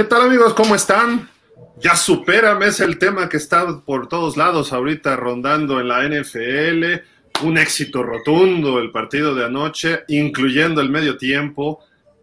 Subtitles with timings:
[0.00, 0.54] ¿Qué tal amigos?
[0.54, 1.28] ¿Cómo están?
[1.78, 7.44] Ya supérame, es el tema que está por todos lados ahorita rondando en la NFL.
[7.46, 11.80] Un éxito rotundo el partido de anoche, incluyendo el medio tiempo.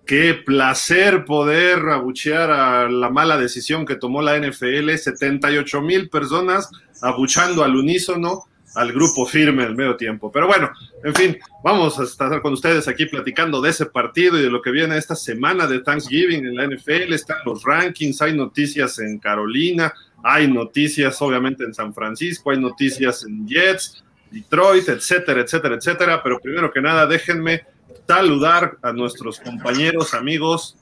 [0.07, 4.95] Qué placer poder abuchear a la mala decisión que tomó la NFL.
[4.95, 6.71] 78 mil personas
[7.03, 8.45] abuchando al unísono
[8.77, 10.31] al grupo firme el medio tiempo.
[10.31, 10.71] Pero bueno,
[11.03, 14.61] en fin, vamos a estar con ustedes aquí platicando de ese partido y de lo
[14.61, 17.11] que viene esta semana de Thanksgiving en la NFL.
[17.13, 19.91] Están los rankings, hay noticias en Carolina,
[20.23, 26.21] hay noticias obviamente en San Francisco, hay noticias en Jets, Detroit, etcétera, etcétera, etcétera.
[26.23, 27.63] Pero primero que nada, déjenme
[28.07, 30.77] saludar a nuestros compañeros, amigos.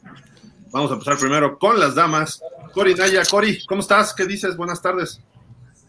[0.72, 2.42] Vamos a empezar primero con las damas.
[2.74, 4.14] Cori Naya, Cori, ¿cómo estás?
[4.14, 4.58] ¿Qué dices?
[4.58, 5.22] Buenas tardes.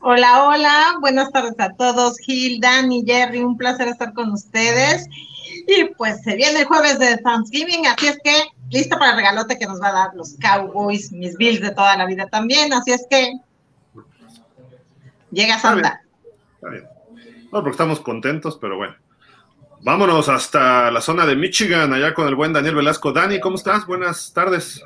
[0.08, 5.08] Hola, hola, buenas tardes a todos, Gil, Dani, Jerry, un placer estar con ustedes.
[5.66, 9.58] Y pues se viene el jueves de Thanksgiving, así es que lista para el regalote
[9.58, 12.92] que nos va a dar los Cowboys, mis Bills de toda la vida también, así
[12.92, 13.32] es que
[15.32, 16.02] llega Santa.
[16.54, 16.84] Está bien.
[17.50, 18.94] No, porque estamos contentos, pero bueno.
[19.80, 23.10] Vámonos hasta la zona de Michigan, allá con el buen Daniel Velasco.
[23.10, 23.84] Dani, ¿cómo estás?
[23.86, 24.84] Buenas tardes.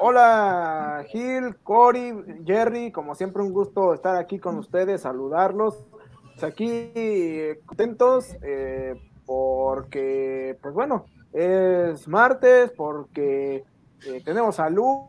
[0.00, 2.14] Hola Gil, Cory,
[2.46, 5.84] Jerry, como siempre un gusto estar aquí con ustedes, saludarlos.
[6.22, 6.92] Pues aquí
[7.66, 8.94] contentos eh,
[9.26, 13.64] porque, pues bueno, es martes, porque
[14.06, 15.06] eh, tenemos salud,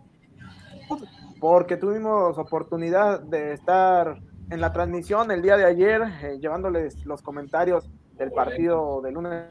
[1.40, 4.18] porque tuvimos oportunidad de estar
[4.50, 7.88] en la transmisión el día de ayer, eh, llevándoles los comentarios
[8.19, 9.46] del partido de lunes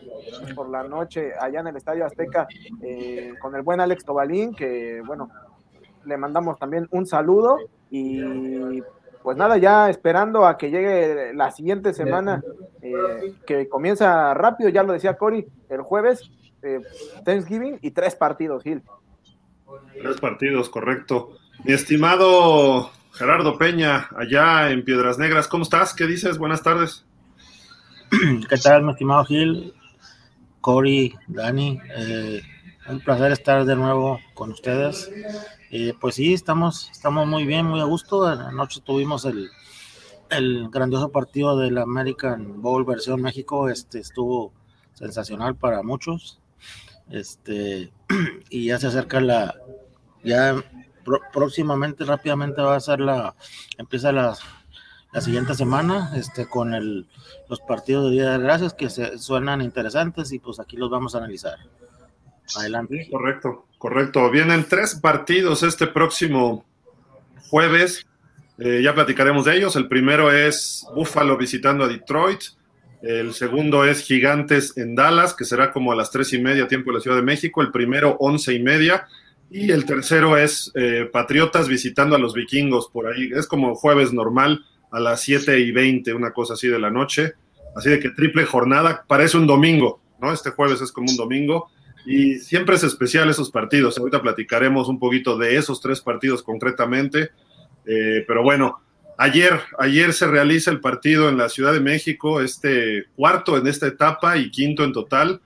[0.54, 2.46] por la noche allá en el Estadio Azteca
[2.82, 5.30] eh, con el buen Alex Tobalín, que bueno,
[6.04, 7.58] le mandamos también un saludo
[7.90, 8.82] y
[9.22, 12.42] pues nada, ya esperando a que llegue la siguiente semana,
[12.80, 16.30] eh, que comienza rápido, ya lo decía Cory, el jueves,
[16.62, 16.80] eh,
[17.24, 18.82] Thanksgiving y tres partidos, Gil.
[20.00, 21.32] Tres partidos, correcto.
[21.64, 25.94] Mi estimado Gerardo Peña, allá en Piedras Negras, ¿cómo estás?
[25.94, 26.38] ¿Qué dices?
[26.38, 27.07] Buenas tardes.
[28.48, 29.74] ¿Qué tal, mi estimado Gil?
[30.62, 32.40] Cory, Dani, eh,
[32.88, 35.10] un placer estar de nuevo con ustedes.
[35.70, 38.24] Eh, pues sí, estamos, estamos muy bien, muy a gusto.
[38.26, 39.50] Anoche tuvimos el,
[40.30, 43.68] el grandioso partido del American Bowl versión México.
[43.68, 44.54] Este estuvo
[44.94, 46.40] sensacional para muchos.
[47.10, 47.92] Este,
[48.48, 49.54] y ya se acerca la,
[50.24, 50.54] ya
[51.32, 53.34] próximamente, rápidamente va a ser la,
[53.76, 54.34] empieza la,
[55.12, 57.06] la siguiente semana, este, con el,
[57.48, 61.14] los partidos de Día de Gracias que se, suenan interesantes y pues aquí los vamos
[61.14, 61.56] a analizar.
[62.56, 63.08] Adelante.
[63.10, 64.30] Correcto, correcto.
[64.30, 66.64] Vienen tres partidos este próximo
[67.48, 68.06] jueves.
[68.58, 69.76] Eh, ya platicaremos de ellos.
[69.76, 72.40] El primero es Buffalo visitando a Detroit.
[73.02, 76.90] El segundo es Gigantes en Dallas, que será como a las tres y media tiempo
[76.90, 77.62] de la Ciudad de México.
[77.62, 79.06] El primero, once y media.
[79.50, 83.30] Y el tercero es eh, Patriotas visitando a los vikingos por ahí.
[83.34, 87.34] Es como jueves normal a las 7 y 20, una cosa así de la noche.
[87.76, 90.32] Así de que triple jornada, parece un domingo, ¿no?
[90.32, 91.70] Este jueves es como un domingo
[92.04, 93.98] y siempre es especial esos partidos.
[93.98, 97.30] Ahorita platicaremos un poquito de esos tres partidos concretamente,
[97.84, 98.80] eh, pero bueno,
[99.18, 103.86] ayer, ayer se realiza el partido en la Ciudad de México, este cuarto en esta
[103.86, 105.40] etapa y quinto en total.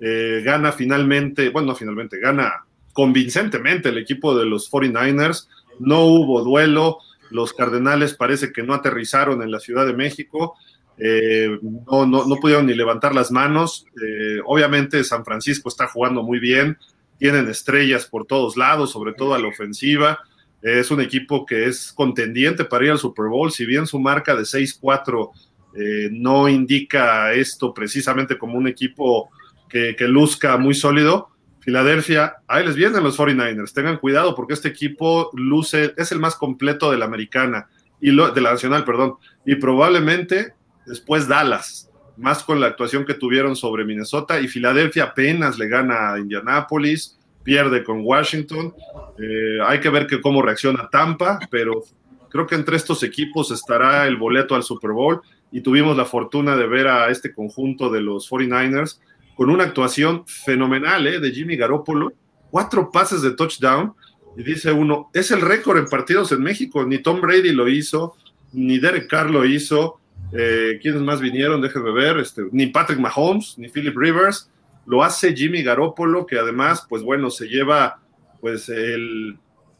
[0.00, 5.48] Eh, gana finalmente, bueno, finalmente, gana convincentemente el equipo de los 49ers.
[5.78, 6.98] No hubo duelo,
[7.32, 10.54] los Cardenales parece que no aterrizaron en la Ciudad de México,
[10.98, 13.86] eh, no, no, no, pudieron ni levantar las manos.
[14.00, 16.78] Eh, obviamente San Francisco está jugando muy bien,
[17.18, 20.20] tienen estrellas por todos lados, sobre todo a la ofensiva.
[20.60, 24.36] es un equipo que es contendiente para ir al Super Bowl, si bien su marca
[24.36, 25.30] de 6-4
[25.74, 29.30] eh, no indica esto precisamente como un equipo
[29.68, 31.31] que luzca muy sólido,
[31.62, 33.72] Filadelfia, ahí les vienen los 49ers.
[33.72, 37.68] Tengan cuidado porque este equipo luce, es el más completo de la americana
[38.00, 39.14] y lo, de la nacional, perdón.
[39.46, 40.54] Y probablemente
[40.86, 44.40] después Dallas, más con la actuación que tuvieron sobre Minnesota.
[44.40, 48.74] Y Filadelfia apenas le gana a Indianápolis, pierde con Washington.
[49.20, 51.84] Eh, hay que ver que cómo reacciona Tampa, pero
[52.28, 55.20] creo que entre estos equipos estará el boleto al Super Bowl.
[55.52, 58.98] Y tuvimos la fortuna de ver a este conjunto de los 49ers
[59.34, 61.20] con una actuación fenomenal ¿eh?
[61.20, 62.12] de Jimmy Garoppolo,
[62.50, 63.94] cuatro pases de touchdown,
[64.36, 68.16] y dice uno, es el récord en partidos en México, ni Tom Brady lo hizo,
[68.52, 70.00] ni Derek Carr lo hizo,
[70.32, 71.60] eh, ¿quiénes más vinieron?
[71.60, 74.50] Déjenme ver, este, ni Patrick Mahomes, ni Philip Rivers,
[74.86, 78.00] lo hace Jimmy Garoppolo, que además, pues bueno, se lleva
[78.40, 79.38] pues el,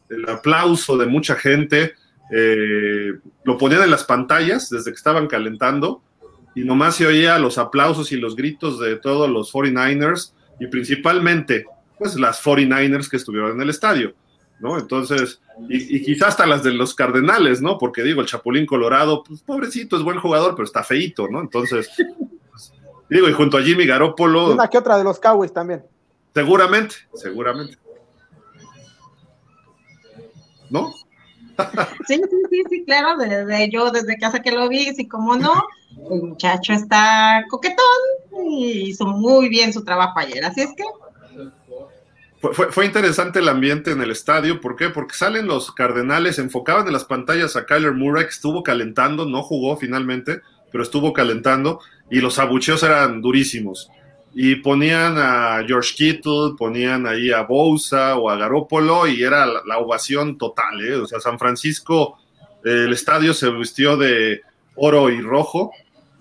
[0.09, 1.93] el aplauso de mucha gente,
[2.31, 3.13] eh,
[3.43, 6.01] lo ponían en las pantallas desde que estaban calentando,
[6.55, 11.65] y nomás se oía los aplausos y los gritos de todos los 49ers y principalmente
[11.97, 14.13] pues las 49ers que estuvieron en el estadio.
[14.59, 14.79] ¿no?
[14.79, 17.77] Entonces, y, quizás hasta las de los Cardenales, ¿no?
[17.77, 21.41] Porque digo, el Chapulín Colorado, pues pobrecito, es buen jugador, pero está feito, ¿no?
[21.41, 21.89] Entonces,
[22.49, 22.73] pues,
[23.09, 24.53] digo, y junto a Jimmy Garoppolo.
[24.53, 25.83] Una que otra de los Cowboys también.
[26.33, 27.77] Seguramente, seguramente.
[30.69, 30.93] ¿No?
[32.07, 35.63] Sí, sí, sí, sí, claro, desde yo, desde casa que lo vi, sí, como no,
[36.11, 37.77] el muchacho está coquetón
[38.47, 40.83] y hizo muy bien su trabajo ayer, así es que
[42.51, 44.59] fue, interesante el ambiente en el estadio.
[44.59, 44.89] ¿Por qué?
[44.89, 49.77] Porque salen los Cardenales, enfocaban en las pantallas a Kyler Murray, estuvo calentando, no jugó
[49.77, 51.79] finalmente, pero estuvo calentando,
[52.09, 53.89] y los abucheos eran durísimos.
[54.35, 59.77] Y ponían a George Kittle, ponían ahí a Bosa o a Garópolo, y era la,
[59.77, 60.81] ovación total.
[60.81, 60.95] ¿eh?
[60.95, 62.17] O sea, San Francisco,
[62.63, 64.41] el estadio se vistió de
[64.75, 65.71] oro y rojo,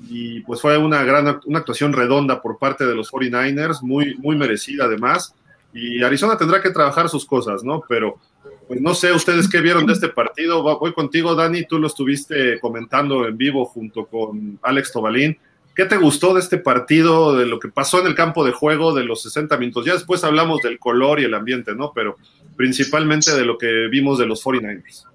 [0.08, 4.36] y pues fue una gran una actuación redonda por parte de los 49ers, muy, muy
[4.36, 5.34] merecida además
[5.74, 7.82] y Arizona tendrá que trabajar sus cosas, ¿no?
[7.88, 8.18] Pero,
[8.68, 10.62] pues no sé ustedes qué vieron de este partido.
[10.62, 15.38] Voy contigo, Dani, tú lo estuviste comentando en vivo junto con Alex Tobalín.
[15.74, 18.92] ¿Qué te gustó de este partido, de lo que pasó en el campo de juego
[18.92, 19.86] de los 60 minutos?
[19.86, 21.92] Ya después hablamos del color y el ambiente, ¿no?
[21.94, 22.16] Pero
[22.56, 25.06] principalmente de lo que vimos de los 49ers.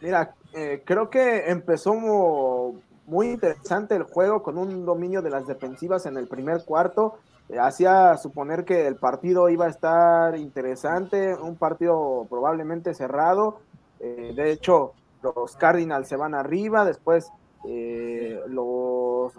[0.00, 2.74] Mira, eh, creo que empezó
[3.06, 7.18] muy interesante el juego con un dominio de las defensivas en el primer cuarto
[7.60, 13.58] hacía suponer que el partido iba a estar interesante, un partido probablemente cerrado.
[14.00, 14.92] Eh, de hecho,
[15.22, 17.30] los Cardinals se van arriba, después
[17.66, 19.32] eh, los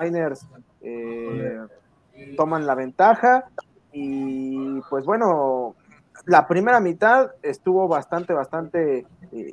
[0.00, 0.46] Niners
[0.80, 1.60] eh,
[2.36, 3.44] toman la ventaja
[3.92, 5.74] y pues bueno,
[6.24, 9.06] la primera mitad estuvo bastante, bastante,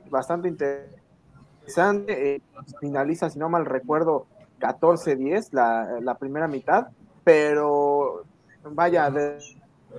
[0.09, 2.41] bastante interesante.
[2.79, 4.25] finaliza, si no mal recuerdo,
[4.59, 6.87] 14-10 la, la primera mitad
[7.23, 8.23] pero
[8.63, 9.11] vaya,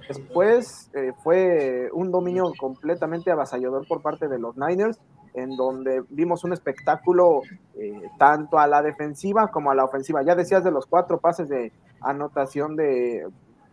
[0.08, 4.98] después eh, fue un dominio completamente avasallador por parte de los Niners,
[5.34, 7.42] en donde vimos un espectáculo
[7.74, 10.22] eh, tanto a la defensiva como a la ofensiva.
[10.22, 13.26] Ya decías de los cuatro pases de anotación de,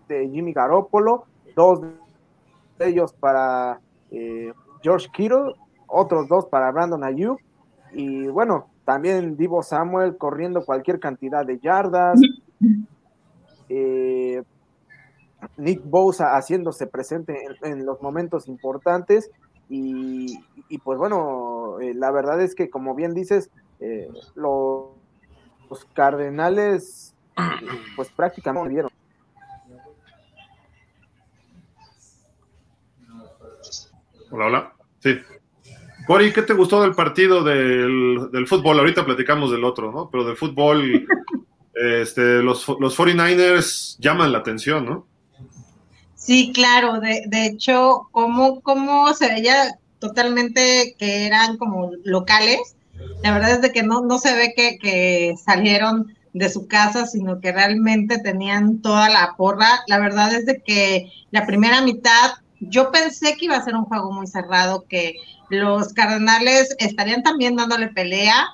[0.09, 1.23] Jimmy Garoppolo,
[1.55, 3.79] dos de ellos para
[4.09, 5.55] eh, George Kittle,
[5.87, 7.39] otros dos para Brandon Ayuk,
[7.93, 12.19] y bueno, también Divo Samuel corriendo cualquier cantidad de yardas.
[13.69, 14.43] Eh,
[15.55, 19.31] Nick Bosa haciéndose presente en, los momentos importantes
[19.73, 24.89] y, pues bueno, eh, la verdad es que como bien dices, eh, los,
[25.93, 27.15] Cardenales
[27.95, 28.91] pues prácticamente vieron.
[34.29, 34.73] Hola, hola.
[34.99, 35.17] Sí.
[36.05, 38.79] Cori, ¿qué te gustó del partido del, del, fútbol?
[38.79, 40.09] Ahorita platicamos del otro, ¿no?
[40.09, 41.07] Pero del fútbol,
[41.73, 45.07] este, los, los 49ers llaman la atención, ¿no?
[46.23, 52.75] Sí, claro, de, de hecho, como, como se veía totalmente que eran como locales,
[53.23, 57.07] la verdad es de que no, no se ve que, que salieron de su casa,
[57.07, 59.81] sino que realmente tenían toda la porra.
[59.87, 63.85] La verdad es de que la primera mitad yo pensé que iba a ser un
[63.85, 65.15] juego muy cerrado, que
[65.49, 68.49] los Cardenales estarían también dándole pelea,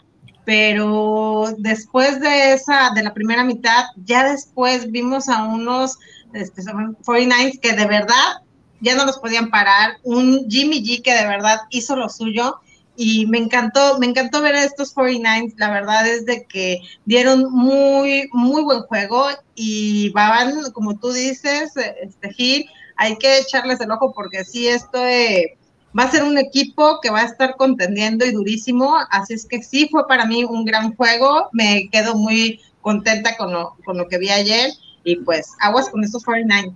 [0.47, 5.99] pero después de esa, de la primera mitad, ya después vimos a unos
[6.31, 6.63] este,
[7.03, 8.41] 49 que de verdad
[8.79, 12.61] ya no los podían parar, un Jimmy G que de verdad hizo lo suyo
[12.95, 17.51] y me encantó, me encantó ver a estos 49 la verdad es de que dieron
[17.51, 23.91] muy, muy buen juego y van, como tú dices, este Gil, hay que echarles el
[23.91, 25.05] ojo porque sí, esto...
[25.05, 25.56] Eh,
[25.97, 29.63] va a ser un equipo que va a estar contendiendo y durísimo, así es que
[29.63, 34.07] sí fue para mí un gran juego, me quedo muy contenta con lo, con lo
[34.07, 34.71] que vi ayer
[35.03, 36.75] y pues aguas con estos 49.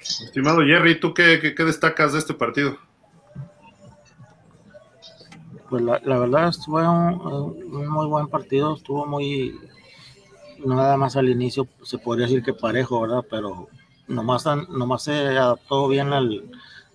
[0.00, 2.76] Estimado Jerry, ¿tú qué, destacas de este partido?
[5.70, 9.58] Pues la, verdad fue un, muy buen partido, estuvo muy,
[10.64, 13.24] nada más al inicio se podría decir que parejo, ¿verdad?
[13.30, 13.68] Pero
[14.06, 16.44] nomás, nomás se adaptó bien al,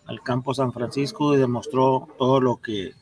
[0.09, 2.93] al campo San Francisco y demostró todo lo que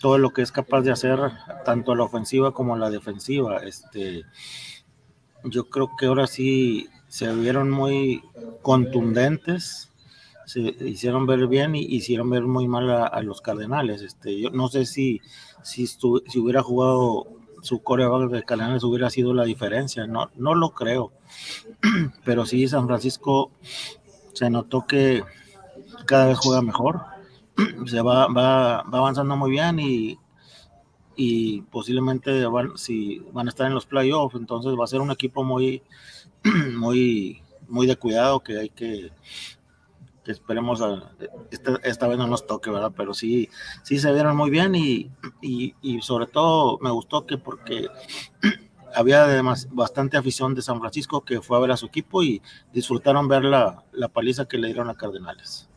[0.00, 1.18] todo lo que es capaz de hacer
[1.64, 3.58] tanto a la ofensiva como a la defensiva.
[3.64, 4.24] Este,
[5.44, 8.22] yo creo que ahora sí se vieron muy
[8.60, 9.90] contundentes,
[10.44, 14.02] se hicieron ver bien y hicieron ver muy mal a, los Cardenales.
[14.02, 15.22] Este, yo no sé si,
[15.62, 17.26] si, si hubiera jugado
[17.62, 21.12] su coreback de Cardenales hubiera sido la diferencia, no, no lo creo.
[22.24, 23.50] Pero sí, San Francisco
[24.34, 25.24] se notó que,
[26.06, 27.02] cada vez juega mejor,
[27.86, 30.18] se va, va, va avanzando muy bien y,
[31.16, 35.10] y posiblemente van, si van a estar en los playoffs, entonces va a ser un
[35.10, 35.82] equipo muy,
[36.76, 39.12] muy, muy de cuidado que hay que
[40.32, 40.82] esperemos
[41.82, 42.92] esta, vez no nos toque, ¿verdad?
[42.96, 43.48] Pero sí,
[43.82, 45.10] sí se vieron muy bien y,
[45.42, 47.88] y, sobre todo me gustó que porque
[48.94, 52.40] había además bastante afición de San Francisco que fue a ver a su equipo y
[52.72, 55.68] disfrutaron ver la, la paliza que le dieron a Cardenales.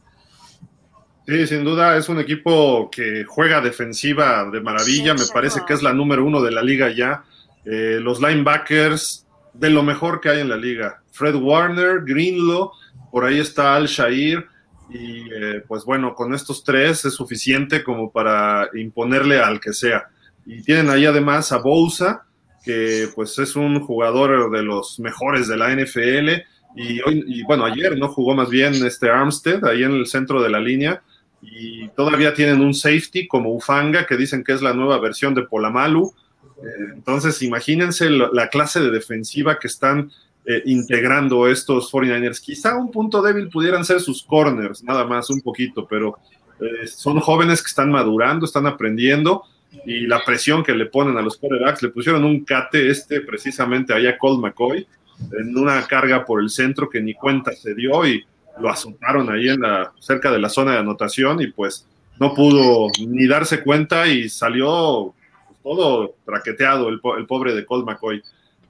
[1.27, 5.83] Sí, sin duda es un equipo que juega defensiva de maravilla, me parece que es
[5.83, 7.25] la número uno de la liga ya.
[7.65, 11.01] Eh, los linebackers de lo mejor que hay en la liga.
[11.11, 12.71] Fred Warner, Greenlaw,
[13.11, 14.47] por ahí está Al Shair,
[14.89, 20.07] y eh, pues bueno, con estos tres es suficiente como para imponerle al que sea.
[20.45, 22.23] Y tienen ahí además a Bousa,
[22.63, 26.29] que pues es un jugador de los mejores de la NFL,
[26.77, 30.41] y hoy, y bueno, ayer no jugó más bien este Armstead ahí en el centro
[30.41, 31.01] de la línea,
[31.41, 35.43] y todavía tienen un safety como Ufanga, que dicen que es la nueva versión de
[35.43, 36.11] Polamalu.
[36.57, 40.11] Eh, entonces, imagínense la clase de defensiva que están
[40.45, 42.41] eh, integrando estos 49ers.
[42.41, 46.17] Quizá un punto débil pudieran ser sus corners, nada más, un poquito, pero
[46.59, 49.43] eh, son jóvenes que están madurando, están aprendiendo
[49.85, 53.93] y la presión que le ponen a los quarterbacks, le pusieron un cate este precisamente
[53.93, 54.87] allá a Colt McCoy
[55.37, 58.25] en una carga por el centro que ni cuenta se dio y
[58.59, 61.87] lo azotaron ahí en la, cerca de la zona de anotación y pues
[62.19, 65.13] no pudo ni darse cuenta y salió
[65.63, 68.23] todo traqueteado el, pobre de Colt McCoy.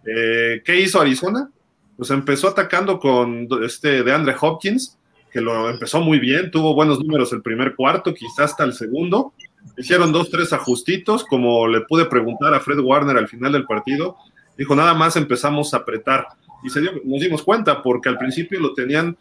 [0.06, 1.50] Eh, ¿Qué hizo Arizona?
[1.96, 4.98] Pues empezó atacando con este de Andre Hopkins,
[5.32, 9.34] que lo empezó muy bien, tuvo buenos números el primer cuarto, quizás hasta el segundo.
[9.77, 14.17] Hicieron dos, tres ajustitos, como le pude preguntar a Fred Warner al final del partido.
[14.58, 16.27] Dijo, nada más empezamos a apretar.
[16.64, 19.18] Y se dio, nos dimos cuenta, porque al principio lo tenían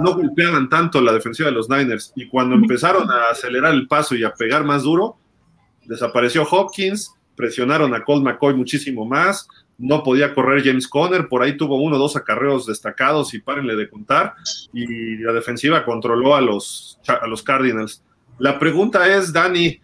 [0.00, 4.14] no golpeaban tanto la defensiva de los Niners y cuando empezaron a acelerar el paso
[4.14, 5.16] y a pegar más duro,
[5.86, 9.46] desapareció Hopkins, presionaron a Colt McCoy muchísimo más,
[9.78, 13.76] no podía correr James Conner, por ahí tuvo uno o dos acarreos destacados y párenle
[13.76, 14.34] de contar,
[14.72, 18.02] y la defensiva controló a los, a los Cardinals.
[18.38, 19.80] La pregunta es, Dani,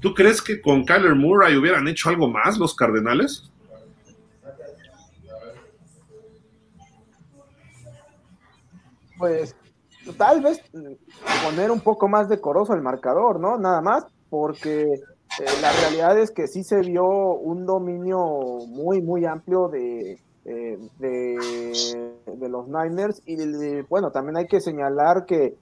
[0.00, 3.50] ¿tú crees que con Kyler Murray hubieran hecho algo más los Cardenales?
[9.18, 9.56] Pues
[10.18, 10.60] tal vez
[11.44, 13.58] poner un poco más decoroso el marcador, ¿no?
[13.58, 18.18] Nada más, porque eh, la realidad es que sí se vio un dominio
[18.68, 23.36] muy, muy amplio de, eh, de, los Niners y
[23.88, 25.56] bueno, también hay que señalar que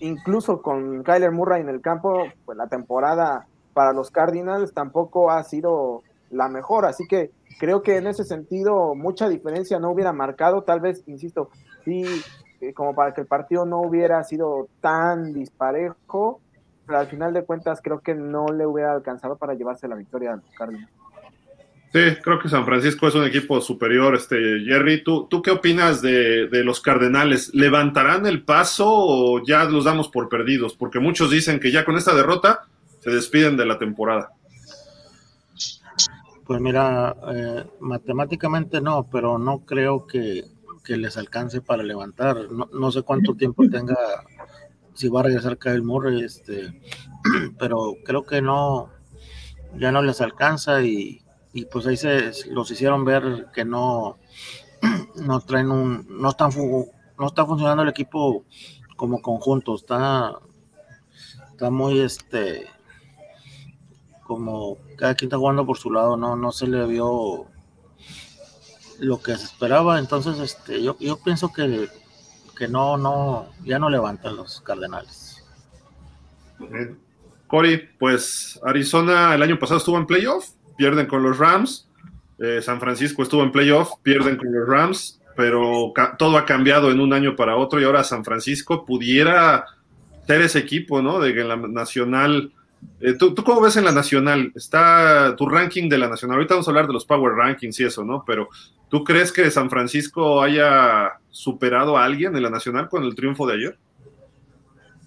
[0.00, 5.42] incluso con Kyler Murray en el campo, pues la temporada para los Cardinals tampoco ha
[5.44, 10.62] sido la mejor, así que creo que en ese sentido mucha diferencia no hubiera marcado,
[10.62, 11.50] tal vez, insisto,
[11.88, 12.22] sí,
[12.60, 16.40] eh, como para que el partido no hubiera sido tan disparejo,
[16.86, 20.34] pero al final de cuentas creo que no le hubiera alcanzado para llevarse la victoria
[20.34, 20.90] a Cardinals.
[21.90, 24.14] Sí, creo que San Francisco es un equipo superior.
[24.14, 27.54] Este, Jerry, ¿tú, ¿tú qué opinas de, de, los Cardenales?
[27.54, 30.74] ¿Levantarán el paso o ya los damos por perdidos?
[30.74, 32.66] Porque muchos dicen que ya con esta derrota
[33.00, 34.32] se despiden de la temporada.
[36.46, 40.44] Pues mira, eh, matemáticamente no, pero no creo que,
[40.88, 42.50] que les alcance para levantar.
[42.50, 43.94] No, sé cuánto tiempo tenga,
[44.94, 46.80] si va a regresar Kyle Murray, este,
[47.58, 48.88] pero creo que no,
[49.76, 51.22] ya no les alcanza y,
[51.70, 54.16] pues ahí se los hicieron ver que no,
[55.16, 58.46] no traen un, no están, no está funcionando el equipo
[58.96, 60.38] como conjunto, está,
[61.50, 62.66] está muy este
[64.22, 67.46] como cada quien está jugando por su lado, no, no se le vio
[68.98, 69.98] lo que se esperaba.
[69.98, 71.88] Entonces, este, yo, yo pienso que,
[72.56, 75.44] que no, no, ya no levantan los Cardenales.
[77.46, 81.88] Cory, pues Arizona el año pasado estuvo en playoff, pierden con los Rams.
[82.38, 87.00] Eh, San Francisco estuvo en playoff, pierden con los Rams, pero todo ha cambiado en
[87.00, 89.64] un año para otro y ahora San Francisco pudiera
[90.26, 91.20] ser ese equipo, ¿no?
[91.20, 92.52] De que en la nacional
[93.00, 94.52] eh, ¿tú, cómo ves en la nacional?
[94.54, 96.36] Está tu ranking de la nacional.
[96.36, 98.24] Ahorita vamos a hablar de los power rankings y eso, ¿no?
[98.26, 98.48] Pero
[98.88, 103.46] ¿tú crees que San Francisco haya superado a alguien en la nacional con el triunfo
[103.46, 103.78] de ayer?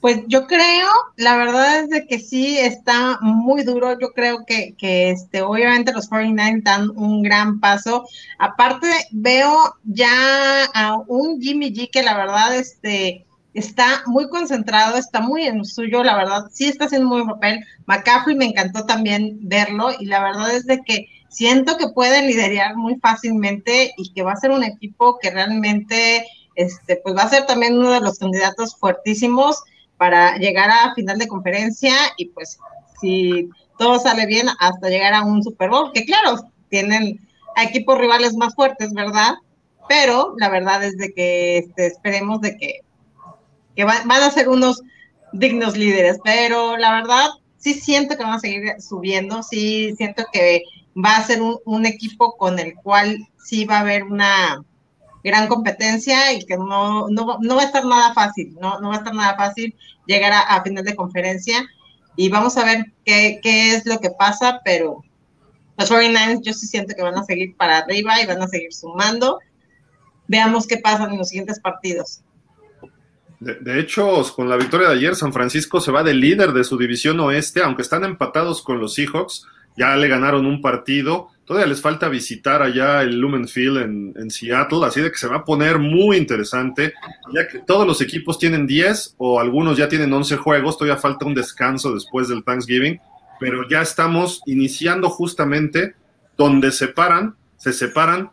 [0.01, 4.00] Pues yo creo, la verdad es de que sí está muy duro.
[4.00, 8.08] Yo creo que, este, obviamente los 49 dan un gran paso.
[8.40, 15.20] Aparte, veo ya a un Jimmy G que la verdad, este, está muy concentrado, está
[15.20, 17.65] muy en suyo, la verdad, sí está haciendo muy buen papel.
[17.86, 22.75] McCaffrey me encantó también verlo y la verdad es de que siento que puede liderar
[22.75, 27.29] muy fácilmente y que va a ser un equipo que realmente, este, pues va a
[27.29, 29.62] ser también uno de los candidatos fuertísimos
[29.98, 32.58] para llegar a final de conferencia y pues
[33.00, 36.36] si todo sale bien hasta llegar a un Super Bowl, que claro,
[36.70, 37.20] tienen
[37.58, 39.36] equipos rivales más fuertes, ¿verdad?
[39.89, 42.81] Pero la verdad es de que este, esperemos de que
[43.75, 44.82] que van a ser unos
[45.32, 50.63] dignos líderes, pero la verdad sí siento que van a seguir subiendo, sí siento que
[50.98, 54.63] va a ser un, equipo con el cual sí va a haber una
[55.24, 58.98] gran competencia y que no, no, va a estar nada fácil, no, no va a
[58.98, 59.75] estar nada fácil
[60.06, 61.63] llegar a, final de conferencia
[62.16, 65.04] y vamos a ver qué, qué es lo que pasa, pero
[65.78, 68.74] los 49ers yo sí siento que van a seguir para arriba y van a seguir
[68.74, 69.40] sumando.
[70.28, 72.22] Veamos qué pasa en los siguientes partidos.
[73.41, 76.77] De, hecho, con la victoria de ayer, San Francisco se va de líder de su
[76.77, 81.81] división oeste, aunque están empatados con los Seahawks, ya le ganaron un partido, todavía les
[81.81, 85.43] falta visitar allá el Lumen Field en, en, Seattle, así de que se va a
[85.43, 86.93] poner muy interesante,
[87.33, 91.25] ya que todos los equipos tienen 10 o algunos ya tienen 11 juegos, todavía falta
[91.25, 93.00] un descanso después del Thanksgiving,
[93.39, 95.95] pero ya estamos iniciando justamente
[96.38, 98.29] donde separan, se separan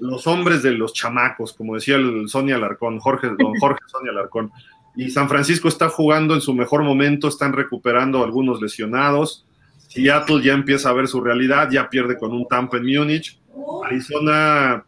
[0.00, 4.50] los hombres de los chamacos, como decía el Sonia Alarcón, Jorge, don Jorge Sonia Alarcón.
[4.96, 9.46] Y San Francisco está jugando en su mejor momento, están recuperando algunos lesionados.
[9.88, 13.38] Seattle ya empieza a ver su realidad, ya pierde con un Tampa en Múnich.
[13.84, 14.84] Arizona,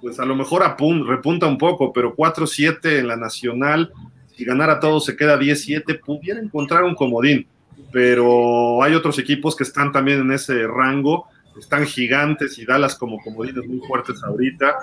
[0.00, 0.62] pues a lo mejor
[1.06, 3.92] repunta un poco, pero 4-7 en la nacional.
[4.36, 7.46] Si ganara todo se queda 10-7, pudiera encontrar un comodín.
[7.92, 11.26] Pero hay otros equipos que están también en ese rango
[11.58, 14.76] están gigantes y Dallas como comodines muy fuertes ahorita.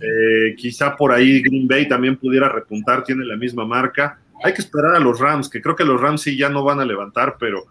[0.00, 4.18] Eh, quizá por ahí Green Bay también pudiera repuntar, tiene la misma marca.
[4.42, 6.80] Hay que esperar a los Rams, que creo que los Rams sí ya no van
[6.80, 7.64] a levantar, pero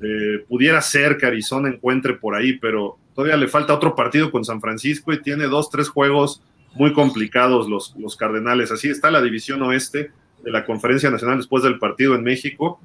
[0.00, 4.44] eh, pudiera ser que Arizona encuentre por ahí, pero todavía le falta otro partido con
[4.44, 6.42] San Francisco y tiene dos, tres juegos
[6.74, 8.70] muy complicados los, los Cardenales.
[8.70, 10.10] Así está la división oeste
[10.44, 12.80] de la Conferencia Nacional después del partido en México.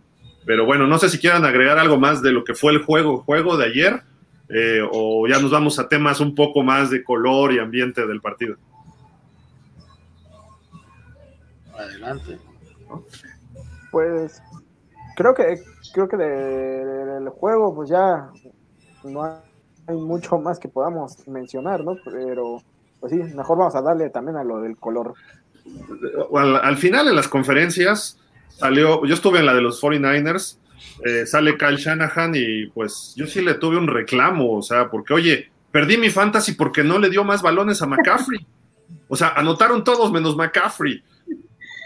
[0.45, 3.19] Pero bueno, no sé si quieran agregar algo más de lo que fue el juego,
[3.19, 4.01] juego de ayer
[4.53, 8.21] eh, o ya nos vamos a temas un poco más de color y ambiente del
[8.21, 8.55] partido.
[11.75, 12.37] Adelante.
[13.91, 14.41] Pues
[15.15, 15.59] creo que
[15.93, 18.29] creo que del juego pues ya
[19.03, 19.23] no
[19.87, 21.95] hay mucho más que podamos mencionar, ¿no?
[22.05, 22.61] Pero
[22.99, 25.13] pues sí, mejor vamos a darle también a lo del color.
[26.61, 30.57] al final en las conferencias salió, yo estuve en la de los 49ers
[31.04, 35.13] eh, sale Kyle Shanahan y pues yo sí le tuve un reclamo, o sea, porque
[35.13, 38.39] oye, perdí mi fantasy porque no le dio más balones a McCaffrey.
[39.10, 41.04] O sea, anotaron todos menos McCaffrey.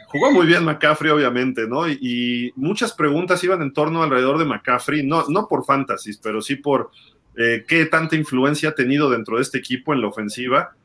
[0.08, 1.90] Jugó muy bien McCaffrey, obviamente, ¿no?
[1.90, 6.56] Y, muchas preguntas iban en torno alrededor de McCaffrey, no, no por fantasy, pero sí
[6.56, 6.92] por
[7.36, 10.76] eh, qué tanta influencia ha tenido dentro de este equipo en la ofensiva.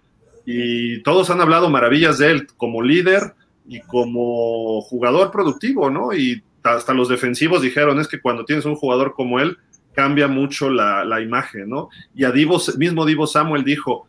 [0.44, 3.34] Y todos han hablado maravillas de él como líder
[3.68, 6.12] y como jugador productivo, ¿no?
[6.12, 9.58] Y hasta los defensivos dijeron, es que cuando tienes un jugador como él,
[9.94, 11.88] cambia mucho la, imagen, ¿no?
[12.14, 14.06] Y a Divo, mismo Divo Samuel dijo,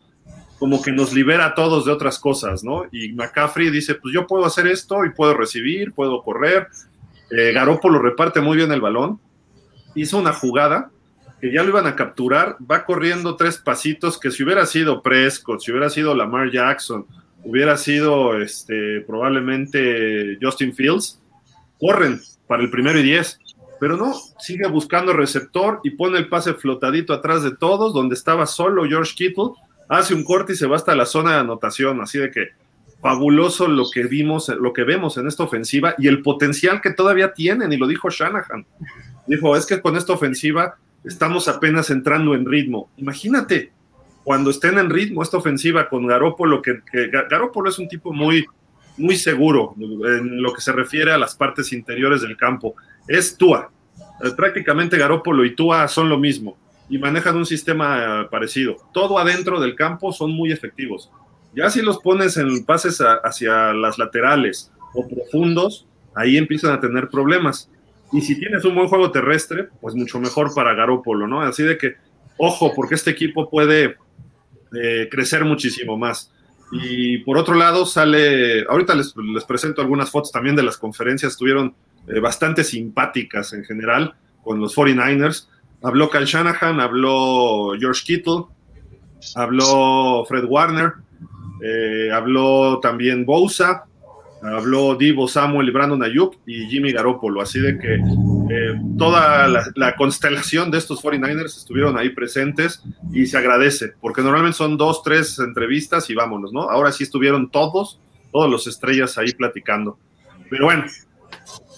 [0.58, 2.84] como que nos libera a todos de otras cosas, ¿no?
[2.90, 6.68] Y McCaffrey dice, pues yo puedo hacer esto y puedo recibir, puedo correr.
[7.30, 7.54] Eh,
[8.00, 9.20] reparte muy bien el balón.
[9.94, 10.90] Hizo una jugada
[11.40, 15.60] que ya lo iban a capturar, va corriendo tres pasitos que si hubiera sido Prescott,
[15.60, 17.06] si hubiera sido Lamar Jackson,
[17.42, 21.20] hubiera sido este, probablemente Justin Fields,
[21.78, 23.38] corren para el primero y diez.
[23.80, 28.46] Pero no, sigue buscando receptor y pone el pase flotadito atrás de todos, donde estaba
[28.46, 29.50] solo George Kittle,
[29.88, 32.00] hace un corte y se va hasta la zona de anotación.
[32.00, 32.48] Así de que
[33.02, 37.34] fabuloso lo que vimos, lo que vemos en esta ofensiva y el potencial que todavía
[37.34, 38.64] tienen, y lo dijo Shanahan.
[39.26, 42.88] Dijo, es que con esta ofensiva estamos apenas entrando en ritmo.
[42.96, 43.72] Imagínate,
[44.22, 47.10] cuando estén en ritmo esta ofensiva con Garópolo, que, que
[47.66, 48.46] es un tipo muy,
[48.96, 52.74] muy seguro en lo que se refiere a las partes interiores del campo.
[53.08, 53.70] Es Tua.
[54.24, 56.56] Eh, prácticamente Garópolo y Tua son lo mismo
[56.88, 58.76] y manejan un sistema eh, parecido.
[58.92, 61.10] Todo adentro del campo son muy efectivos.
[61.54, 67.08] Ya si los pones en pases hacia las laterales o profundos, ahí empiezan a tener
[67.08, 67.70] problemas.
[68.12, 71.40] Y si tienes un buen juego terrestre, pues mucho mejor para Garópolo, ¿no?
[71.42, 71.94] Así de que,
[72.36, 73.96] ojo, porque este equipo puede
[74.80, 76.32] eh, crecer muchísimo más.
[76.82, 79.14] Y por otro lado sale, ahorita les,
[79.46, 81.74] presento algunas fotos también de las conferencias, estuvieron
[82.08, 85.48] eh, bastante simpáticas en general con los 49ers.
[85.82, 88.46] Habló Kyle Shanahan, habló George Kittle,
[89.36, 90.94] habló Fred Warner,
[91.62, 93.84] eh, habló también Bosa,
[94.42, 97.40] habló Divo Samuel y Brandon Ayuk y Jimmy Garoppolo.
[97.40, 98.00] Así de que
[98.50, 104.56] eh, toda la, constelación de estos 49ers estuvieron ahí presentes y se agradece, porque normalmente
[104.56, 106.62] son dos, tres entrevistas y vámonos, ¿no?
[106.62, 108.00] Ahora sí estuvieron todos,
[108.32, 109.98] todos los estrellas ahí platicando.
[110.50, 110.84] Pero bueno,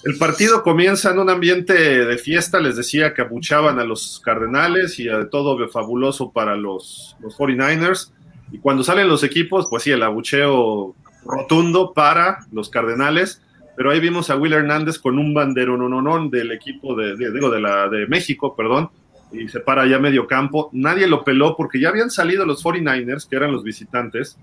[0.05, 4.99] el partido comienza en un ambiente de fiesta, les decía que abuchaban a los Cardenales
[4.99, 8.13] y a todo fabuloso para los, los 49ers.
[8.53, 13.43] Y cuando salen los equipos, pues sí, el abucheo rotundo para los Cardenales
[13.77, 17.61] pero ahí vimos a Will Hernández con un bandero no del equipo de, digo, de,
[17.61, 18.91] la, de México, perdón,
[19.31, 20.71] y se para ya medio campo.
[20.73, 24.39] Nadie lo peló porque ya habían salido los 49ers, que eran los visitantes,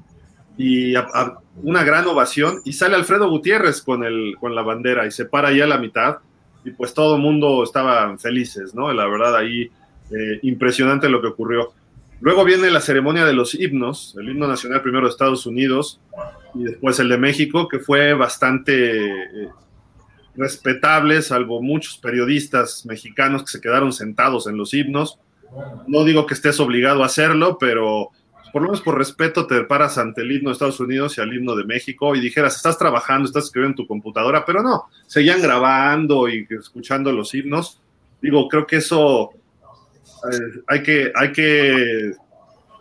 [0.56, 0.94] y
[1.64, 5.52] una gran ovación, y sale Alfredo Gutiérrez con, el, con la bandera y se para
[5.52, 6.18] ya a la mitad,
[6.64, 8.94] y pues todo el mundo estaba felices, ¿no?
[8.94, 9.64] La verdad ahí
[10.12, 11.74] eh, impresionante lo que ocurrió.
[12.22, 16.00] Luego viene la ceremonia de los himnos, el himno nacional primero de Estados Unidos
[16.56, 19.50] y después el de México, que fue bastante eh,
[20.36, 25.20] respetable, salvo muchos periodistas mexicanos que se quedaron sentados en los himnos.
[25.88, 28.10] No digo que estés obligado a hacerlo, pero
[28.52, 31.34] por lo menos por respeto te paras ante el himno de Estados Unidos y al
[31.34, 35.42] himno de México y dijeras, estás trabajando, estás escribiendo en tu computadora, pero no, seguían
[35.42, 37.82] grabando y escuchando los himnos.
[38.22, 39.32] Digo, creo que eso
[40.32, 42.14] eh, hay que, hay que,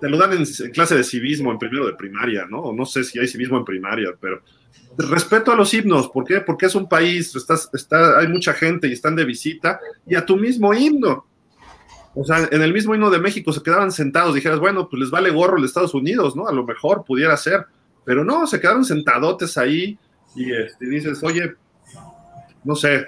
[0.02, 2.72] te lo dan en, clase de civismo en primero de primaria, ¿no?
[2.72, 4.42] No sé si hay civismo en primaria, pero
[4.98, 6.40] respeto a los himnos, ¿por qué?
[6.40, 10.26] Porque es un país, estás, está, hay mucha gente y están de visita, y a
[10.26, 11.24] tu mismo himno.
[12.16, 15.10] O sea, en el mismo himno de México se quedaban sentados, dijeras, bueno, pues les
[15.10, 16.48] vale gorro el Estados Unidos, ¿no?
[16.48, 17.64] A lo mejor pudiera ser,
[18.04, 19.96] pero no, se quedaron sentadotes ahí
[20.34, 21.54] y este, dices, oye,
[22.64, 23.06] no sé,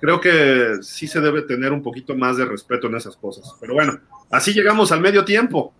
[0.00, 3.54] creo que sí se debe tener un poquito más de respeto en esas cosas.
[3.60, 4.00] Pero bueno,
[4.32, 5.72] así llegamos al medio tiempo.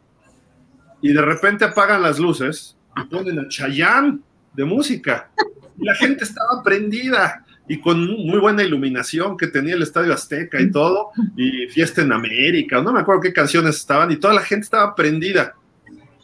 [1.00, 4.22] Y de repente apagan las luces y ponen a Chayán
[4.54, 5.30] de música.
[5.78, 10.58] Y la gente estaba prendida y con muy buena iluminación que tenía el Estadio Azteca
[10.58, 14.40] y todo, y Fiesta en América, no me acuerdo qué canciones estaban, y toda la
[14.40, 15.54] gente estaba prendida.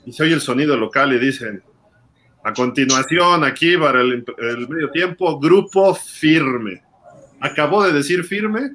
[0.07, 1.63] Y se oye el sonido local y dicen,
[2.43, 6.83] a continuación, aquí para el, el medio tiempo, grupo firme
[7.45, 8.73] acabó de decir firme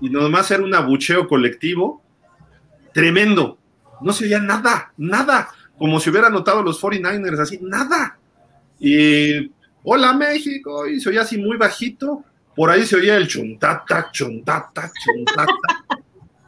[0.00, 2.02] y nomás era un abucheo colectivo
[2.92, 3.58] tremendo.
[4.02, 8.18] No se oía nada, nada, como si hubiera notado los 49ers, así, nada.
[8.78, 9.50] Y
[9.82, 12.24] hola México, y se oía así muy bajito.
[12.54, 15.54] Por ahí se oía el chuntata, chuntata, chuntata.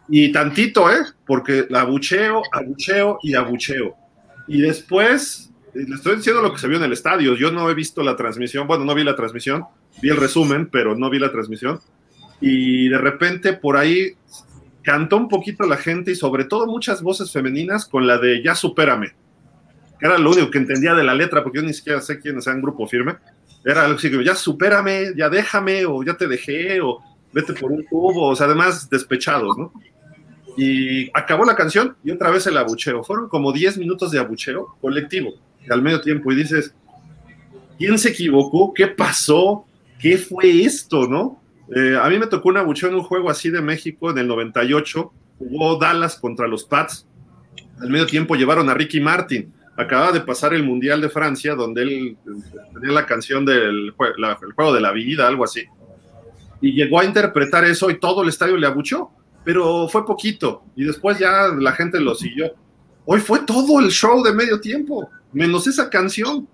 [0.08, 0.98] y tantito, ¿eh?
[1.26, 3.94] Porque abucheo, abucheo y abucheo.
[4.46, 7.34] Y después, eh, le estoy diciendo lo que se vio en el estadio.
[7.34, 9.64] Yo no he visto la transmisión, bueno, no vi la transmisión,
[10.02, 11.80] vi el resumen, pero no vi la transmisión.
[12.40, 14.16] Y de repente por ahí
[14.84, 18.54] cantó un poquito la gente y sobre todo muchas voces femeninas con la de Ya
[18.54, 19.14] supérame,
[19.98, 22.46] que era lo único que entendía de la letra, porque yo ni siquiera sé quiénes
[22.46, 23.16] un grupo firme.
[23.64, 27.00] Era algo así que ya supérame, ya déjame, o ya te dejé, o
[27.32, 29.72] vete por un tubo, o sea, además despechados, ¿no?
[30.56, 33.02] Y acabó la canción y otra vez el abucheo.
[33.02, 35.34] Fueron como 10 minutos de abucheo colectivo,
[35.68, 36.74] al medio tiempo, y dices,
[37.78, 38.72] ¿quién se equivocó?
[38.74, 39.66] ¿Qué pasó?
[40.04, 41.40] ¿qué fue esto, no?
[41.74, 44.28] Eh, a mí me tocó una abucheo en un juego así de México en el
[44.28, 47.06] 98, jugó Dallas contra los Pats,
[47.80, 51.82] al medio tiempo llevaron a Ricky Martin, acababa de pasar el Mundial de Francia, donde
[51.82, 52.16] él
[52.74, 55.64] tenía la canción del juego de la vida, algo así,
[56.60, 59.10] y llegó a interpretar eso y todo el estadio le abuchó,
[59.44, 62.54] pero fue poquito, y después ya la gente lo siguió.
[63.06, 66.48] Hoy fue todo el show de medio tiempo, menos esa canción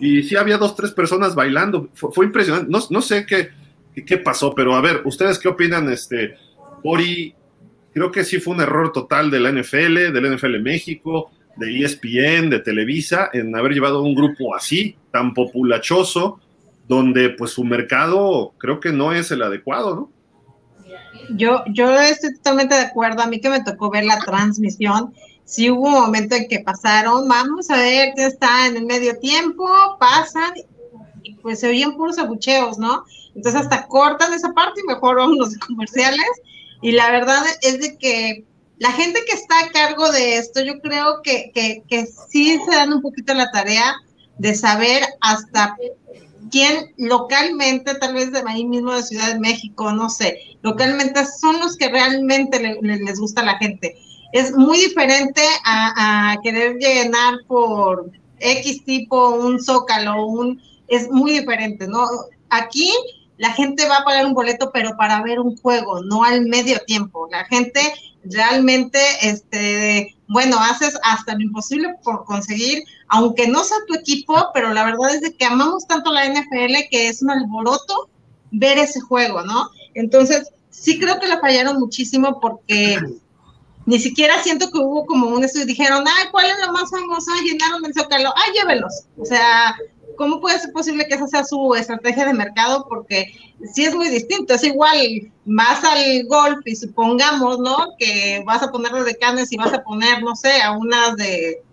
[0.00, 1.88] y sí había dos, tres personas bailando.
[1.94, 2.68] Fue, impresionante.
[2.68, 3.50] No, no sé qué,
[3.94, 5.90] qué, pasó, pero a ver, ¿ustedes qué opinan?
[5.90, 6.34] Este,
[6.82, 7.34] Ori,
[7.92, 12.50] creo que sí fue un error total de la NFL, del NFL México, de ESPN,
[12.50, 16.40] de Televisa, en haber llevado un grupo así, tan populachoso,
[16.88, 20.10] donde pues su mercado creo que no es el adecuado, ¿no?
[21.36, 23.22] Yo, yo estoy totalmente de acuerdo.
[23.22, 25.12] A mí que me tocó ver la transmisión
[25.44, 29.18] sí hubo un momento en que pasaron, vamos a ver qué está en el medio
[29.18, 29.66] tiempo,
[29.98, 30.54] pasan
[31.22, 33.04] y pues se oyen puros abucheos, ¿no?
[33.34, 36.26] Entonces hasta cortan esa parte y mejor los comerciales.
[36.80, 38.44] Y la verdad es de que
[38.78, 42.74] la gente que está a cargo de esto, yo creo que, que, que sí se
[42.74, 43.94] dan un poquito la tarea
[44.38, 45.76] de saber hasta
[46.50, 51.60] quién localmente, tal vez de ahí mismo de Ciudad de México, no sé, localmente son
[51.60, 53.96] los que realmente les gusta a la gente
[54.32, 61.86] es muy diferente a, querer llenar por X tipo un zócalo, un, es muy diferente,
[61.86, 62.04] ¿no?
[62.48, 62.90] Aquí
[63.42, 66.78] la gente va a pagar un boleto, pero para ver un juego, no al medio
[66.86, 67.26] tiempo.
[67.28, 67.80] La gente
[68.22, 74.72] realmente, este, bueno, haces hasta lo imposible por conseguir, aunque no sea tu equipo, pero
[74.72, 78.08] la verdad es de que amamos tanto la NFL que es un alboroto
[78.52, 79.70] ver ese juego, ¿no?
[79.94, 82.96] Entonces, sí creo que la fallaron muchísimo porque
[83.86, 87.32] ni siquiera siento que hubo como un estudio, dijeron, ay, ¿cuál es lo más famoso?
[87.42, 89.06] Llenaron el Zócalo, ay, llévelos.
[89.18, 89.74] O sea,
[90.22, 92.86] ¿cómo puede ser posible que esa sea su estrategia de mercado?
[92.88, 93.34] Porque
[93.74, 97.88] sí es muy distinto, es igual, vas al golf y supongamos, ¿no?
[97.98, 101.64] Que vas a poner de canes y vas a poner, no sé, a unas de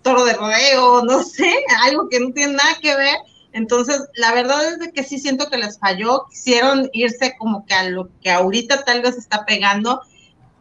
[0.00, 3.16] toro de rodeo, no sé, algo que no tiene nada que ver,
[3.52, 7.90] Entonces, la verdad es que sí siento que les falló, quisieron irse como que a
[7.90, 10.00] lo que ahorita tal vez está pegando,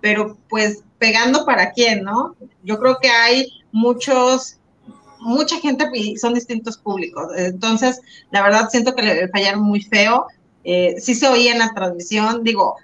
[0.02, 2.36] pero pues pegando para quién, ¿no?
[2.64, 4.58] Yo creo que hay muchos,
[5.20, 7.28] mucha gente y son distintos públicos.
[7.36, 8.02] Entonces,
[8.32, 10.28] la verdad siento que le fallaron muy feo.
[10.64, 12.76] Eh, sí se oía en la transmisión, digo,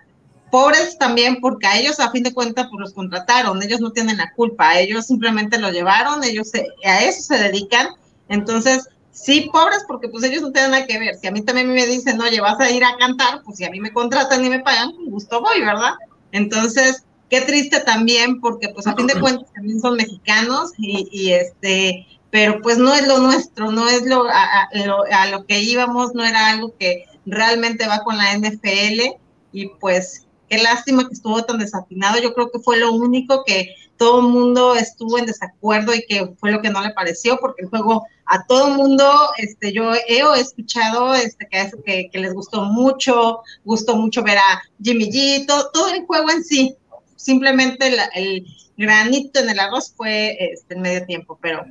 [0.51, 4.17] pobres también porque a ellos a fin de cuentas pues los contrataron, ellos no tienen
[4.17, 6.51] la culpa, ellos simplemente lo llevaron, ellos
[6.85, 7.87] a eso se dedican.
[8.29, 11.15] Entonces, sí, pobres porque pues ellos no tienen nada que ver.
[11.15, 13.69] Si a mí también me dicen, oye, vas a ir a cantar, pues si a
[13.69, 15.93] mí me contratan y me pagan, con gusto voy, ¿verdad?
[16.31, 22.05] Entonces, qué triste también porque pues a fin de cuentas también son mexicanos y, este,
[22.33, 26.47] pero pues no es lo nuestro, no es lo a, lo que íbamos, no era
[26.47, 29.19] algo que realmente va con la NFL
[29.51, 33.75] y pues qué lástima que estuvo tan desafinado, yo creo que fue lo único que
[33.97, 37.61] todo el mundo estuvo en desacuerdo y que fue lo que no le pareció, porque
[37.61, 41.47] el juego a todo el mundo, este, yo he, escuchado este,
[41.85, 46.43] que, que, les gustó mucho, gustó mucho ver a Jimmy G, todo el juego en
[46.43, 46.75] sí,
[47.15, 51.63] simplemente el granito en el arroz fue este, en medio tiempo, pero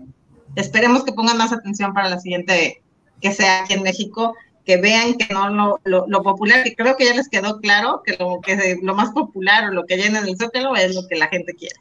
[0.57, 2.83] esperemos que pongan más atención para la siguiente
[3.21, 4.35] que sea aquí en México,
[4.65, 8.41] que vean que no lo, popular, que creo que ya les quedó claro que lo,
[8.41, 11.55] que lo más popular o lo que llena el zócalo es lo que la gente
[11.55, 11.77] quiere.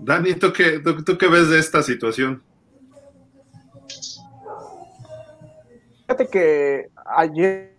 [0.00, 2.42] Dani, ¿tú qué, tú qué ves de esta situación?
[6.02, 7.72] Fíjate que ayer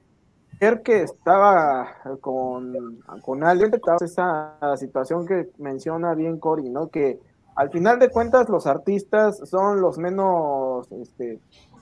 [0.84, 6.90] que estaba con, con alguien, esa situación que menciona bien Cory, ¿no?
[6.90, 7.20] Que
[7.58, 11.40] al final de cuentas los artistas son los menos este,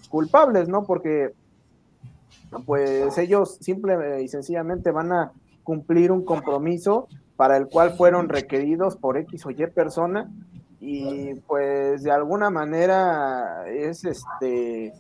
[0.09, 0.83] culpables, ¿no?
[0.83, 1.33] Porque
[2.65, 5.33] pues ellos simple y sencillamente van a
[5.63, 10.31] cumplir un compromiso para el cual fueron requeridos por X o Y persona
[10.79, 14.93] y pues de alguna manera es este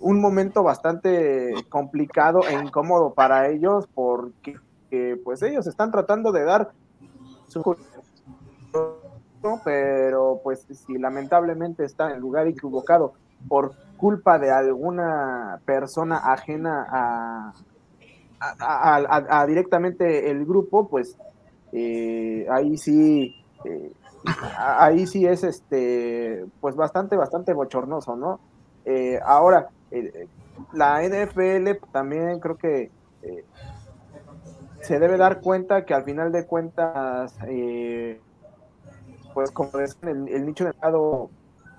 [0.00, 6.72] un momento bastante complicado e incómodo para ellos porque pues ellos están tratando de dar
[7.46, 7.62] su
[9.64, 13.14] pero pues si lamentablemente está en el lugar equivocado
[13.48, 16.86] por culpa de alguna persona ajena
[18.38, 21.16] a, directamente el grupo, pues
[21.72, 23.92] eh, ahí sí eh,
[24.58, 28.40] ahí sí es este pues bastante bastante bochornoso no
[28.84, 29.68] eh, ahora
[30.72, 32.90] la NFL también creo que
[34.86, 38.20] se debe dar cuenta que al final de cuentas, eh,
[39.36, 41.28] pues como es el, el nicho de mercado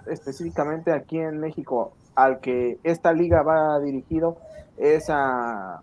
[0.06, 4.38] específicamente aquí en México al que esta liga va dirigido
[4.78, 5.82] es a,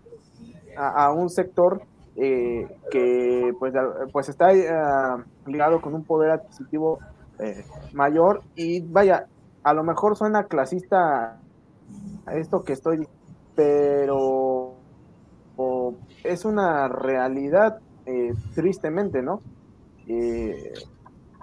[0.77, 1.81] a, un sector
[2.15, 3.73] que pues,
[4.13, 4.53] pues está
[5.45, 6.99] ligado con un poder adquisitivo
[7.91, 9.27] mayor y vaya,
[9.61, 11.41] a lo mejor suena clasista
[12.31, 13.05] esto que estoy,
[13.53, 14.75] pero
[16.23, 19.41] es una realidad, eh, tristemente, ¿no?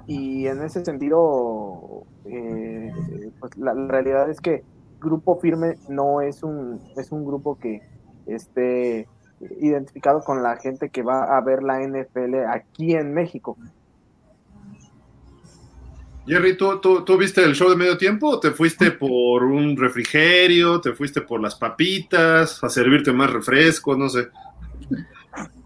[0.07, 2.93] Y en ese sentido, eh,
[3.39, 4.65] pues la, realidad es que
[5.01, 7.83] Grupo Firme no es un, es un grupo que
[8.27, 9.09] esté
[9.61, 13.57] identificado con la gente que va a ver la NFL aquí en México.
[16.27, 20.81] Jerry, ¿tú, tú, viste el show de medio tiempo o te fuiste por un refrigerio,
[20.81, 24.29] te fuiste por las papitas, a servirte más refresco, no sé?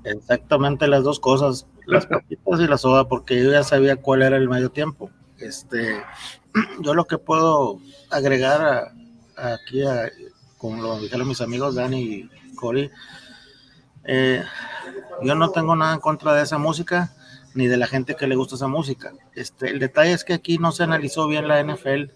[0.06, 4.36] Exactamente las dos cosas, las papitas y la soda, porque yo ya sabía cuál era
[4.36, 5.10] el medio tiempo.
[5.38, 6.00] Este,
[6.80, 8.92] yo lo que puedo agregar
[9.36, 9.82] aquí,
[10.58, 12.88] como lo dijeron mis amigos Dani y Cory,
[14.04, 14.44] eh,
[15.22, 17.12] yo no tengo nada en contra de esa música
[17.54, 19.12] ni de la gente que le gusta esa música.
[19.34, 22.12] Este, el detalle es que aquí no se analizó bien la NFL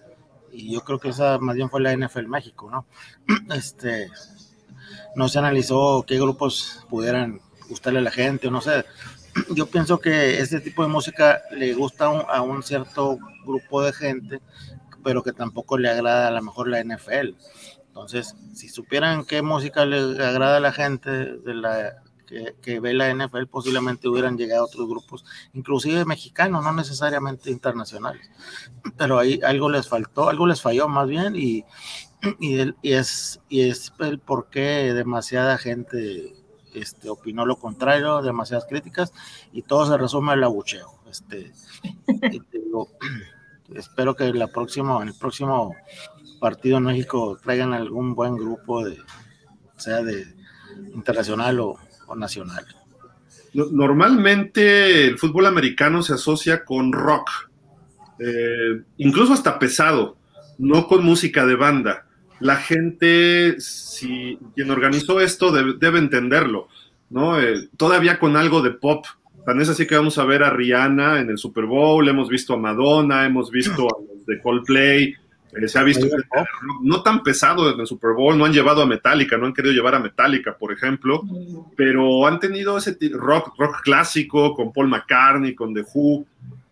[0.52, 2.86] y yo creo que esa más bien fue la NFL México, ¿no?
[3.52, 4.08] Este,
[5.16, 8.84] no se analizó qué grupos pudieran gustarle a la gente o no sé.
[9.54, 14.40] Yo pienso que este tipo de música le gusta a un, cierto grupo de gente,
[15.02, 17.34] pero que tampoco le agrada a lo mejor la NFL.
[17.86, 22.02] Entonces, si supieran qué música le agrada a la gente de la
[22.62, 28.30] que, ve la NFL, posiblemente hubieran llegado otros grupos, inclusive mexicanos, no necesariamente internacionales.
[28.96, 31.64] Pero ahí algo les faltó, algo les falló más bien y,
[32.38, 36.39] y, es, y es el por qué demasiada gente
[36.74, 39.12] este, opinó lo contrario, demasiadas críticas
[39.52, 41.00] y todo se resume al abucheo.
[41.10, 41.52] Este,
[43.74, 45.74] espero que la próxima, en el próximo
[46.40, 48.98] partido en México traigan algún buen grupo de,
[49.76, 50.26] sea de
[50.94, 51.78] internacional o,
[52.16, 52.66] nacional.
[53.52, 57.30] Normalmente el fútbol americano se asocia con rock,
[58.18, 60.16] eh, incluso hasta pesado,
[60.58, 62.06] no con música de banda.
[62.40, 66.68] La gente, si quien organizó esto debe, entenderlo,
[67.10, 67.40] ¿no?
[67.40, 69.06] Eh, todavía con algo de pop.
[69.46, 72.54] Tan es así que vamos a ver a Rihanna en el Super Bowl, hemos visto
[72.54, 75.14] a Madonna, hemos visto a los de Coldplay,
[75.52, 76.06] eh, se ha visto
[76.82, 79.74] no tan pesado en el Super Bowl, no han llevado a Metallica, no han querido
[79.74, 81.22] llevar a Metallica, por ejemplo,
[81.76, 86.26] pero han tenido ese rock, rock clásico con Paul McCartney, con The Who.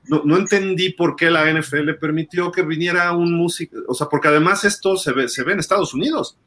[0.09, 4.29] No, no entendí por qué la NFL permitió que viniera un músico, o sea, porque
[4.29, 6.39] además esto se ve, se ve en Estados Unidos.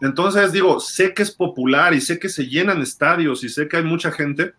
[0.00, 3.78] Entonces digo, sé que es popular y sé que se llenan estadios y sé que
[3.78, 4.52] hay mucha gente,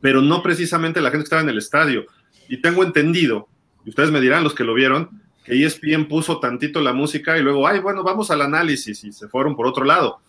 [0.00, 2.04] pero no precisamente la gente que estaba en el estadio.
[2.48, 3.48] Y tengo entendido,
[3.84, 7.42] y ustedes me dirán los que lo vieron, que ESPN puso tantito la música y
[7.42, 10.20] luego, ay, bueno, vamos al análisis y se fueron por otro lado,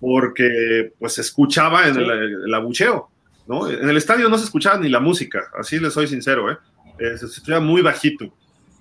[0.00, 3.10] porque pues se escuchaba en el, abucheo,
[3.46, 3.68] ¿no?
[3.68, 6.58] En el estadio no se escuchaba ni la música, así les soy sincero, ¿eh?
[6.98, 8.32] eh se escuchaba muy bajito.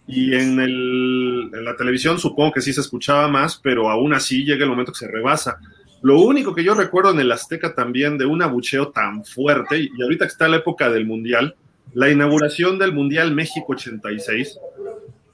[0.08, 4.69] Y en, la televisión supongo que sí se escuchaba más, pero aún así llega el
[4.69, 5.60] momento que se rebasa.
[6.02, 10.02] Lo único que yo recuerdo en el Azteca también de un abucheo tan fuerte, y
[10.02, 11.56] ahorita que está la época del Mundial,
[11.93, 14.58] la inauguración del Mundial México 86,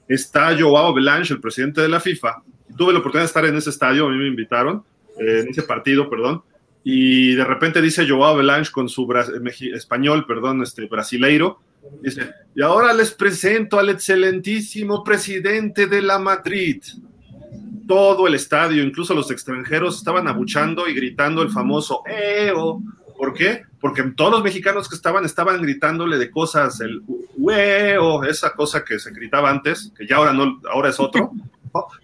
[0.08, 2.42] está Joao Belange, el presidente de la FIFA.
[2.76, 4.84] Tuve la oportunidad de estar en ese estadio, a mí me invitaron,
[5.18, 6.42] eh, en ese partido, perdón,
[6.84, 9.06] y de repente dice Joao Belange con su
[9.74, 11.60] español, perdón, este brasileiro,
[12.02, 16.82] dice, y ahora les presento al excelentísimo presidente de la Madrid.
[17.86, 22.82] Todo el estadio, incluso los extranjeros, estaban abuchando y gritando el famoso EO,
[23.18, 23.64] ¿Por qué?
[23.80, 27.02] Porque todos los mexicanos que estaban estaban gritándole de cosas, el
[27.36, 31.32] hueo, esa cosa que se gritaba antes, que ya ahora no, ahora es otro,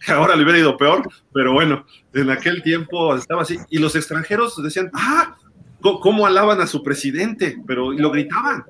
[0.05, 3.59] que ahora le hubiera ido peor, pero bueno, en aquel tiempo estaba así.
[3.71, 5.37] Y los extranjeros decían, ah,
[5.81, 7.57] ¿cómo alaban a su presidente?
[7.67, 8.65] Pero lo gritaban.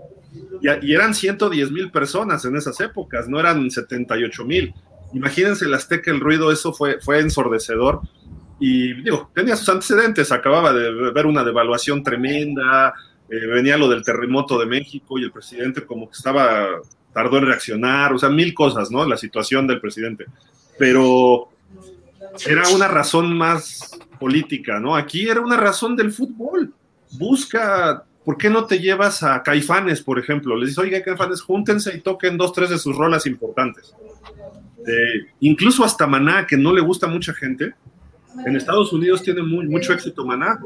[0.61, 4.75] Y, y eran 110 mil personas en esas épocas, no eran 78 mil.
[5.13, 8.03] Imagínense el Azteca, el ruido, eso fue, fue ensordecedor
[8.59, 12.95] y digo, tenía sus antecedentes, acababa de ver una devaluación tremenda,
[13.29, 16.67] eh, venía lo del terremoto de México y el presidente como que estaba,
[17.13, 19.05] tardó en reaccionar, o sea, mil cosas, ¿no?
[19.05, 20.27] La situación del presidente.
[20.79, 21.49] Pero
[22.47, 24.97] era una razón más política, ¿no?
[24.97, 26.73] Aquí era una razón del fútbol.
[27.13, 30.57] Busca, ¿por qué no te llevas a Caifanes, por ejemplo?
[30.57, 33.95] Les dices, oiga, Caifanes, júntense y toquen dos, tres de sus rolas importantes.
[35.41, 37.75] Incluso hasta Maná, que no le gusta a mucha gente,
[38.45, 40.59] en Estados Unidos tiene mucho éxito Maná.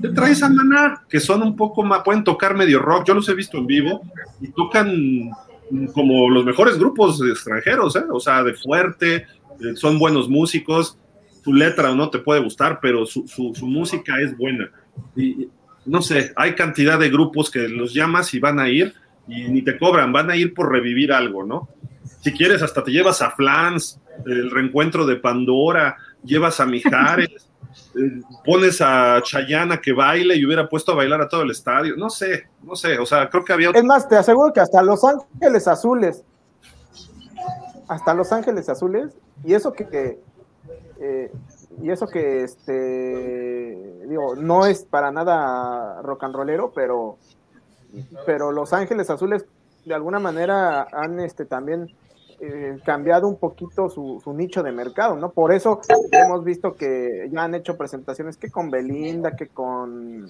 [0.00, 3.28] Te traes a Maná, que son un poco más, pueden tocar medio rock, yo los
[3.28, 4.02] he visto en vivo,
[4.40, 5.30] y tocan
[5.94, 8.04] como los mejores grupos extranjeros, ¿eh?
[8.10, 9.26] o sea, de fuerte,
[9.74, 10.98] son buenos músicos,
[11.42, 13.24] su letra no te puede gustar, pero su,
[13.62, 14.70] música es buena.
[15.16, 15.48] Y
[15.84, 18.94] no sé, hay cantidad de grupos que los llamas y van a ir
[19.26, 21.68] y ni te cobran, van a ir por revivir algo, ¿no?
[22.20, 27.28] Si quieres, hasta te llevas a Flans, el reencuentro de Pandora, llevas a Mijares,
[27.96, 31.96] eh, pones a Chayana que baile y hubiera puesto a bailar a todo el estadio.
[31.96, 33.70] No sé, no sé, o sea, creo que había.
[33.70, 36.24] Es más, te aseguro que hasta Los Ángeles Azules,
[37.92, 39.12] hasta Los Ángeles Azules,
[39.44, 40.20] y eso que.
[41.00, 41.32] Eh,
[41.80, 47.16] y eso que este digo no es para nada rock and rollero pero
[48.24, 49.44] pero Los Ángeles Azules
[49.84, 51.88] de alguna manera han este también
[52.40, 55.30] eh, cambiado un poquito su, nicho de mercado, ¿no?
[55.30, 60.28] Por eso hemos visto que ya han hecho presentaciones que con Belinda, que con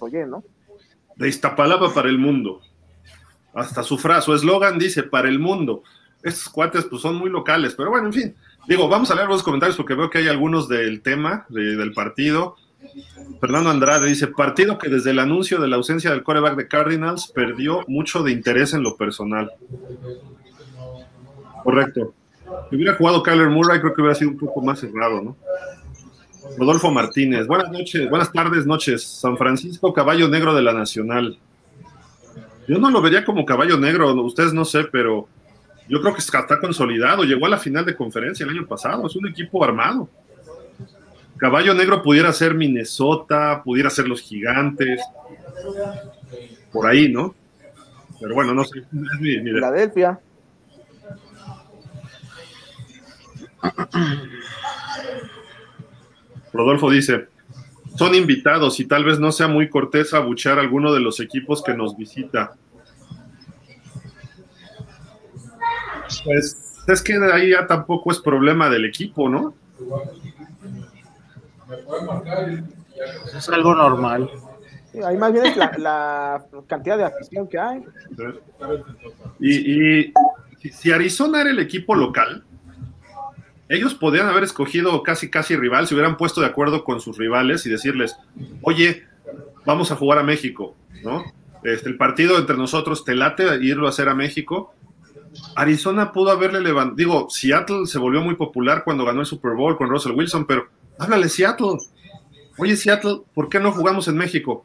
[0.00, 0.44] Oye, ¿no?
[1.16, 2.60] De Iztapalapa para el mundo.
[3.54, 5.82] Hasta su frase, eslogan dice para el mundo.
[6.24, 8.34] Estos cuates pues son muy locales, pero bueno, en fin.
[8.66, 12.56] Digo, vamos a leer los comentarios porque veo que hay algunos del tema, del partido.
[13.40, 17.30] Fernando Andrade dice, partido que desde el anuncio de la ausencia del coreback de Cardinals
[17.34, 19.52] perdió mucho de interés en lo personal.
[21.62, 22.14] Correcto.
[22.70, 25.36] Si hubiera jugado Kyler Murray, creo que hubiera sido un poco más cerrado, ¿no?
[26.56, 29.02] Rodolfo Martínez, buenas noches, buenas tardes, noches.
[29.02, 31.38] San Francisco, caballo negro de la Nacional.
[32.66, 35.28] Yo no lo vería como caballo negro, ustedes no sé, pero
[35.88, 37.24] yo creo que está consolidado.
[37.24, 40.08] Llegó a la final de conferencia el año pasado, es un equipo armado.
[41.36, 45.00] Caballo negro pudiera ser Minnesota, pudiera ser los gigantes,
[46.72, 47.34] por ahí, ¿no?
[48.20, 48.78] Pero bueno, no sé.
[48.78, 50.20] Es mi, Filadelfia.
[56.52, 57.26] Rodolfo dice,
[57.96, 61.62] son invitados y tal vez no sea muy cortés abuchear a alguno de los equipos
[61.62, 62.54] que nos visita.
[66.24, 69.54] Pues es que ahí ya tampoco es problema del equipo, ¿no?
[73.34, 74.30] Es algo normal.
[75.04, 77.84] ahí más bien es la, cantidad de afición que hay.
[79.40, 80.12] Y, y
[80.72, 82.44] si Arizona era el equipo local,
[83.68, 87.64] ellos podrían haber escogido casi casi rival, se hubieran puesto de acuerdo con sus rivales
[87.66, 88.16] y decirles,
[88.62, 89.04] oye,
[89.64, 91.24] vamos a jugar a México, ¿no?
[91.62, 94.74] Este, el partido entre nosotros te late irlo a hacer a México.
[95.56, 99.76] Arizona pudo haberle levantado, digo, Seattle se volvió muy popular cuando ganó el Super Bowl
[99.76, 100.68] con Russell Wilson, pero
[100.98, 101.78] háblale Seattle.
[102.58, 104.64] Oye, Seattle, ¿por qué no jugamos en México?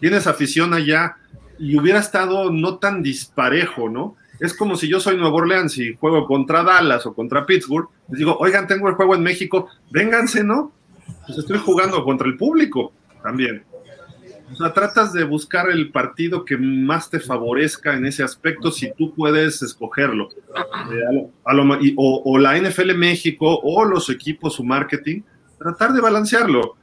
[0.00, 1.16] Tienes afición allá
[1.58, 4.16] y hubiera estado no tan disparejo, ¿no?
[4.40, 8.18] Es como si yo soy Nuevo Orleans y juego contra Dallas o contra Pittsburgh, les
[8.18, 10.72] digo, oigan, tengo el juego en México, vénganse, ¿no?
[11.26, 13.64] Pues estoy jugando contra el público también.
[14.50, 18.92] O sea, tratas de buscar el partido que más te favorezca en ese aspecto si
[18.92, 20.30] tú puedes escogerlo.
[20.92, 21.28] Eh,
[21.96, 25.22] o, la NFL México o los equipos, su marketing,
[25.58, 26.76] tratar de balancearlo.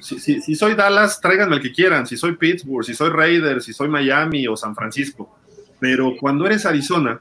[0.00, 2.06] Si, si, soy Dallas, tráiganme el que quieran.
[2.06, 5.36] Si soy Pittsburgh, si soy Raiders, si soy Miami o San Francisco.
[5.80, 7.20] Pero cuando eres Arizona,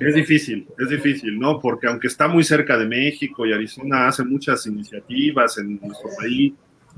[0.00, 1.60] es difícil, es difícil, ¿no?
[1.60, 6.52] Porque aunque está muy cerca de México y Arizona hace muchas iniciativas en nuestro país,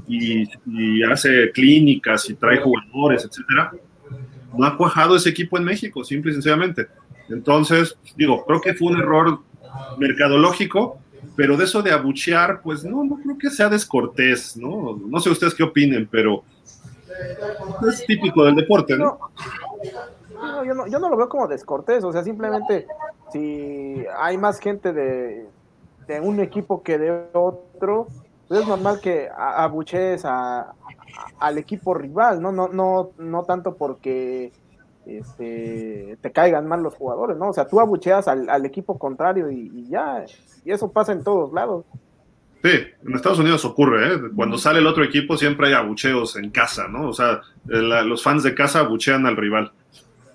[0.07, 3.73] y, hace clínicas y trae jugadores, etcétera,
[4.57, 6.87] no ha cuajado ese equipo en México, simple y sencillamente.
[7.29, 9.41] Entonces, digo, creo que fue un error
[9.99, 10.99] mercadológico,
[11.35, 14.99] pero de eso de abuchear, pues no, no creo que sea descortés, ¿no?
[15.07, 16.45] No sé ustedes qué opinen, pero
[17.89, 19.19] es típico del deporte, ¿no?
[20.65, 22.87] yo, no yo no lo veo como descortés, o sea, simplemente
[23.33, 25.47] si hay más gente de,
[26.07, 28.09] de un equipo que de otro,
[28.49, 30.73] pues es normal que abuchees a,
[31.41, 32.53] al equipo rival, ¿no?
[32.53, 34.53] No, no, no tanto porque
[35.07, 37.51] este, te caigan mal los jugadores, ¿no?
[37.51, 40.25] O sea, tú abucheas al, equipo contrario y, ya,
[40.65, 41.85] y eso pasa en todos lados.
[42.63, 42.73] Sí,
[43.07, 44.21] en Estados Unidos ocurre, ¿eh?
[44.35, 47.09] Cuando sale el otro equipo siempre hay abucheos en casa, ¿no?
[47.09, 49.73] O sea, los fans de casa abuchean al rival.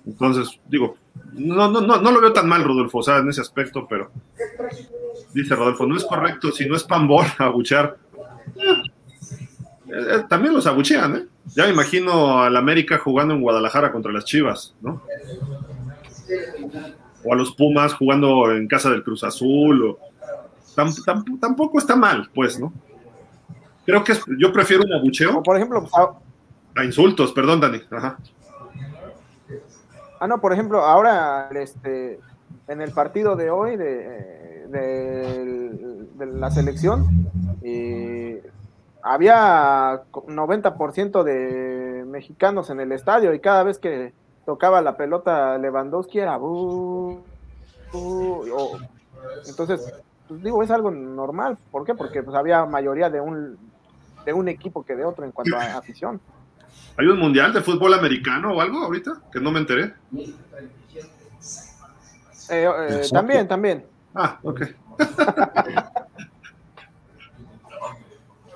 [0.06, 0.96] Entonces, digo,
[1.34, 4.10] no, no, no, no lo veo tan mal, Rodolfo, o sea, en ese aspecto, pero
[5.34, 7.98] dice Rodolfo, no es correcto, si no es pambol abuchear.
[8.56, 11.26] Eh, eh, también los abuchean, ¿eh?
[11.54, 15.02] Ya me imagino al América jugando en Guadalajara contra las Chivas, ¿no?
[17.24, 19.98] O a los Pumas jugando en casa del Cruz Azul, o...
[21.40, 22.72] tampoco está mal, pues, ¿no?
[23.84, 25.42] Creo que yo prefiero un abucheo.
[25.42, 25.88] por ejemplo,
[26.74, 27.82] a insultos, perdón, Dani.
[27.90, 28.16] Ajá.
[30.20, 32.20] Ah, no, por ejemplo, ahora este,
[32.68, 34.41] en el partido de hoy de,
[34.72, 37.28] de, la selección,
[37.62, 38.42] eh,
[39.02, 44.12] había 90% de mexicanos en el estadio y cada vez que
[44.44, 46.38] tocaba la pelota Lewandowski era
[49.46, 49.94] entonces
[50.28, 51.94] pues digo es algo normal ¿por qué?
[51.94, 53.56] porque pues había mayoría de un
[54.24, 56.20] de un equipo que de otro en cuanto a afición
[56.96, 59.22] ¿Hay un mundial de fútbol americano o algo ahorita?
[59.32, 59.94] Que no me enteré.
[62.50, 63.84] Eh, eh, también, también.
[64.14, 64.62] Ah, ok.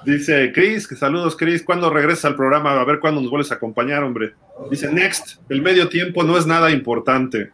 [0.04, 2.80] Dice Chris, que saludos Chris, ¿cuándo regresas al programa?
[2.80, 4.34] A ver cuándo nos vuelves a acompañar, hombre.
[4.70, 7.50] Dice Next, el medio tiempo no es nada importante.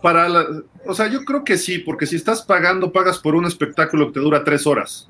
[0.00, 0.46] Para la,
[0.84, 4.12] o sea, yo creo que sí, porque si estás pagando, pagas por un espectáculo que
[4.14, 5.08] te dura tres horas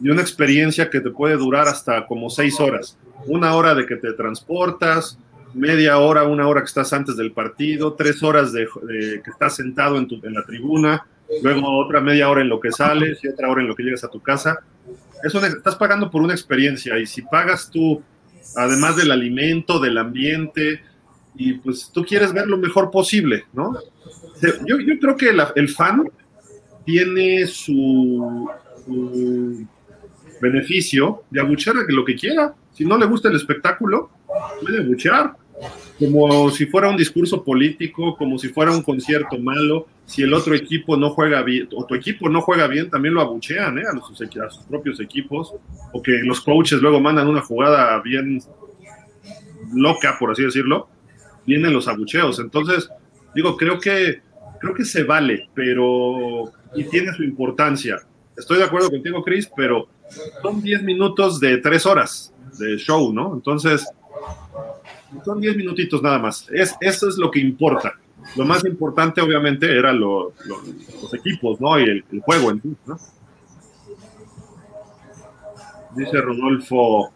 [0.00, 2.96] y una experiencia que te puede durar hasta como seis horas.
[3.26, 5.18] Una hora de que te transportas,
[5.54, 8.68] media hora, una hora que estás antes del partido, tres horas de,
[9.22, 11.06] que estás sentado en, tu, en la tribuna,
[11.42, 14.04] luego otra media hora en lo que sales y otra hora en lo que llegas
[14.04, 14.60] a tu casa.
[15.22, 18.02] Eso estás pagando por una experiencia y si pagas tú,
[18.56, 20.82] además del alimento, del ambiente,
[21.34, 23.74] y pues tú quieres ver lo mejor posible, ¿no?
[24.66, 26.04] Yo, yo creo que el fan
[26.84, 28.50] tiene su
[30.40, 32.54] beneficio de abuchear lo que quiera.
[32.72, 34.10] Si no le gusta el espectáculo,
[34.60, 35.36] puede abuchear.
[36.02, 39.86] Como si fuera un discurso político, como si fuera un concierto malo.
[40.04, 43.20] Si el otro equipo no juega bien, o tu equipo no juega bien, también lo
[43.20, 43.84] abuchean ¿eh?
[43.88, 45.54] a, los, a sus propios equipos.
[45.92, 48.40] O que los coaches luego mandan una jugada bien
[49.72, 50.88] loca, por así decirlo.
[51.46, 52.40] Vienen los abucheos.
[52.40, 52.90] Entonces,
[53.34, 54.22] digo, creo que,
[54.60, 56.52] creo que se vale, pero.
[56.74, 57.98] y tiene su importancia.
[58.36, 59.86] Estoy de acuerdo contigo, Chris, pero
[60.42, 63.34] son 10 minutos de 3 horas de show, ¿no?
[63.34, 63.86] Entonces,
[65.24, 66.48] son 10 minutitos nada más.
[66.50, 67.94] Es, eso es lo que importa.
[68.36, 70.32] Lo más importante, obviamente, eran los
[71.12, 71.78] equipos, ¿no?
[71.78, 72.98] Y el, juego en sí, ¿no?
[75.94, 77.12] Dice Rodolfo,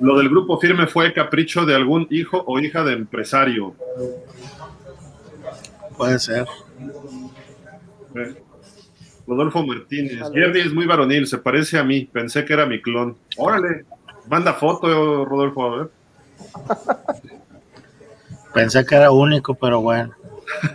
[0.00, 3.74] lo del grupo firme fue capricho de algún hijo o hija de empresario.
[5.96, 6.46] Puede ser.
[8.14, 8.34] Eh,
[9.26, 10.20] Rodolfo Martínez.
[10.32, 12.04] Jerry es muy varonil, se parece a mí.
[12.04, 13.16] Pensé que era mi clon.
[13.36, 13.84] Órale,
[14.28, 15.90] manda foto, Rodolfo, a ver.
[18.52, 20.14] Pensé que era único, pero bueno.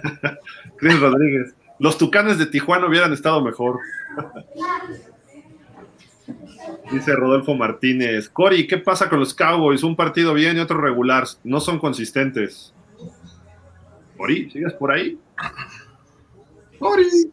[0.78, 1.56] Cris Rodríguez.
[1.80, 3.80] Los tucanes de Tijuana hubieran estado mejor.
[6.92, 8.30] Dice Rodolfo Martínez.
[8.30, 9.84] Cori, ¿qué pasa con los Cowboys?
[9.84, 11.26] Un partido bien y otro regular.
[11.44, 12.74] No son consistentes.
[14.18, 15.18] Cori, ¿sigues por ahí?
[16.80, 17.32] Cori.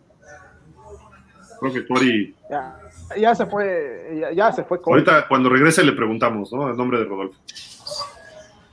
[1.59, 2.37] Creo que Cori.
[2.51, 2.79] Ya,
[3.19, 4.79] ya se fue, ya, ya se fue.
[4.85, 6.69] Ahorita cuando regrese le preguntamos, ¿no?
[6.71, 7.41] El nombre de Rodolfo.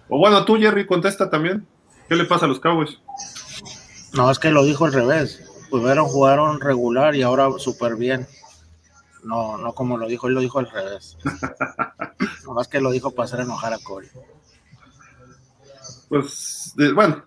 [0.10, 1.66] O bueno, tú, Jerry, contesta también.
[2.10, 3.00] ¿Qué le pasa a los Cowboys?
[4.14, 5.50] No, es que lo dijo al revés.
[5.72, 8.28] Primero jugaron regular y ahora súper bien.
[9.24, 11.18] No, no como lo dijo, él lo dijo al revés.
[12.46, 14.10] no más que lo dijo para hacer enojar a Corey.
[16.10, 17.24] Pues, de- bueno,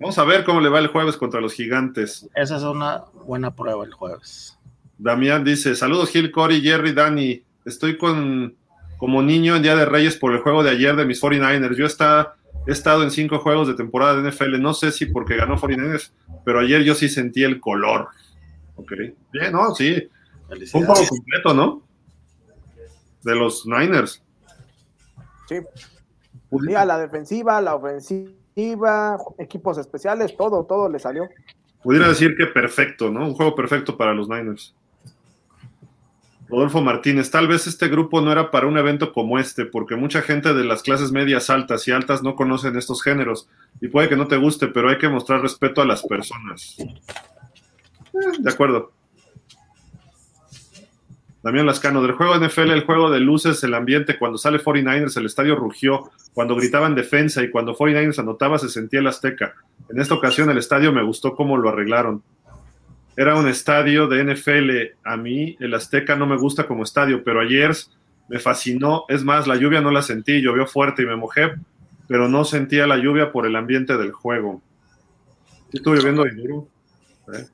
[0.00, 2.28] vamos a ver cómo le va el jueves contra los gigantes.
[2.34, 4.58] Esa es una buena prueba el jueves.
[4.98, 7.42] Damián dice: Saludos, Gil, Cory, Jerry, Dani.
[7.64, 8.56] Estoy con
[9.02, 11.74] como niño en Día de Reyes por el juego de ayer de mis 49ers.
[11.74, 12.36] Yo está,
[12.68, 14.60] he estado en cinco juegos de temporada de NFL.
[14.60, 16.12] No sé si porque ganó 49ers,
[16.44, 18.06] pero ayer yo sí sentí el color.
[18.76, 18.92] Ok.
[19.32, 20.08] Bien, no, sí.
[20.70, 21.82] Fue un juego completo, ¿no?
[23.24, 24.22] De los Niners.
[25.48, 25.56] Sí.
[26.64, 31.28] Sí, a la defensiva, la ofensiva, equipos especiales, todo, todo le salió.
[31.82, 33.26] Pudiera decir que perfecto, ¿no?
[33.26, 34.76] Un juego perfecto para los Niners.
[36.52, 40.20] Rodolfo Martínez, tal vez este grupo no era para un evento como este, porque mucha
[40.20, 43.48] gente de las clases medias altas y altas no conocen estos géneros,
[43.80, 46.76] y puede que no te guste, pero hay que mostrar respeto a las personas.
[46.78, 48.92] Eh, de acuerdo.
[51.42, 55.24] Damián Lascano, del juego NFL, el juego de luces, el ambiente, cuando sale 49ers, el
[55.24, 59.54] estadio rugió, cuando gritaban defensa y cuando 49ers anotaba se sentía el azteca.
[59.88, 62.22] En esta ocasión el estadio me gustó cómo lo arreglaron.
[63.16, 64.70] Era un estadio de NFL.
[65.04, 67.72] A mí el Azteca no me gusta como estadio, pero ayer
[68.28, 69.04] me fascinó.
[69.08, 71.52] Es más, la lluvia no la sentí, llovió fuerte y me mojé,
[72.08, 74.62] pero no sentía la lluvia por el ambiente del juego.
[75.70, 76.68] Sí estuvo lloviendo de duro.
[77.34, 77.46] ¿eh?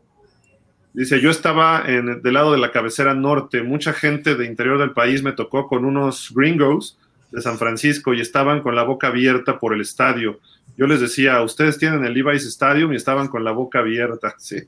[0.93, 3.63] Dice, yo estaba en, del lado de la cabecera norte.
[3.63, 6.99] Mucha gente de interior del país me tocó con unos gringos
[7.31, 10.41] de San Francisco y estaban con la boca abierta por el estadio.
[10.77, 14.35] Yo les decía, ustedes tienen el Levi's Stadium y estaban con la boca abierta.
[14.39, 14.63] Sí.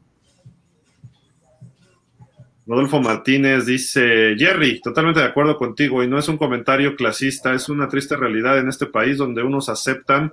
[2.70, 7.68] Rodolfo Martínez dice, Jerry, totalmente de acuerdo contigo y no es un comentario clasista, es
[7.68, 10.32] una triste realidad en este país donde unos aceptan,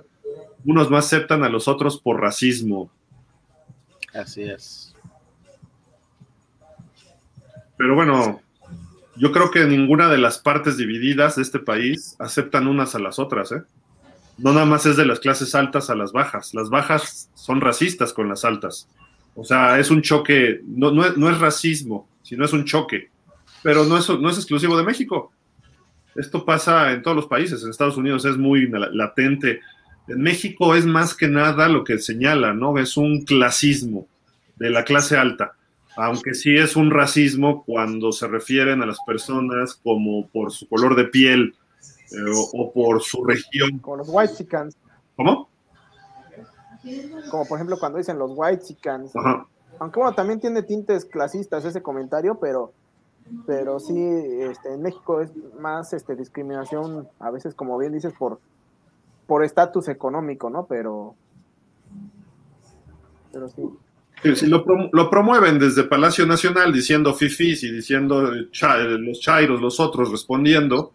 [0.64, 2.92] unos no aceptan a los otros por racismo.
[4.14, 4.94] Así es.
[7.76, 8.40] Pero bueno,
[9.16, 13.18] yo creo que ninguna de las partes divididas de este país aceptan unas a las
[13.18, 13.62] otras, ¿eh?
[14.36, 16.54] No nada más es de las clases altas a las bajas.
[16.54, 18.88] Las bajas son racistas con las altas.
[19.34, 23.10] O sea, es un choque, no, no, es, no es racismo, sino es un choque.
[23.62, 25.32] Pero no es, no es exclusivo de México.
[26.14, 27.62] Esto pasa en todos los países.
[27.62, 29.60] En Estados Unidos es muy latente.
[30.06, 32.78] En México es más que nada lo que señala, ¿no?
[32.78, 34.06] Es un clasismo
[34.56, 35.54] de la clase alta
[36.00, 40.94] aunque sí es un racismo cuando se refieren a las personas como por su color
[40.94, 41.56] de piel
[42.12, 43.80] eh, o, o, por su región.
[43.80, 44.46] Como los white.
[45.16, 45.48] ¿Cómo?
[47.32, 49.10] Como por ejemplo cuando dicen los white chickens.
[49.80, 52.72] Aunque bueno, también tiene tintes clasistas ese comentario, pero
[53.46, 58.40] pero sí, este, en México es más este, discriminación, a veces como bien dices, por
[59.26, 60.66] por estatus económico, ¿no?
[60.66, 61.14] Pero
[63.32, 63.62] pero sí.
[64.34, 69.60] Si lo, prom lo, promueven desde Palacio Nacional diciendo fifis y diciendo cha los chairos,
[69.60, 70.92] los otros respondiendo,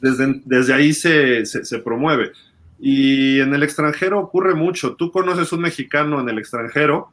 [0.00, 2.32] desde, desde ahí se, se, se, promueve.
[2.78, 4.96] Y en el extranjero ocurre mucho.
[4.96, 7.10] Tú conoces un mexicano en el extranjero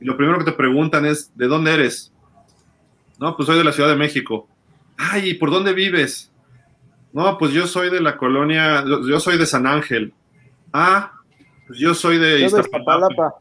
[0.00, 2.12] y lo primero que te preguntan es, ¿de dónde eres?
[3.18, 4.48] No, pues soy de la Ciudad de México.
[4.96, 6.32] Ay, ¿y por dónde vives?
[7.12, 10.12] No, pues yo soy de la colonia, yo, soy de San Ángel.
[10.72, 11.12] Ah,
[11.66, 13.34] pues yo soy de Iztapalapa.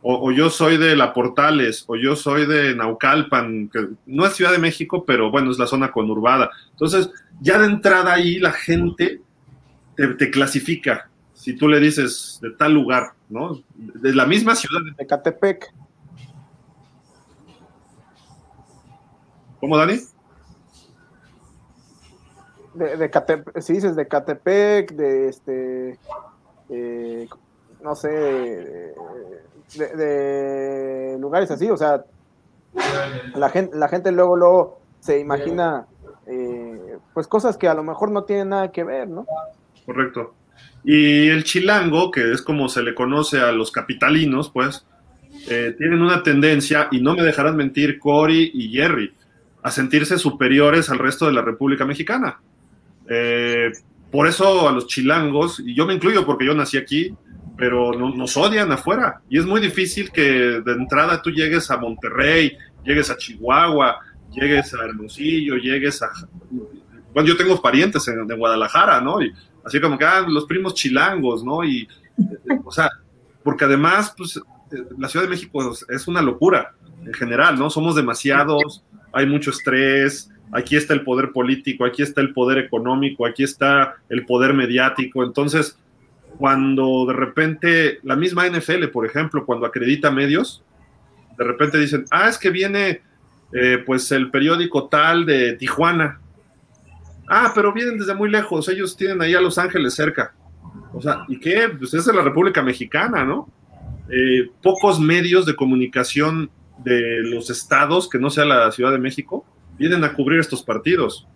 [0.00, 4.34] O, o, yo soy de La Portales, o yo soy de Naucalpan, que no es
[4.34, 6.50] Ciudad de México, pero bueno, es la zona conurbada.
[6.70, 7.10] Entonces,
[7.40, 9.20] ya de entrada ahí la gente
[9.96, 11.10] te, te clasifica.
[11.34, 13.62] Si tú le dices de tal lugar, ¿no?
[13.74, 14.80] De la misma ciudad.
[14.96, 15.72] De Catepec.
[19.60, 19.98] ¿Cómo, Dani?
[22.74, 25.98] De, de Catepec, si dices de Catepec, de este,
[26.68, 27.28] eh,
[27.82, 28.94] no sé, de,
[29.76, 32.04] de, de, lugares así, o sea,
[33.34, 35.86] la gente, la gente luego, luego se imagina
[36.26, 39.26] eh, pues cosas que a lo mejor no tienen nada que ver, ¿no?
[39.86, 40.34] Correcto.
[40.84, 44.86] Y el chilango, que es como se le conoce a los capitalinos, pues,
[45.48, 49.12] eh, tienen una tendencia, y no me dejarán mentir Cory y Jerry,
[49.62, 52.40] a sentirse superiores al resto de la República Mexicana.
[53.08, 53.72] Eh,
[54.10, 57.14] por eso a los chilangos, y yo me incluyo porque yo nací aquí,
[57.56, 59.20] pero nos odian afuera.
[59.28, 63.98] Y es muy difícil que de entrada tú llegues a Monterrey, llegues a Chihuahua,
[64.32, 66.08] llegues a Hermosillo, llegues a...
[67.12, 69.18] Bueno, yo tengo parientes en, Guadalajara, ¿no?
[69.68, 71.64] Así como que, ah, los primos chilangos, ¿no?
[71.64, 71.88] Y,
[72.64, 72.90] o sea,
[73.42, 74.40] porque además, pues,
[74.98, 77.70] la Ciudad de México es una locura en general, ¿no?
[77.70, 83.26] Somos demasiados, hay mucho estrés, aquí está el poder político, aquí está el poder económico,
[83.26, 85.78] aquí está el poder mediático, entonces
[86.36, 90.62] cuando de repente la misma NFL, por ejemplo, cuando acredita medios,
[91.36, 93.00] de repente dicen, ah, es que viene
[93.52, 96.20] eh, pues el periódico tal de Tijuana.
[97.28, 100.34] Ah, pero vienen desde muy lejos, ellos tienen ahí a Los Ángeles cerca.
[100.92, 101.68] O sea, ¿y qué?
[101.78, 103.48] Pues es la República Mexicana, ¿no?
[104.10, 109.44] Eh, pocos medios de comunicación de los estados, que no sea la Ciudad de México,
[109.78, 111.26] vienen a cubrir estos partidos.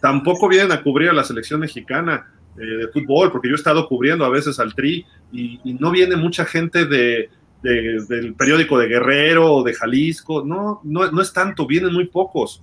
[0.00, 3.88] Tampoco vienen a cubrir a la selección mexicana eh, de fútbol, porque yo he estado
[3.88, 7.30] cubriendo a veces al Tri y, no viene mucha gente de,
[7.62, 12.62] del periódico de Guerrero o de Jalisco, no, no, no es tanto, vienen muy pocos.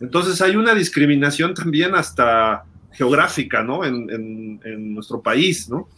[0.00, 3.84] Entonces hay una discriminación también hasta geográfica, ¿no?
[3.84, 5.88] En, en, en, nuestro país, ¿no?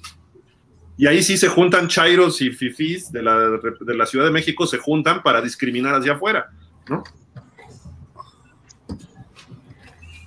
[0.97, 4.67] Y ahí sí se juntan chairos y fifís de la, de la Ciudad de México,
[4.67, 6.51] se juntan para discriminar hacia afuera,
[6.89, 7.03] ¿no?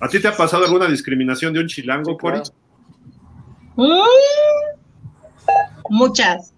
[0.00, 2.40] ¿A ti te ha pasado alguna discriminación de un chilango, Cori?
[5.88, 6.52] Muchas.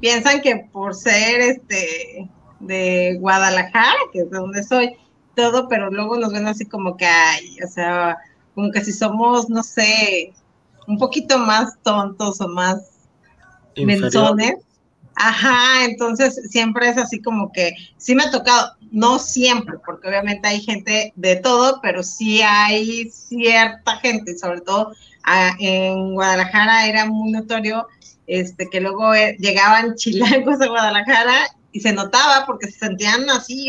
[0.00, 4.96] Piensan que por ser este de Guadalajara, que es de donde soy,
[5.34, 8.18] todo, pero luego nos ven así como que hay, o sea,
[8.54, 10.32] como que si somos, no sé,
[10.86, 12.82] un poquito más tontos o más
[13.76, 14.54] menzones.
[15.14, 20.48] Ajá, entonces siempre es así como que sí me ha tocado, no siempre, porque obviamente
[20.48, 24.92] hay gente de todo, pero sí hay cierta gente, sobre todo
[25.58, 27.86] en Guadalajara era muy notorio
[28.26, 33.68] este, que luego eh, llegaban chilangos a Guadalajara y se notaba porque se sentían así,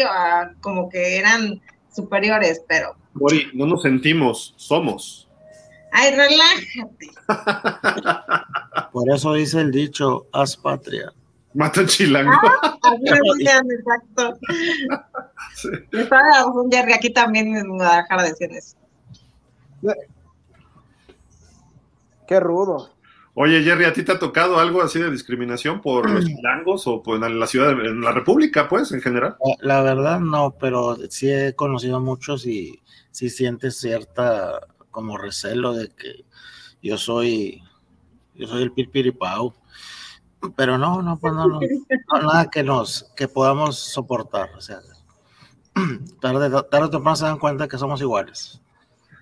[0.61, 1.61] como que eran
[1.93, 2.95] superiores, pero...
[3.13, 5.27] Mori, no nos sentimos, somos.
[5.91, 7.09] Ay, relájate.
[8.93, 11.11] Por eso dice el dicho, haz patria.
[11.53, 12.31] Mata chilango.
[12.83, 12.97] Ah,
[13.69, 14.37] exacto.
[15.53, 15.67] Sí.
[16.01, 18.77] Un aquí también en Guadalajara decían eso.
[22.25, 22.89] Qué rudo.
[23.33, 26.27] Oye, Jerry, ¿a ti te ha tocado algo así de discriminación por los mm.
[26.27, 29.37] chilangos o por en la ciudad, en la República, pues, en general?
[29.61, 34.59] La verdad no, pero sí he conocido a muchos y sí sientes cierta
[34.91, 36.25] como recelo de que
[36.83, 37.63] yo soy,
[38.35, 39.53] yo soy el pirpiripau.
[40.55, 41.59] Pero no, no, pues no, no,
[42.21, 44.49] nada que nos, que podamos soportar.
[44.57, 44.79] O sea,
[46.19, 48.59] tarde, tarde o temprano se dan cuenta que somos iguales.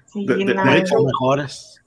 [0.05, 1.83] Sí, de, hecho, mejores.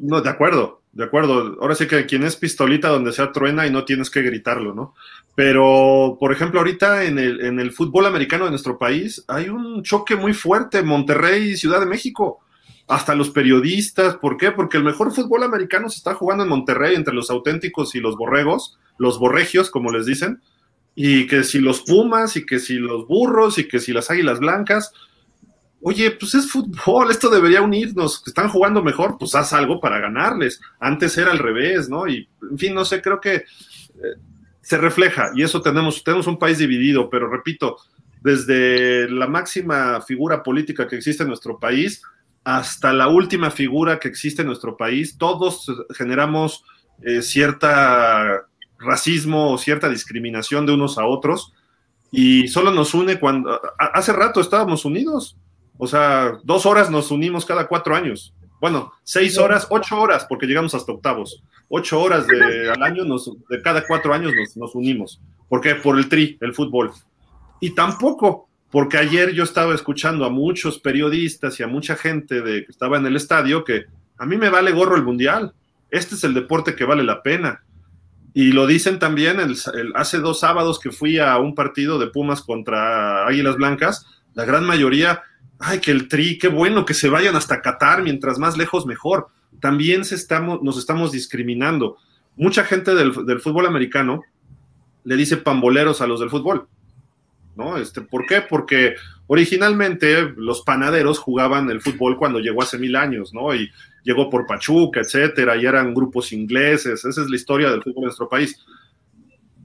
[0.00, 1.56] No, de acuerdo, de acuerdo.
[1.60, 4.96] Ahora sí que quien es pistolita donde sea truena y no tienes que gritarlo, ¿no?
[5.36, 9.84] Pero, por ejemplo, ahorita en el, en el fútbol americano de nuestro país hay un
[9.84, 12.40] choque muy fuerte, Monterrey y Ciudad de México.
[12.88, 14.50] Hasta los periodistas, ¿por qué?
[14.50, 18.16] Porque el mejor fútbol americano se está jugando en Monterrey entre los auténticos y los
[18.16, 20.40] borregos, los borregios, como les dicen,
[20.96, 24.40] y que si los pumas, y que si los burros, y que si las águilas
[24.40, 24.92] blancas,
[25.80, 30.60] oye, pues es fútbol, esto debería unirnos, están jugando mejor, pues haz algo para ganarles.
[30.80, 32.06] Antes era al revés, ¿no?
[32.08, 33.44] Y, en fin, no sé, creo que eh,
[34.60, 37.78] se refleja, y eso tenemos, tenemos un país dividido, pero repito,
[38.22, 42.02] desde la máxima figura política que existe en nuestro país
[42.44, 46.64] hasta la última figura que existe en nuestro país, todos generamos
[47.02, 48.46] eh, cierta
[48.78, 51.52] racismo o cierta discriminación de unos a otros
[52.10, 55.36] y solo nos une cuando hace rato estábamos unidos
[55.78, 58.34] o sea, dos horas nos unimos cada cuatro años.
[58.60, 61.42] Bueno, seis horas, ocho horas, porque llegamos hasta octavos.
[61.68, 65.20] Ocho horas de, al año, nos, de cada cuatro años nos, nos unimos.
[65.48, 65.76] ¿Por qué?
[65.76, 66.90] Por el tri, el fútbol.
[67.60, 72.64] Y tampoco, porque ayer yo estaba escuchando a muchos periodistas y a mucha gente de,
[72.64, 73.86] que estaba en el estadio que
[74.18, 75.54] a mí me vale gorro el mundial.
[75.90, 77.62] Este es el deporte que vale la pena.
[78.34, 79.56] Y lo dicen también el,
[79.94, 84.64] hace dos sábados que fui a un partido de Pumas contra Águilas Blancas, la gran
[84.64, 85.22] mayoría
[85.58, 89.28] ay, que el tri, qué bueno que se vayan hasta Qatar, mientras más lejos mejor.
[89.60, 91.96] También se estamos, nos estamos discriminando.
[92.36, 94.22] Mucha gente del, fútbol americano
[95.04, 96.68] le dice pamboleros a los del fútbol.
[97.56, 97.76] ¿No?
[97.76, 98.40] Este, ¿Por qué?
[98.40, 98.94] Porque
[99.26, 103.52] originalmente los panaderos jugaban el fútbol cuando llegó hace mil años, ¿no?
[103.52, 103.68] Y
[104.04, 107.04] llegó por Pachuca, etcétera, y eran grupos ingleses.
[107.04, 108.60] Esa es la historia del fútbol en nuestro país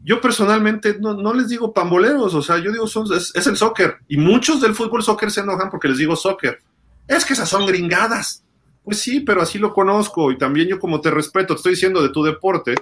[0.04, 3.98] yo personalmente no, les digo pamboleros, o sea, yo digo, son, es, el soccer.
[4.10, 6.62] Y muchos del fútbol soccer se enojan porque les digo soccer.
[7.08, 8.44] Es que esas son gringadas.
[8.84, 12.02] Pues sí, pero así lo conozco y también yo como te respeto, te estoy diciendo
[12.02, 12.76] de tu deporte,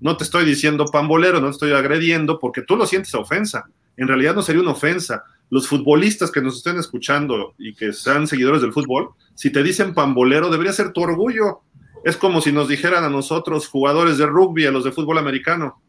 [0.00, 3.68] no te estoy diciendo pambolero, no te estoy agrediendo porque tú lo sientes ofensa.
[3.96, 5.24] En realidad no sería una ofensa.
[5.50, 9.94] Los futbolistas que nos estén escuchando y que sean seguidores del fútbol, si te dicen
[9.94, 11.62] pambolero, debería ser tu orgullo.
[12.04, 15.82] Es como si nos dijeran a nosotros, jugadores de rugby, a los de fútbol americano,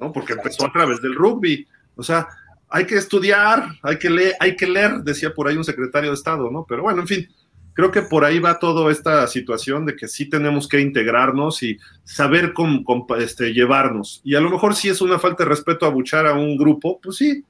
[0.00, 0.12] ¿no?
[0.12, 1.66] Porque empezó a través del rugby.
[1.96, 2.28] O sea,
[2.68, 6.14] hay que estudiar, hay que leer, hay que leer, decía por ahí un secretario de
[6.14, 6.64] Estado, ¿no?
[6.68, 7.28] Pero bueno, en fin,
[7.74, 11.78] creo que por ahí va toda esta situación de que sí tenemos que integrarnos y
[12.04, 12.84] saber cómo,
[13.18, 14.20] este, llevarnos.
[14.24, 17.16] Y a lo mejor si es una falta de respeto abuchar a un grupo, pues
[17.16, 17.44] sí,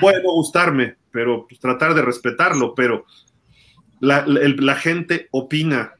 [0.00, 3.04] puede gustarme, pero pues, tratar de respetarlo, pero
[4.00, 5.94] la, la gente opina.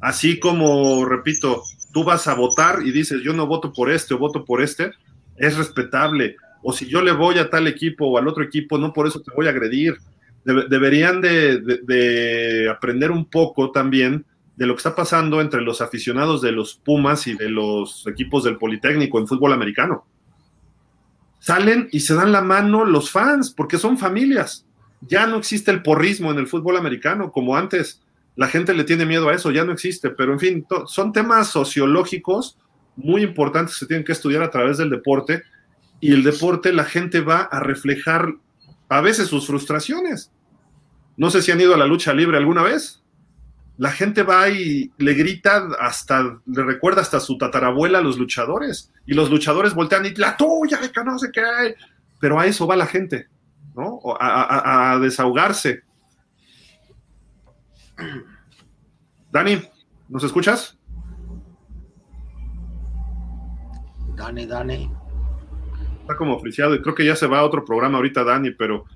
[0.00, 1.62] Así como, repito,
[1.92, 4.92] tú vas a votar y dices, yo no voto por este o voto por este,
[5.36, 6.36] es respetable.
[6.62, 9.20] O si yo le voy a tal equipo o al otro equipo, no por eso
[9.20, 9.96] te voy a agredir
[10.44, 14.24] deberían de, aprender un poco también
[14.56, 18.44] de lo que está pasando entre los aficionados de los Pumas y de los equipos
[18.44, 20.04] del Politécnico en fútbol americano.
[21.38, 24.66] Salen y se dan la mano los fans, porque son familias.
[25.02, 28.02] Ya no existe el porrismo en el fútbol americano como antes.
[28.38, 30.10] La gente le tiene miedo a eso, ya no existe.
[30.10, 32.56] Pero en fin, son temas sociológicos
[32.94, 35.42] muy importantes que se tienen que estudiar a través del deporte.
[35.98, 38.32] Y el deporte, la gente va a reflejar
[38.88, 40.30] a veces sus frustraciones.
[41.16, 43.02] No sé si han ido a la lucha libre alguna vez.
[43.76, 48.92] La gente va y le grita hasta, le recuerda hasta su tatarabuela a los luchadores.
[49.04, 51.74] Y los luchadores voltean y la tuya, que no sé qué.
[52.20, 53.26] Pero a eso va la gente,
[53.74, 53.98] ¿no?
[54.20, 55.87] A, a desahogarse.
[59.30, 59.60] Dani,
[60.08, 60.78] ¿nos escuchas?
[64.16, 64.90] Dani, Dani
[66.08, 68.86] está como friciado y creo que ya se va a otro programa ahorita, Dani, pero.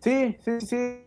[0.00, 1.04] Sí, sí, sí.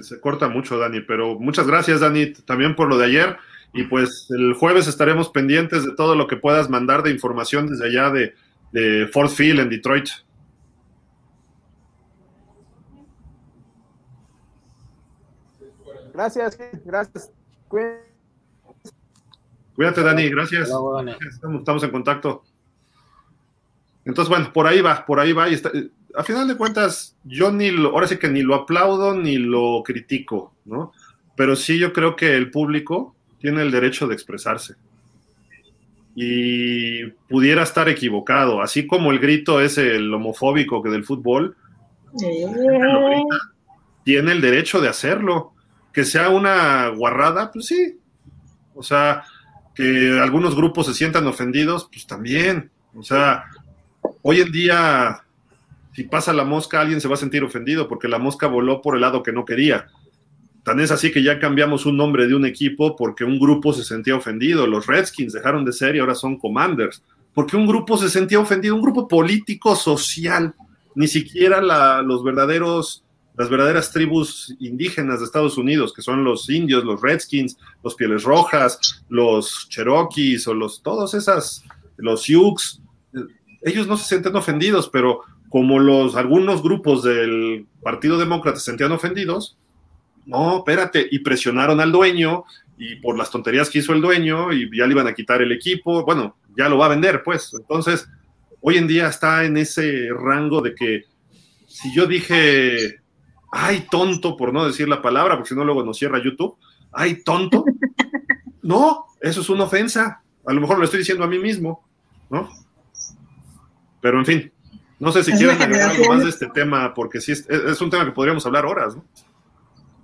[0.00, 3.36] Se corta mucho, Dani, pero muchas gracias, Dani, también por lo de ayer.
[3.74, 7.86] Y pues el jueves estaremos pendientes de todo lo que puedas mandar de información desde
[7.86, 8.34] allá de,
[8.72, 10.08] de Ford Field en Detroit.
[16.12, 17.32] Gracias, gracias.
[19.74, 20.70] Cuídate, Dani, gracias.
[21.30, 22.44] Estamos, en contacto.
[24.04, 25.48] Entonces, bueno, por ahí va, por ahí va.
[25.48, 25.70] Y está,
[26.14, 29.82] a final de cuentas, yo ni lo, ahora sí que ni lo aplaudo ni lo
[29.84, 30.92] critico, ¿no?
[31.36, 34.74] Pero sí yo creo que el público tiene el derecho de expresarse.
[36.14, 41.56] Y pudiera estar equivocado, así como el grito es el homofóbico que del fútbol,
[44.04, 45.52] tiene el derecho de hacerlo
[45.92, 47.98] que sea una guarrada, pues sí.
[48.74, 49.24] O sea,
[49.74, 52.70] que algunos grupos se sientan ofendidos, pues también.
[52.94, 53.44] O sea,
[54.22, 55.22] hoy en día,
[55.94, 58.94] si pasa la mosca, alguien se va a sentir ofendido porque la mosca voló por
[58.94, 59.88] el lado que no quería.
[60.62, 63.84] Tan es así que ya cambiamos un nombre de un equipo porque un grupo se
[63.84, 64.66] sentía ofendido.
[64.66, 67.02] Los Redskins dejaron de ser y ahora son Commanders.
[67.34, 70.54] Porque un grupo se sentía ofendido, un grupo político, social.
[70.94, 71.60] Ni siquiera
[72.02, 73.04] los verdaderos
[73.36, 78.24] las verdaderas tribus indígenas de Estados Unidos, que son los indios, los redskins, los pieles
[78.24, 81.64] rojas, los cherokees o los, todos esas,
[81.96, 82.80] los sioux,
[83.62, 88.92] ellos no se sienten ofendidos, pero como los, algunos grupos del Partido Demócrata se sentían
[88.92, 89.56] ofendidos,
[90.26, 92.44] no, espérate, y presionaron al dueño,
[92.78, 95.52] y por las tonterías que hizo el dueño, y ya le iban a quitar el
[95.52, 97.52] equipo, bueno, ya lo va a vender, pues.
[97.54, 98.08] Entonces,
[98.60, 101.04] hoy en día está en ese rango de que
[101.66, 103.02] si yo dije
[103.52, 106.56] ay, tonto, por no decir la palabra, porque si no luego nos cierra YouTube,
[106.90, 107.64] ay, tonto.
[108.64, 110.22] No, eso es una ofensa.
[110.46, 111.84] A lo mejor lo estoy diciendo a mí mismo,
[112.30, 112.48] ¿no?
[114.00, 114.52] Pero en fin,
[115.00, 117.90] no sé si quieren agregar algo más de este tema, porque sí, es, es, un
[117.90, 119.04] tema que podríamos hablar horas, ¿no?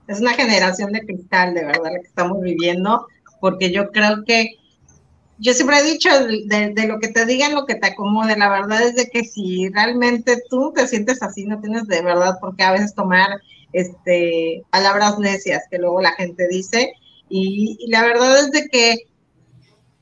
[0.09, 3.07] Es una generación de cristal, de verdad, la que estamos viviendo,
[3.41, 4.57] porque yo creo que
[5.39, 8.37] yo siempre he dicho de, lo que te digan, lo que te acomode.
[8.37, 12.39] La verdad es de que si realmente tú te sientes así, no tienes de verdad
[12.41, 13.41] por qué a veces tomar
[13.73, 16.93] este, palabras necias que luego la gente dice.
[17.29, 18.97] Y, la verdad es de que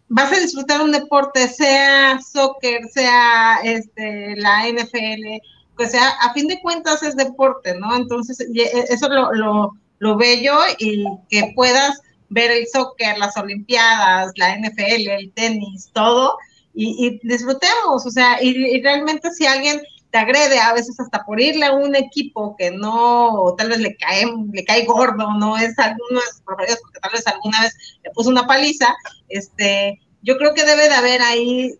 [0.09, 5.42] vas a disfrutar un deporte, sea soccer, sea este, la NFL,
[5.76, 7.94] pues sea, a fin de cuentas es deporte, ¿no?
[7.94, 14.32] Entonces, eso es lo, lo, lo bello y que puedas ver el soccer, las Olimpiadas,
[14.36, 16.36] la NFL, el tenis, todo,
[16.74, 19.80] y, disfrutemos, o sea, y, realmente si alguien
[20.11, 23.97] te agrede a veces hasta por irle a un equipo que no, tal vez le
[23.97, 27.74] cae, le cae gordo, no es alguno de sus preferidos, porque tal vez alguna vez
[28.05, 28.94] le puso una paliza,
[29.28, 31.78] este, yo creo que debe de haber ahí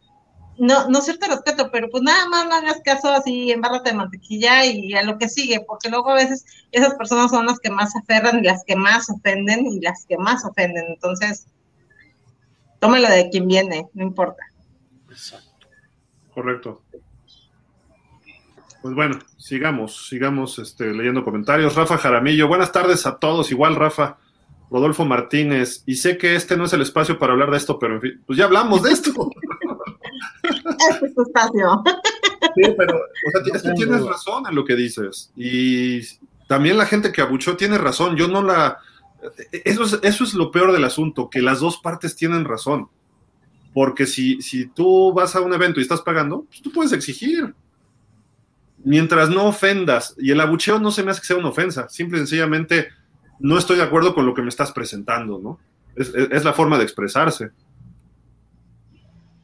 [0.59, 4.65] no, no cierto respeto, pero pues nada más no hagas caso así, embárrate de mantequilla
[4.65, 7.95] y a lo que sigue, porque luego a veces esas personas son las que más
[7.97, 10.87] aferran y las que más ofenden y las que más ofenden.
[10.89, 11.47] Entonces,
[12.79, 14.45] tómelo de quien viene, no importa.
[15.11, 15.67] Exacto.
[16.35, 16.83] Correcto.
[18.83, 21.75] Pues bueno, sigamos, sigamos este, leyendo comentarios.
[21.75, 23.51] Rafa Jaramillo, buenas tardes a todos.
[23.51, 24.19] Igual, Rafa.
[24.71, 27.95] Rodolfo Martínez, y sé que este no es el espacio para hablar de esto, pero
[27.95, 29.31] en fin, pues ya hablamos de esto.
[30.91, 31.83] este es tu espacio.
[32.55, 35.31] Sí, pero, o sea, tienes razón en lo que dices.
[35.37, 36.01] Y
[36.47, 38.17] también la gente que abuchó tiene razón.
[38.17, 38.79] Yo no la.
[39.51, 42.89] Eso es, eso es lo peor del asunto, que las dos partes tienen razón.
[43.75, 47.55] Porque si, si tú vas a un evento y estás pagando, pues tú puedes exigir
[48.87, 52.19] mientras no ofendas, y el abucheo no se me hace que sea una ofensa, simple
[52.19, 52.89] y sencillamente
[53.41, 55.59] no estoy de acuerdo con lo que me estás presentando, ¿no?
[55.97, 57.51] Es, la forma de expresarse.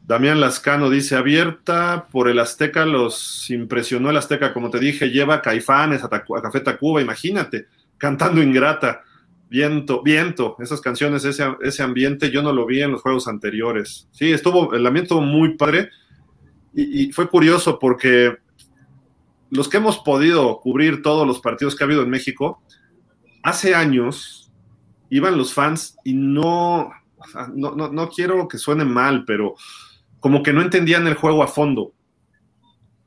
[0.05, 5.43] Damián Lascano dice, abierta por el Azteca, los impresionó el Azteca, como te dije, lleva
[5.43, 7.67] Caifanes a, Café Tacuba, imagínate,
[7.99, 9.03] cantando Ingrata,
[9.49, 14.09] Viento, Viento, esas canciones, ese, ese ambiente, yo no lo vi en los juegos anteriores.
[14.13, 15.91] Sí, estuvo, el ambiente estuvo muy padre
[16.75, 18.39] y fue curioso porque
[19.53, 22.63] los que hemos podido cubrir todos los partidos que ha habido en México,
[23.43, 24.51] hace años
[25.11, 26.91] iban los fans y no,
[27.55, 29.55] no, no, quiero que suene mal, pero
[30.23, 31.93] como que no entendían el juego a fondo.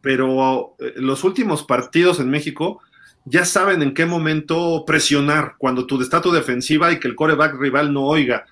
[0.02, 2.80] Pero eh, los últimos partidos en México
[3.26, 7.60] ya saben en qué momento presionar cuando tu está tu defensiva y que el coreback
[7.60, 8.46] rival no oiga.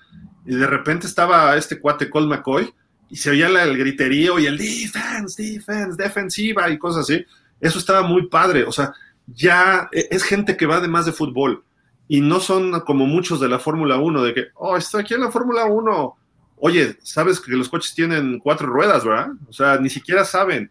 [0.44, 2.74] Y de repente estaba este cuate Cole McCoy
[3.08, 7.24] y se oía el griterío y el defense, defense, defensiva y cosas así
[7.64, 8.64] eso estaba muy padre.
[8.64, 8.92] O sea,
[9.26, 11.64] ya e, es gente que va además de fútbol
[12.06, 15.20] y no son como muchos de la Fórmula 1, de que, oh, estoy aquí en
[15.20, 16.16] la Fórmula 1.
[16.56, 19.32] Oye, sabes que los coches tienen cuatro ruedas, ¿verdad?
[19.48, 20.70] O sea, ni siquiera saben.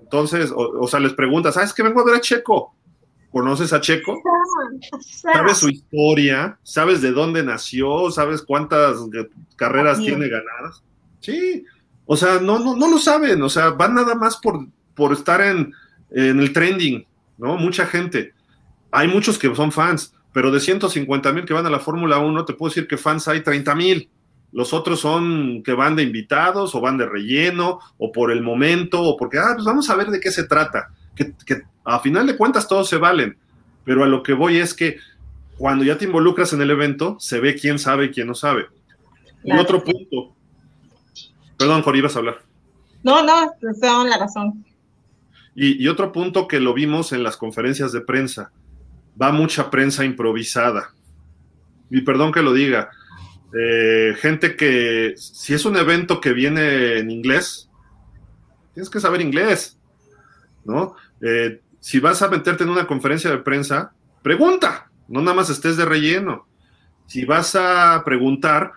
[0.00, 2.74] Entonces, o, sea, les preguntas, ¿sabes que vengo a ver a Checo?
[3.30, 4.22] ¿Conoces a Checo?
[5.00, 6.58] ¿Sabes su historia?
[6.62, 8.10] ¿Sabes de dónde nació?
[8.10, 8.98] ¿Sabes cuántas
[9.56, 10.82] carreras tiene ganadas?
[11.20, 11.64] Sí,
[12.04, 14.64] o sea, no, no, no lo saben, o sea, van nada más por,
[14.94, 15.74] por estar en,
[16.10, 17.04] en el trending,
[17.36, 17.56] ¿no?
[17.56, 18.32] Mucha gente.
[18.92, 22.44] Hay muchos que son fans, pero de 150 mil que van a la Fórmula 1,
[22.44, 24.08] te puedo decir que fans hay 30 mil.
[24.56, 29.02] Los otros son que van de invitados o van de relleno o por el momento
[29.02, 30.94] o porque, ah, pues vamos a ver de qué se trata.
[31.14, 31.34] Que,
[31.84, 33.36] a final de cuentas todos se valen,
[33.84, 34.96] pero a lo que voy es que
[35.58, 38.64] cuando ya te involucras en el evento, se ve quién sabe y quién no sabe.
[39.44, 40.34] Y otro punto.
[41.58, 42.38] Perdón, Jorge, ibas a hablar.
[43.02, 44.64] No, no, te la razón.
[45.54, 48.52] Y, otro punto que lo vimos en las conferencias de prensa,
[49.20, 50.94] va mucha prensa improvisada.
[51.90, 52.88] Y perdón que lo diga,
[53.58, 57.70] eh, gente que, si es un evento que viene en inglés,
[58.74, 59.78] tienes que saber inglés,
[60.64, 60.96] ¿no?
[61.20, 63.92] Eh, si vas a meterte en una conferencia de prensa,
[64.22, 66.46] pregunta, no nada más estés de relleno.
[67.06, 68.72] Si vas a preguntar,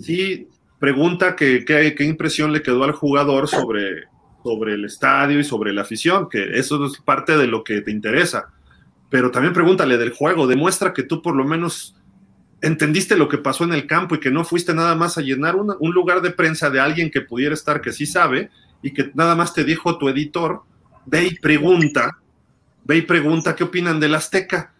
[0.00, 0.48] sí,
[0.78, 4.04] pregunta qué impresión le quedó al jugador sobre
[4.44, 7.90] sobre el estadio y sobre la afición, que eso es parte de lo que te
[7.90, 8.50] interesa.
[9.08, 11.96] Pero también pregúntale del juego, demuestra que tú por lo menos
[12.64, 15.56] entendiste lo que pasó en el campo y que no fuiste nada más a llenar
[15.56, 18.50] un lugar de prensa de alguien que pudiera estar que sí sabe
[18.82, 20.62] y que nada más te dijo tu editor,
[21.06, 22.18] ve y pregunta,
[22.84, 24.72] ve y pregunta qué opinan del Azteca.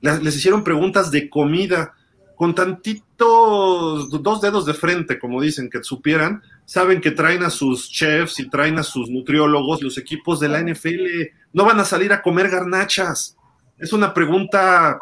[0.00, 1.94] Les hicieron preguntas de comida
[2.36, 7.90] con tantitos dos dedos de frente, como dicen, que supieran saben que traen a sus
[7.90, 11.06] chefs y traen a sus nutriólogos, los equipos de la NFL,
[11.52, 13.36] no van a salir a comer garnachas.
[13.78, 14.98] Es una pregunta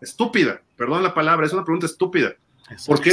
[0.00, 2.34] estúpida, perdón la palabra, es una pregunta estúpida.
[2.86, 3.12] ¿Por qué?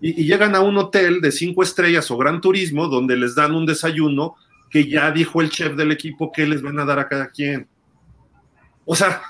[0.00, 3.54] Y, y, llegan a un hotel de cinco estrellas o gran turismo donde les dan
[3.54, 4.36] un desayuno
[4.70, 7.66] que ya dijo el chef del equipo que les van a dar a cada quien.
[8.84, 9.22] O sea,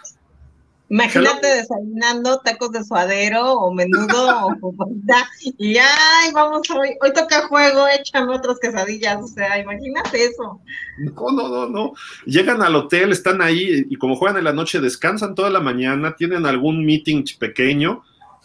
[0.90, 4.74] Imagínate desayunando tacos de suadero o menudo o
[5.58, 10.60] y ay, vamos hoy, hoy toca juego, échame otras quesadillas, o sea, imagínate eso.
[10.98, 11.92] No, no, no, no.
[12.24, 16.16] Llegan al hotel, están ahí y como juegan en la noche, descansan toda la mañana,
[16.16, 18.02] tienen algún meeting pequeño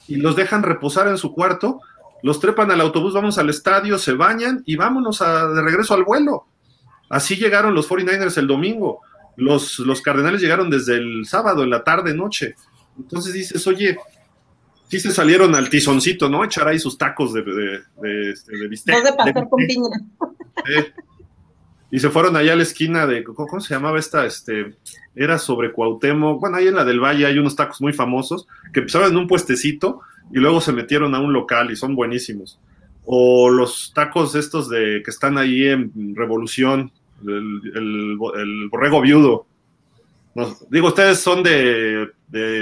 [0.10, 1.80] y los dejan reposar en su cuarto,
[2.24, 6.04] los trepan al autobús, vamos al estadio, se bañan y vámonos a, de regreso al
[6.04, 6.46] vuelo.
[7.10, 9.00] Así llegaron los 49ers el domingo
[9.36, 12.56] los, los Cardenales llegaron desde el sábado, en la tarde, noche.
[12.98, 13.98] Entonces dices, oye,
[14.90, 16.44] sí se salieron al tizoncito, ¿no?
[16.44, 19.04] Echar ahí sus tacos de, de, de, este, de bistec.
[19.04, 19.98] de pastor con piña.
[21.92, 24.26] y se fueron allá a la esquina de, ¿cómo se llamaba esta?
[24.26, 24.76] Este,
[25.16, 26.40] era sobre Cuauhtémoc.
[26.40, 29.28] Bueno, ahí en la del Valle hay unos tacos muy famosos que empezaron en un
[29.28, 32.60] puestecito y luego se metieron a un local y son buenísimos.
[33.06, 36.92] o los tacos estos de que están ahí en Revolución,
[37.26, 39.46] el, borrego viudo.
[40.70, 42.12] digo, ustedes son de,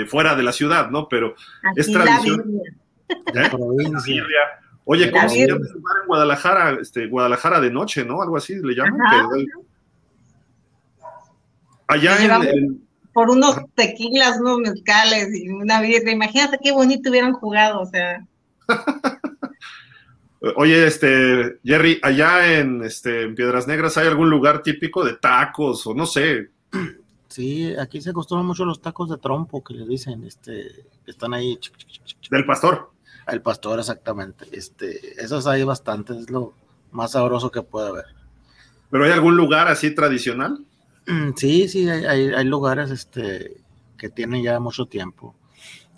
[0.07, 1.07] fuera de la ciudad, ¿no?
[1.07, 1.35] Pero
[1.75, 2.61] es tradición.
[3.09, 3.49] ¿Eh?
[4.85, 6.77] Oye, ¿cómo se llama en Guadalajara?
[6.81, 8.21] Este, Guadalajara de noche, ¿no?
[8.21, 8.99] Algo así le llaman.
[11.87, 12.81] allá en,
[13.13, 16.11] Por unos tequilas, unos mezcales y una birra.
[16.11, 18.25] Imagínate qué bonito hubieran jugado, o sea.
[20.55, 25.85] Oye, este, Jerry, allá en, este, en Piedras Negras hay algún lugar típico de tacos
[25.85, 26.49] o no sé.
[27.27, 31.33] Sí, aquí se acostumbran mucho los tacos de trompo que le dicen, este, que están
[31.33, 31.59] ahí.
[32.29, 32.91] Del pastor.
[33.27, 34.45] El pastor, exactamente.
[34.51, 36.53] Este, esos hay bastantes, es lo
[36.91, 38.05] más sabroso que puede haber.
[38.89, 40.65] ¿Pero hay algún lugar así tradicional?
[41.07, 43.61] Mm, sí, sí, hay, hay, lugares este,
[43.97, 45.35] que tienen ya mucho tiempo.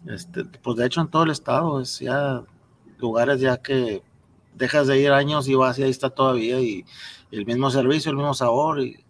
[0.05, 2.43] Este, pues de hecho en todo el estado es ya
[2.99, 4.03] lugares ya que
[4.55, 6.85] dejas de ir años y vas y ahí está todavía y,
[7.31, 9.03] el mismo servicio, el mismo sabor y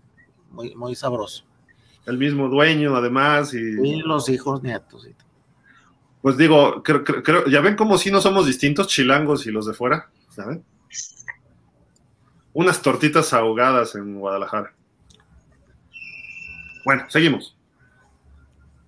[0.49, 1.43] muy, muy sabroso.
[2.05, 4.01] El mismo dueño además y...
[4.01, 5.07] los hijos, nietos.
[6.21, 9.73] Pues digo, creo, creo, ya ven como si no somos distintos chilangos y los de
[9.73, 10.63] fuera, ¿saben?
[12.53, 14.73] Unas tortitas ahogadas en Guadalajara.
[16.85, 17.52] Bueno, seguimos.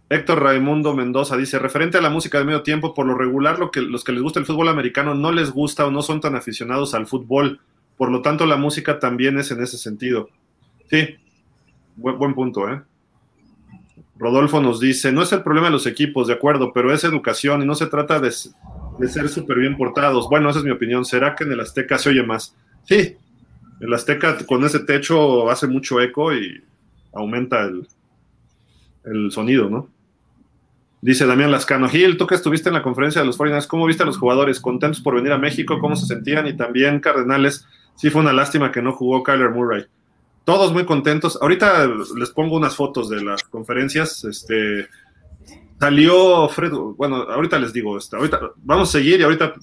[0.09, 3.71] Héctor Raimundo Mendoza dice, referente a la música de medio tiempo, por lo regular lo
[3.71, 6.35] que, los que les gusta el fútbol americano no les gusta o no son tan
[6.35, 7.59] aficionados al fútbol,
[7.97, 10.29] por lo tanto la música también es en ese sentido.
[10.89, 11.15] Sí,
[11.95, 12.81] buen, punto, ¿eh?
[14.17, 17.63] Rodolfo nos dice, no es el problema de los equipos, de acuerdo, pero es educación
[17.63, 18.31] y no se trata de,
[18.99, 20.29] de ser súper bien portados.
[20.29, 21.03] Bueno, esa es mi opinión.
[21.03, 22.55] ¿Será que en el Azteca se oye más?
[22.83, 23.15] Sí,
[23.81, 26.63] el Azteca con ese techo hace mucho eco y
[27.13, 27.87] aumenta el,
[29.03, 29.94] el sonido, ¿no?
[31.05, 34.01] Dice Damián Lascano, Gil, tú que estuviste en la conferencia de los 49 ¿cómo viste
[34.01, 34.59] a los jugadores?
[34.59, 35.77] ¿Contentos por venir a México?
[35.77, 36.47] ¿Cómo se sentían?
[36.47, 39.85] Y también Cardenales, sí fue una lástima que no jugó Kyler Murray.
[40.45, 41.37] Todos muy contentos.
[41.39, 41.87] Ahorita
[42.17, 44.23] les pongo unas fotos de las conferencias.
[44.23, 44.87] Este,
[45.79, 49.53] salió Fred, bueno, ahorita les digo, este, ahorita vamos a seguir y ahorita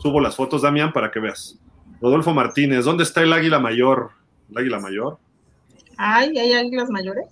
[0.00, 1.58] subo las fotos, Damián, para que veas.
[2.00, 4.10] Rodolfo Martínez, ¿dónde está el águila mayor?
[4.48, 5.18] ¿El águila mayor?
[5.96, 7.26] Ay, ¿hay águilas mayores?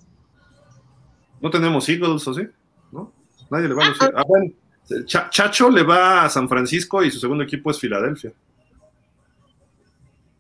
[1.41, 2.43] No tenemos Eagles, ¿o sí?
[3.53, 4.51] Nadie le va a los ah, bueno,
[5.07, 8.33] Chacho le va a San Francisco y su segundo equipo es Filadelfia.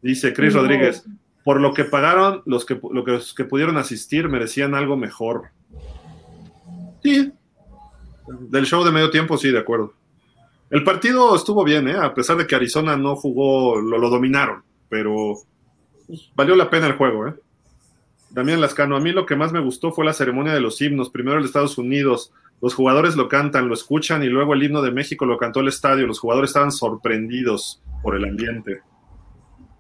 [0.01, 1.05] Dice Chris Rodríguez,
[1.45, 5.51] por lo que pagaron, los que, los que pudieron asistir merecían algo mejor.
[7.03, 7.31] Sí,
[8.49, 9.93] del show de medio tiempo, sí, de acuerdo.
[10.71, 11.97] El partido estuvo bien, ¿eh?
[11.97, 15.35] a pesar de que Arizona no jugó, lo, lo dominaron, pero
[16.07, 17.29] pues, valió la pena el juego.
[17.29, 17.35] ¿eh?
[18.31, 21.11] Damián Lascano, a mí lo que más me gustó fue la ceremonia de los himnos.
[21.11, 22.33] Primero el de Estados Unidos,
[22.63, 25.69] los jugadores lo cantan, lo escuchan y luego el himno de México lo cantó el
[25.69, 26.07] estadio.
[26.07, 28.83] Los jugadores estaban sorprendidos por el ambiente.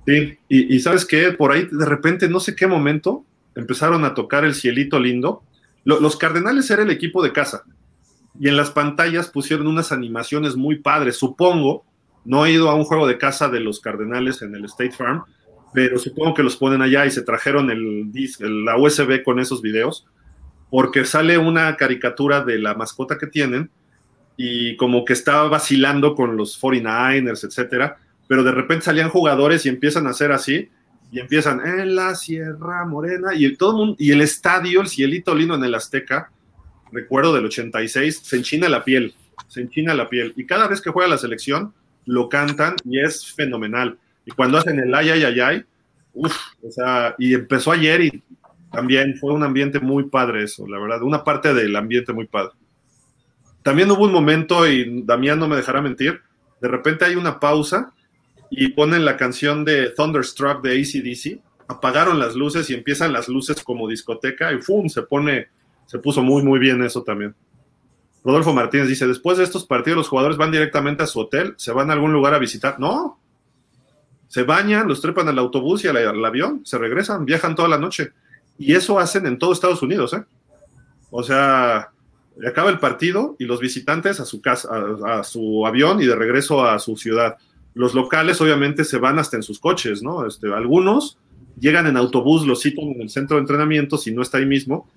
[0.04, 3.24] Sí, y, sabes qué, por ahí de repente, no sé qué momento,
[3.54, 5.44] empezaron a tocar el cielito lindo.
[5.84, 7.62] los Cardenales era el equipo de casa
[8.40, 11.16] y en las pantallas pusieron unas animaciones muy padres.
[11.16, 11.84] Supongo,
[12.24, 15.22] no he ido a un juego de casa de los Cardenales en el State Farm,
[15.72, 18.10] pero supongo que los ponen allá y se trajeron el,
[18.64, 20.04] la USB con esos videos,
[20.72, 23.68] porque sale una caricatura de la mascota que tienen
[24.38, 29.68] y como que estaba vacilando con los 49ers, etcétera, pero de repente salían jugadores y
[29.68, 30.70] empiezan a hacer así
[31.10, 35.34] y empiezan en la Sierra Morena y todo el mundo, y el estadio, el cielito
[35.34, 36.30] lindo en el Azteca,
[36.90, 39.14] recuerdo del 86, se enchina la piel,
[39.48, 41.74] se enchina la piel y cada vez que juega la selección
[42.06, 43.98] lo cantan y es fenomenal.
[44.24, 45.64] Y cuando hacen el ay, ay, ay, ay,
[46.14, 46.34] uff,
[46.66, 48.22] o sea, y empezó ayer y
[48.72, 52.52] también fue un ambiente muy padre eso, la verdad, una parte del ambiente muy padre.
[53.62, 56.20] También hubo un momento, y Damián no me dejará mentir,
[56.60, 57.92] de repente hay una pausa
[58.50, 63.62] y ponen la canción de Thunderstruck de ACDC, apagaron las luces y empiezan las luces
[63.62, 64.88] como discoteca y ¡fum!
[64.88, 65.48] se pone,
[65.86, 67.34] se puso muy, muy bien eso también.
[68.24, 71.72] Rodolfo Martínez dice, después de estos partidos los jugadores van directamente a su hotel, se
[71.72, 72.78] van a algún lugar a visitar.
[72.78, 73.18] No,
[74.28, 78.12] se bañan, los trepan al autobús y al, avión, se regresan, viajan toda la noche.
[78.59, 80.24] Y eso hacen en todo Estados Unidos, ¿eh?
[81.11, 81.90] O sea,
[82.46, 84.68] acaba el partido y los visitantes a su casa,
[85.07, 87.36] a, su avión y de regreso a su ciudad.
[87.74, 90.26] Los locales, obviamente, se van hasta en sus coches, ¿no?
[90.26, 91.18] Este, algunos
[91.59, 94.88] llegan en autobús, los citan en el centro de entrenamiento, si no está ahí mismo,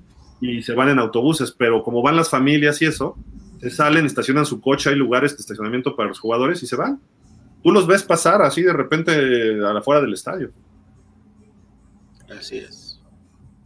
[0.41, 3.17] y se van en autobuses, pero como van las familias y eso,
[3.59, 6.99] se salen, estacionan su coche, hay lugares de estacionamiento para los jugadores y se van
[7.65, 10.51] tú los ves pasar así de repente a la fuera del estadio.
[12.29, 12.84] Así es.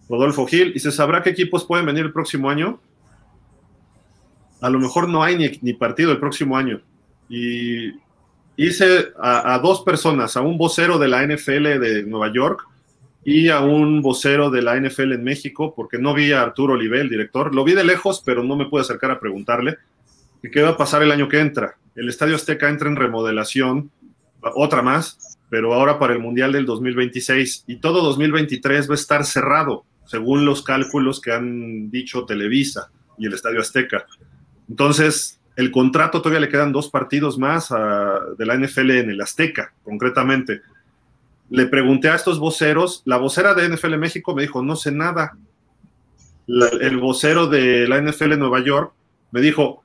[0.10, 2.80] Rodolfo Gil, ¿y se sabrá qué equipos pueden venir el próximo año?
[4.60, 6.82] A lo mejor no hay ni, partido el próximo año.
[7.30, 7.94] Y,
[8.58, 12.68] hice a, dos personas, a un vocero de la NFL de Nueva York
[13.24, 17.00] y a un vocero de la NFL en México, porque no vi a Arturo Olive,
[17.00, 17.56] el director.
[17.56, 19.78] Lo vi de lejos, pero no me pude acercar a preguntarle
[20.52, 21.78] qué va a pasar el año que entra.
[21.96, 23.92] El Estadio Azteca entra en remodelación,
[24.42, 29.26] otra más, pero ahora para el Mundial del 2026 y todo 2023 va a estar
[29.26, 32.90] cerrado, según los cálculos que han dicho Televisa
[33.20, 34.08] y el Estadio Azteca.
[34.68, 39.72] Entonces, el contrato todavía le quedan dos partidos más de la NFL en el Azteca,
[39.84, 40.62] concretamente.
[41.52, 45.38] Le pregunté a estos voceros, la vocera de NFL México me dijo, no sé nada.
[46.48, 48.92] El vocero de la NFL Nueva York
[49.30, 49.84] me dijo,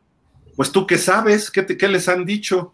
[0.57, 2.73] pues tú qué sabes, ¿Qué, qué les han dicho?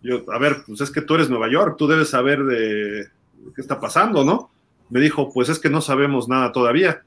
[0.00, 3.08] Yo, a ver, pues es que tú eres Nueva York, tú debes saber de
[3.56, 4.52] qué está pasando, ¿no?
[4.90, 7.02] Me dijo, pues es que no sabemos nada todavía.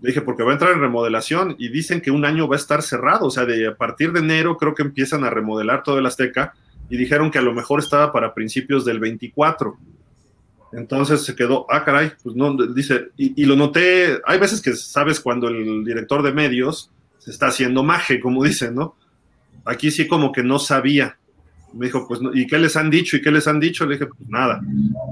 [0.00, 2.58] Le dije, porque va a entrar en remodelación y dicen que un año va a
[2.58, 5.98] estar cerrado, o sea, de a partir de enero creo que empiezan a remodelar todo
[5.98, 6.54] el Azteca
[6.88, 9.76] y dijeron que a lo mejor estaba para principios del 24.
[10.72, 15.18] Entonces se quedó, ah, caray, pues no, dice, y, lo noté, hay veces que sabes
[15.18, 18.94] cuando el director de medios se está haciendo maje, como dicen, ¿no?
[19.64, 21.18] Aquí sí como que no sabía.
[21.74, 23.16] Me dijo, pues, ¿y qué les han dicho?
[23.16, 23.84] ¿Y qué les han dicho?
[23.86, 24.60] Le dije, pues nada.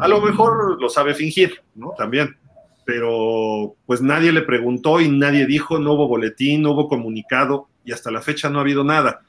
[0.01, 1.93] A lo mejor lo sabe fingir, ¿no?
[1.97, 2.37] También.
[2.85, 7.93] Pero pues nadie le preguntó y nadie dijo, no hubo boletín, no hubo comunicado y
[7.93, 9.23] hasta la fecha no ha habido nada.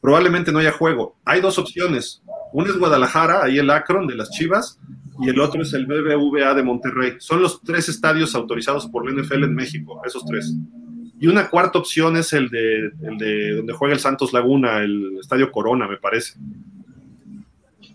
[0.00, 1.16] Probablemente no haya juego.
[1.24, 2.22] Hay dos opciones.
[2.52, 4.78] Uno es Guadalajara, ahí el Akron de las Chivas,
[5.20, 7.14] y el otro es el BBVA de Monterrey.
[7.18, 10.54] Son los tres estadios autorizados por la NFL en México, esos tres.
[11.24, 15.16] Y una cuarta opción es el de, el de donde juega el Santos Laguna, el
[15.18, 16.34] Estadio Corona, me parece.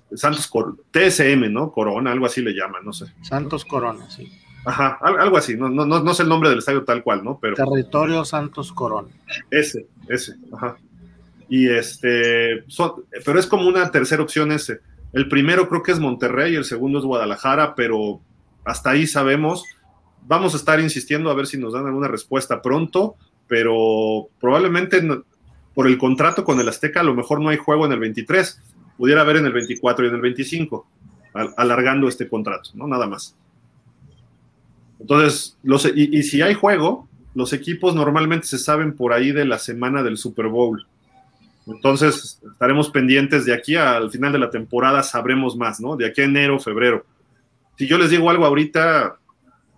[0.09, 1.71] El Santos Cor TSM, ¿no?
[1.71, 3.05] Corona, algo así le llaman, no sé.
[3.21, 4.31] Santos Corona, sí.
[4.65, 7.37] Ajá, algo así, no, no, no, sé el nombre del estadio tal cual, ¿no?
[7.39, 9.09] Pero, Territorio Santos Corona.
[9.51, 10.79] Ese, ese, ajá.
[11.47, 14.79] Y este, son, pero es como una tercera opción ese.
[15.13, 18.21] El primero creo que es Monterrey, el segundo es Guadalajara, pero
[18.65, 19.65] hasta ahí sabemos.
[20.27, 23.15] Vamos a estar insistiendo a ver si nos dan alguna respuesta pronto,
[23.47, 25.01] pero probablemente
[25.73, 28.61] por el contrato con el Azteca a lo mejor no hay juego en el 23,
[28.97, 30.87] pudiera haber en el 24 y en el 25,
[31.33, 32.87] al, alargando este contrato, ¿no?
[32.87, 33.35] Nada más.
[34.99, 35.57] Entonces,
[35.95, 40.03] y, y, si hay juego, los equipos normalmente se saben por ahí de la semana
[40.03, 40.85] del Super Bowl.
[41.65, 45.95] Entonces, estaremos pendientes de aquí al final de la temporada, sabremos más, ¿no?
[45.95, 47.05] De aquí a enero, febrero.
[47.77, 49.17] Si yo les digo algo ahorita,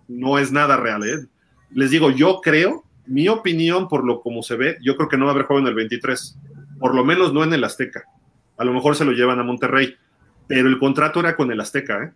[0.08, 1.26] no es nada real, ¿eh?
[1.70, 5.24] Les digo, yo creo, mi opinión por lo como se ve, yo creo que no
[5.24, 6.38] va a haber juego en el 23,
[6.78, 8.04] por lo menos no en el Azteca.
[8.58, 9.96] A lo mejor se lo llevan a Monterrey,
[10.46, 12.12] pero el contrato era con el Azteca, ¿eh?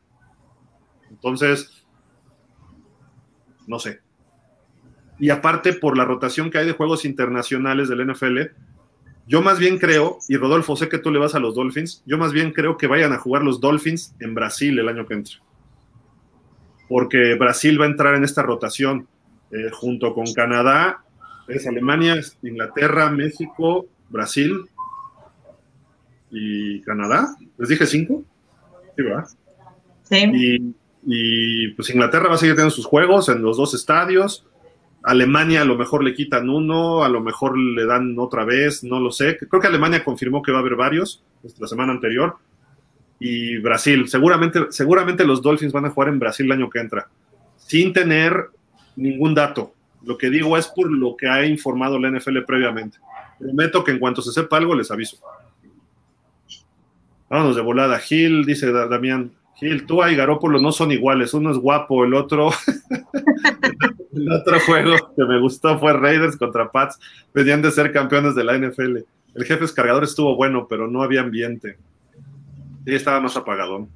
[1.10, 1.86] Entonces,
[3.66, 4.00] no sé.
[5.18, 8.40] Y aparte, por la rotación que hay de juegos internacionales del NFL,
[9.26, 12.18] yo más bien creo, y Rodolfo, sé que tú le vas a los Dolphins, yo
[12.18, 15.36] más bien creo que vayan a jugar los Dolphins en Brasil el año que entra.
[16.88, 19.08] Porque Brasil va a entrar en esta rotación
[19.50, 21.02] eh, junto con Canadá,
[21.48, 24.66] es Alemania, Inglaterra, México, Brasil
[26.30, 27.36] y Canadá.
[27.58, 28.24] ¿Les dije cinco?
[28.96, 29.26] Sí, ¿verdad?
[30.02, 30.30] Sí.
[30.32, 30.74] Y,
[31.06, 34.46] y pues Inglaterra va a seguir teniendo sus juegos en los dos estadios.
[35.02, 38.98] Alemania a lo mejor le quitan uno, a lo mejor le dan otra vez, no
[38.98, 39.36] lo sé.
[39.38, 41.22] Creo que Alemania confirmó que va a haber varios
[41.58, 42.36] la semana anterior.
[43.18, 47.08] Y Brasil, seguramente, seguramente los Dolphins van a jugar en Brasil el año que entra,
[47.56, 48.50] sin tener
[48.94, 49.72] ningún dato.
[50.04, 52.98] Lo que digo es por lo que ha informado la NFL previamente.
[53.38, 55.18] Prometo que en cuanto se sepa algo les aviso.
[57.28, 57.98] Vámonos de volada.
[57.98, 61.32] Gil, dice Damián, Gil, tú y Garópolo no son iguales.
[61.32, 62.50] Uno es guapo, el otro.
[64.14, 66.98] el otro juego que me gustó fue Raiders contra Pats.
[67.32, 68.98] Venían de ser campeones de la NFL.
[69.34, 71.78] El jefe descargador estuvo bueno, pero no había ambiente.
[72.86, 73.90] Sí, estaba más apagadón.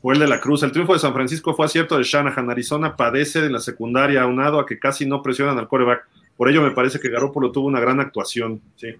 [0.00, 0.62] Fue el de la Cruz.
[0.62, 2.48] El triunfo de San Francisco fue acierto de Shanahan.
[2.48, 6.08] Arizona padece en la secundaria, aunado a que casi no presionan al coreback.
[6.38, 8.62] Por ello me parece que Garópolo tuvo una gran actuación.
[8.76, 8.94] Sí.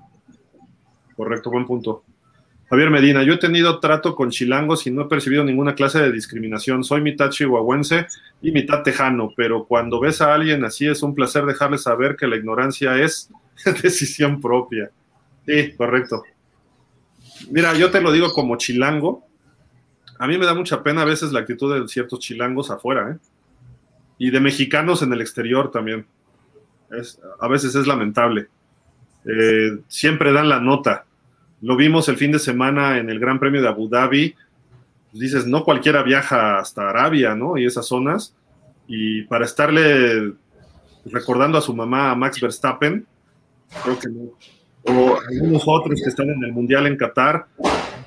[1.17, 2.05] Correcto, buen punto.
[2.69, 6.13] Javier Medina, yo he tenido trato con chilangos y no he percibido ninguna clase de
[6.13, 6.85] discriminación.
[6.85, 8.07] Soy mitad chihuahuense
[8.43, 12.27] y mitad tejano, pero cuando ves a alguien así es un placer dejarle saber que
[12.27, 13.31] la ignorancia es
[13.83, 14.91] decisión propia.
[15.47, 16.25] Sí, correcto.
[17.51, 19.27] Mira, yo te lo digo como chilango.
[20.19, 23.19] A mí me da mucha pena a veces la actitud de ciertos chilangos afuera, ¿eh?
[24.19, 26.07] Y de mexicanos en el exterior también.
[27.41, 28.49] A veces es lamentable.
[29.27, 31.07] Eh, siempre dan la nota
[31.63, 34.35] lo vimos el fin de semana en el Gran Premio de Abu Dhabi.
[35.13, 37.57] Dices, no cualquiera viaja hasta Arabia, ¿no?
[37.57, 38.35] Y esas zonas.
[38.87, 40.35] Y para estarle
[41.07, 43.07] recordando a su mamá, a Max Verstappen,
[43.83, 44.31] creo que no.
[44.89, 47.47] O algunos otros que están en el Mundial en Qatar,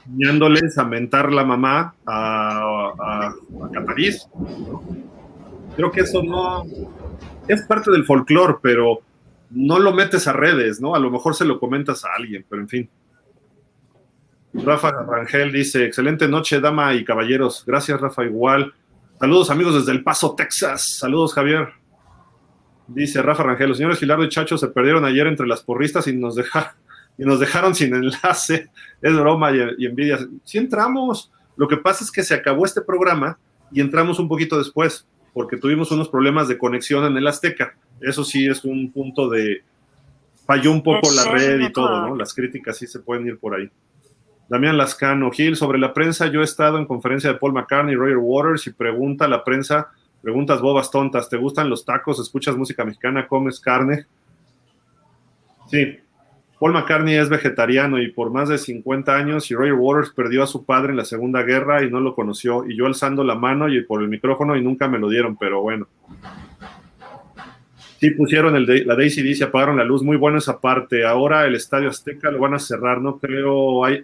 [0.06, 4.28] enseñándoles a mentar la mamá a, a, a Catariz.
[5.76, 6.64] Creo que eso no
[7.48, 9.00] es parte del folclore, pero
[9.52, 10.96] no lo metes a redes, ¿no?
[10.96, 12.90] A lo mejor se lo comentas a alguien, pero en fin.
[14.54, 17.64] Rafa Rangel dice, excelente noche, dama y caballeros.
[17.66, 18.74] Gracias, Rafa, igual.
[19.20, 20.98] Saludos, amigos, desde El Paso, Texas.
[20.98, 21.79] Saludos, Javier.
[22.94, 26.14] Dice Rafa Rangel, los señores Gilardo y Chacho se perdieron ayer entre las porristas y
[26.16, 26.72] nos, dejaron,
[27.18, 28.70] y nos dejaron sin enlace.
[29.02, 30.20] Es broma y, y envidia.
[30.44, 31.32] Sí entramos.
[31.56, 33.38] Lo que pasa es que se acabó este programa
[33.72, 37.76] y entramos un poquito después, porque tuvimos unos problemas de conexión en el Azteca.
[38.02, 39.64] Eso sí es un punto de...
[40.46, 42.16] Falló un poco la red y todo, ¿no?
[42.16, 43.70] Las críticas sí se pueden ir por ahí.
[44.50, 47.98] Damián Lascano, Gil, sobre la prensa, yo he estado en conferencia de Paul McCartney y
[47.98, 49.90] Roger Waters y pregunta a la prensa,
[50.22, 52.20] preguntas bobas tontas, ¿te gustan los tacos?
[52.20, 53.28] ¿Escuchas música mexicana?
[53.28, 54.06] ¿Comes carne?
[55.68, 56.00] Sí,
[56.60, 60.48] Paul McCartney es vegetariano y por más de 50 años y Roger Waters perdió a
[60.48, 63.70] su padre en la Segunda Guerra y no lo conoció y yo alzando la mano
[63.70, 65.88] y por el micrófono y nunca me lo dieron, pero bueno.
[68.00, 71.06] Sí, pusieron el la Daisy dice, apagaron la luz, muy bueno esa parte.
[71.06, 74.04] Ahora el Estadio Azteca lo van a cerrar, no creo, hay,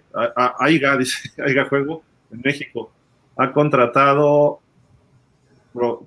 [0.58, 2.90] Aiga, dice, Aiga Juego en México.
[3.36, 4.60] Ha contratado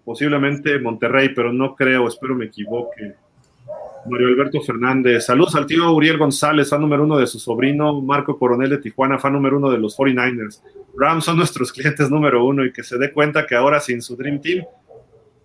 [0.04, 3.14] posiblemente Monterrey, pero no creo, espero me equivoque.
[4.10, 8.38] Mario Alberto Fernández, saludos al tío Uriel González, fan número uno de su sobrino Marco
[8.40, 10.62] Coronel de Tijuana, fan número uno de los 49ers.
[10.98, 14.16] Rams son nuestros clientes número uno y que se dé cuenta que ahora sin su
[14.16, 14.66] Dream Team,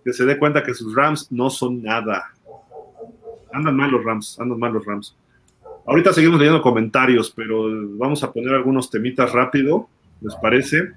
[0.03, 2.35] que se dé cuenta que sus Rams no son nada
[3.55, 5.15] andan mal los Rams, andan mal los Rams.
[5.87, 7.65] Ahorita seguimos leyendo comentarios, pero
[7.97, 9.87] vamos a poner algunos temitas rápido,
[10.21, 10.91] ¿les parece?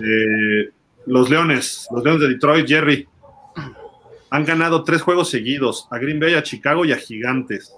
[0.00, 0.70] Eh,
[1.08, 3.08] los Leones, los Leones de Detroit, Jerry,
[4.30, 7.74] han ganado tres juegos seguidos, a Green Bay, a Chicago y a Gigantes.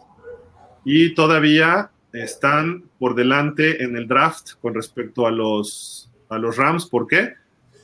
[0.85, 6.87] Y todavía están por delante en el draft con respecto a los, a los Rams.
[6.87, 7.35] ¿Por qué?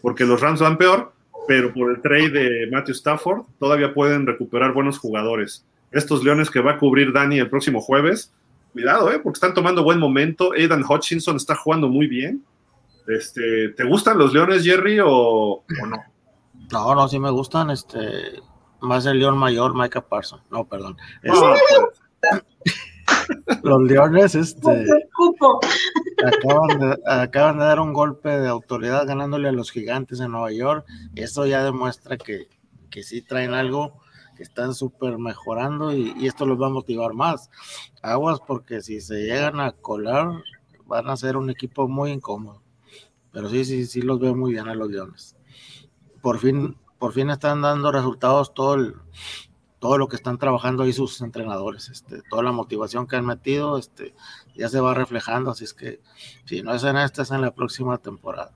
[0.03, 1.13] Porque los Rams van peor,
[1.47, 5.65] pero por el trade de Matthew Stafford todavía pueden recuperar buenos jugadores
[5.97, 8.33] estos Leones que va a cubrir Dani el próximo jueves.
[8.73, 9.19] Cuidado, ¿eh?
[9.19, 10.53] porque están tomando buen momento.
[10.53, 12.43] Aidan Hutchinson está jugando muy bien.
[13.07, 15.97] Este, ¿Te gustan los Leones, Jerry, o, o no?
[16.73, 17.71] No, no, sí me gustan.
[17.71, 18.41] Este,
[18.81, 20.43] más el León Mayor, Micah Parsons.
[20.51, 20.97] No, perdón.
[21.29, 21.55] Ah,
[22.29, 22.47] Este,
[23.63, 24.87] los Leones, este,
[26.25, 30.53] acaban de, acaban de dar un golpe de autoridad ganándole a los gigantes en Nueva
[30.53, 30.85] York.
[31.15, 32.49] Eso ya demuestra que,
[32.91, 34.01] que sí traen algo
[34.37, 37.51] que están súper mejorando y, y, esto los va a motivar más.
[38.03, 40.29] Aguas porque si se llegan a colar
[40.85, 42.63] van a ser un equipo muy incómodo.
[43.37, 45.37] Pero sí, sí, sí los veo muy bien a los Leones.
[46.23, 48.95] Por fin, por fin están dando resultados todo
[49.79, 53.77] todo lo que están trabajando ahí sus entrenadores, este, toda la motivación que han metido,
[53.77, 54.15] este,
[54.57, 56.01] ya se va reflejando, así es que
[56.47, 58.53] si no es en esta, es en la próxima temporada.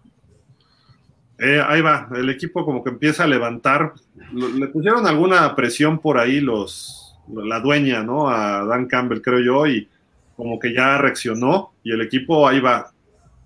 [1.38, 3.92] Eh, ahí va, el equipo como que empieza a levantar.
[4.32, 8.30] Le pusieron alguna presión por ahí los la dueña, ¿no?
[8.30, 9.90] A Dan Campbell, creo yo, y
[10.36, 12.94] como que ya reaccionó y el equipo ahí va.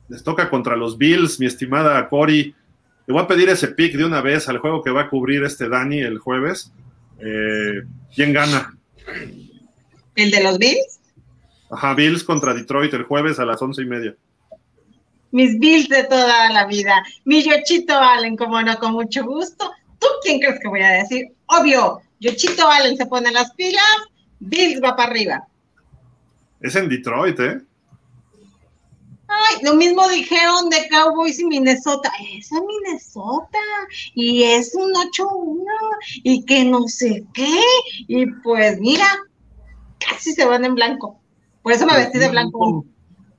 [0.09, 2.55] Les toca contra los Bills, mi estimada Cory.
[3.06, 5.44] Le voy a pedir ese pick de una vez al juego que va a cubrir
[5.44, 6.72] este Dani el jueves.
[7.18, 7.82] Eh,
[8.14, 8.76] ¿Quién gana?
[10.14, 11.01] ¿El de los Bills?
[11.70, 14.14] Ajá, Bills contra Detroit el jueves a las once y media
[15.35, 19.68] mis Bills de toda la vida, mi Yochito Allen, como no, con mucho gusto.
[19.98, 21.26] ¿Tú quién crees que voy a decir?
[21.47, 23.82] Obvio, Yochito Allen se pone las pilas,
[24.39, 25.44] Bills va para arriba.
[26.60, 27.60] Es en Detroit, ¿eh?
[29.35, 32.11] Ay, lo mismo dijeron de Cowboys y Minnesota.
[32.32, 33.59] Es en Minnesota.
[34.15, 35.65] Y es un 8-1.
[36.23, 37.61] Y que no sé qué.
[38.06, 39.06] Y pues mira,
[39.98, 41.20] casi se van en blanco.
[41.62, 42.85] Por eso me vestí de blanco.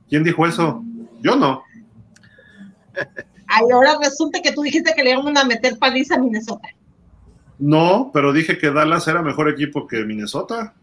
[0.10, 0.84] ¿Quién dijo eso?
[1.22, 1.64] Yo no.
[3.48, 6.70] Ay, ahora resulta que tú dijiste que le iban a meter paliza a Minnesota.
[7.58, 10.74] No, pero dije que Dallas era mejor equipo que Minnesota.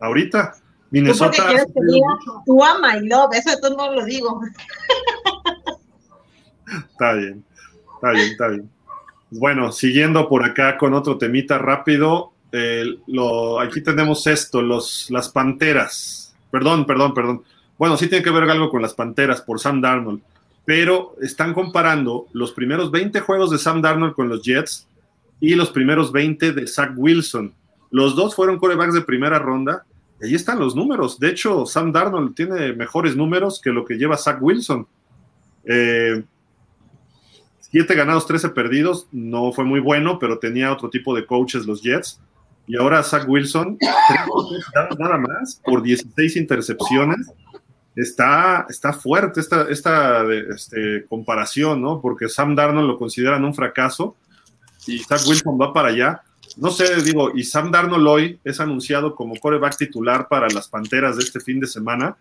[0.00, 0.54] Ahorita.
[1.00, 1.36] Minnesota.
[1.36, 3.34] ¿Tú quieres que diga love?
[3.34, 4.40] Eso de todo no lo digo.
[6.90, 7.44] está bien,
[7.94, 8.70] está bien, está bien.
[9.30, 12.32] Bueno, siguiendo por acá con otro temita rápido.
[12.52, 16.34] Eh, lo, aquí tenemos esto, los, las panteras.
[16.50, 17.42] Perdón, perdón, perdón.
[17.76, 20.22] Bueno, sí tiene que ver algo con las panteras por Sam Darnold
[20.66, 24.86] pero están comparando los primeros 20 juegos de Sam Darnold con los Jets
[25.40, 27.54] y los primeros 20 de Zach Wilson.
[27.92, 29.86] Los dos fueron corebacks de primera ronda.
[30.20, 31.18] Y ahí están los números.
[31.18, 34.86] De hecho, Sam Darnold tiene mejores números que lo que lleva Zach Wilson.
[35.64, 36.24] Eh,
[37.60, 39.08] siete ganados, 13 perdidos.
[39.12, 42.20] No fue muy bueno, pero tenía otro tipo de coaches los Jets.
[42.66, 43.78] Y ahora Zach Wilson,
[44.98, 47.32] nada más, por 16 intercepciones
[47.96, 50.24] está, está fuerte esta, esta
[50.54, 52.00] este, comparación, ¿no?
[52.00, 54.16] Porque Sam Darnold lo consideran un fracaso
[54.86, 56.22] y Zach Wilson va para allá.
[56.56, 61.16] No sé, digo, y Sam Darnold hoy es anunciado como coreback titular para las Panteras
[61.16, 62.16] de este fin de semana.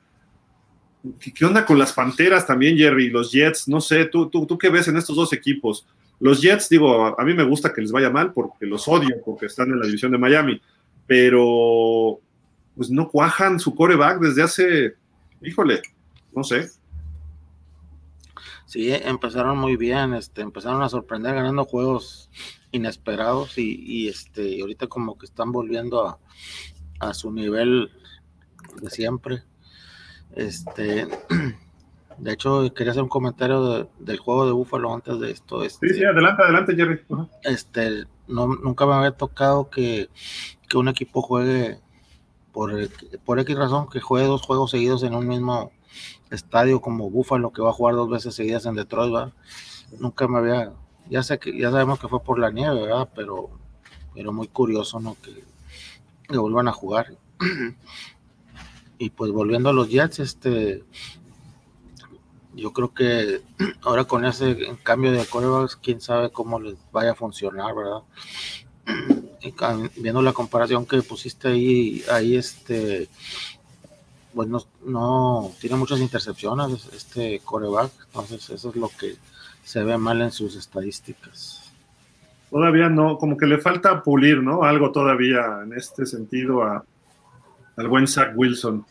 [1.20, 3.10] ¿Qué, onda con las Panteras también, Jerry?
[3.10, 5.88] Los Jets, no sé, ¿tú, tú, tú qué ves en estos dos equipos?
[6.20, 9.46] Los Jets, digo, a, mí me gusta que les vaya mal porque los odio, porque
[9.46, 10.62] están en la división de Miami,
[11.08, 12.20] pero
[12.76, 14.96] pues no cuajan su coreback desde hace,
[15.42, 15.82] híjole,
[16.36, 16.70] no sé.
[18.76, 22.30] Sí, empezaron muy bien, este, empezaron a sorprender ganando juegos
[22.74, 26.20] inesperados y, y este, ahorita como que están volviendo a,
[27.00, 27.90] a su nivel
[28.82, 29.44] de siempre.
[30.36, 31.08] Este,
[32.18, 35.64] de hecho, quería hacer un comentario de, del juego de Búfalo antes de esto.
[35.64, 37.00] Este, sí, sí, adelante, adelante, Jerry.
[37.08, 37.30] Uh -huh.
[37.44, 40.10] Este, no, nunca me había tocado que,
[40.68, 41.80] que un equipo juegue
[42.52, 42.74] por,
[43.24, 45.72] por X razón, que juegue dos juegos seguidos en un mismo
[46.30, 49.34] estadio como Búfalo, que va a jugar dos veces seguidas en Detroit, ¿verdad?
[50.00, 50.74] Nunca me había,
[51.10, 53.10] ya sé que, ya sabemos que fue por la nieve, ¿verdad?
[53.16, 53.50] Pero,
[54.14, 55.16] pero muy curioso, ¿no?
[55.22, 55.44] Que,
[56.28, 57.16] que vuelvan a jugar.
[58.98, 60.84] y pues volviendo a los Jets, este,
[62.56, 63.42] yo creo que
[63.82, 68.02] ahora con ese cambio de corebacks, quién sabe cómo les vaya a funcionar, ¿verdad?
[69.46, 69.54] Y
[70.02, 73.08] viendo la comparación que pusiste ahí, ahí este,
[74.36, 79.16] pues no, tiene muchas intercepciones este coreback, entonces eso es lo que
[79.64, 81.72] se ve mal en sus estadísticas.
[82.52, 84.64] Todavía no, como que le falta pulir, ¿no?
[84.64, 86.84] Algo todavía en este sentido a,
[87.78, 88.86] al buen Zach Wilson.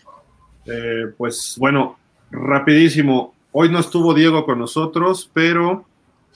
[0.67, 1.99] Eh, pues bueno,
[2.31, 3.35] rapidísimo.
[3.53, 5.85] Hoy no estuvo Diego con nosotros, pero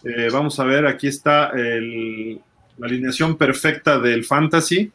[0.05, 2.40] eh, vamos a ver, aquí está el,
[2.76, 4.93] la alineación perfecta del Fantasy.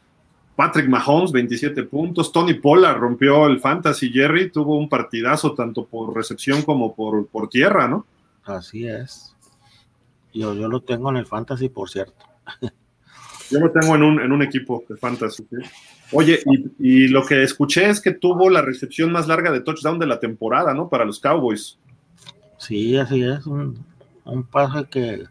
[0.56, 2.32] Patrick Mahomes, 27 puntos.
[2.32, 4.10] Tony Pollard rompió el Fantasy.
[4.12, 8.06] Jerry tuvo un partidazo tanto por recepción como por, por tierra, ¿no?
[8.44, 9.36] Así es.
[10.34, 12.26] Yo, yo lo tengo en el Fantasy, por cierto.
[13.52, 15.46] Yo lo tengo en un, en un equipo de Fantasy.
[15.48, 15.58] ¿sí?
[16.12, 20.00] Oye, y, y, lo que escuché es que tuvo la recepción más larga de touchdown
[20.00, 20.90] de la temporada, ¿no?
[20.90, 21.78] Para los Cowboys.
[22.58, 23.46] Sí, así es.
[23.46, 23.86] Un,
[24.26, 25.26] un pase que,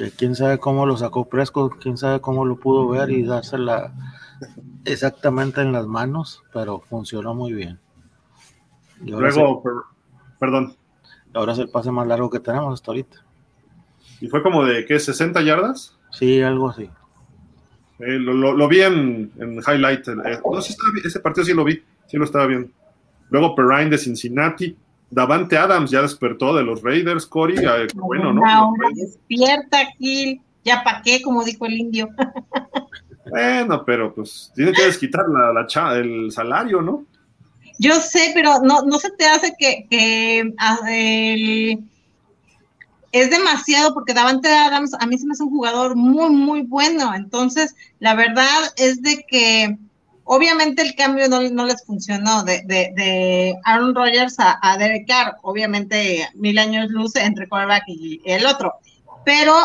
[0.00, 3.92] que quién sabe cómo lo sacó Prescott, quién sabe cómo lo pudo ver y dársela
[4.86, 7.78] exactamente en las manos, pero funcionó muy bien.
[9.04, 9.72] Y Luego, per,
[10.38, 10.74] perdón.
[11.34, 13.24] Ahora es el pase más largo que tenemos hasta ahorita.
[14.22, 15.98] ¿Y fue como de qué, 60 yardas?
[16.10, 16.88] Sí, algo así.
[17.98, 20.08] Eh, lo, lo, lo, vi en, en highlight.
[20.08, 22.70] Eh, no, sí estaba, ese partido sí lo vi, sí lo estaba viendo.
[23.28, 24.74] Luego Perrine de Cincinnati.
[25.10, 27.56] Davante Adams ya despertó de los Raiders, Cory.
[27.58, 28.42] Eh, bueno, ¿no?
[28.46, 30.40] Ahora despierta, Gil.
[30.64, 32.08] Ya pa' qué, como dijo el indio.
[33.30, 37.04] bueno, pero pues tiene que desquitar la, la, el salario, ¿no?
[37.78, 41.78] Yo sé, pero no, no se te hace que, que el,
[43.10, 47.14] es demasiado porque Davante Adams a mí se me hace un jugador muy, muy bueno.
[47.14, 49.78] Entonces, la verdad es de que
[50.32, 55.08] obviamente el cambio no, no les funcionó de, de, de Aaron Rodgers a, a, Derek
[55.08, 55.36] Carr.
[55.42, 58.74] Obviamente, mil años luz entre quarterback y el otro.
[59.24, 59.56] Pero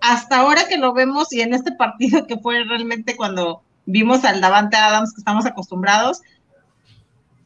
[0.00, 4.40] hasta ahora que lo vemos y en este partido que fue realmente cuando vimos al
[4.40, 6.22] Davante Adams que estamos acostumbrados,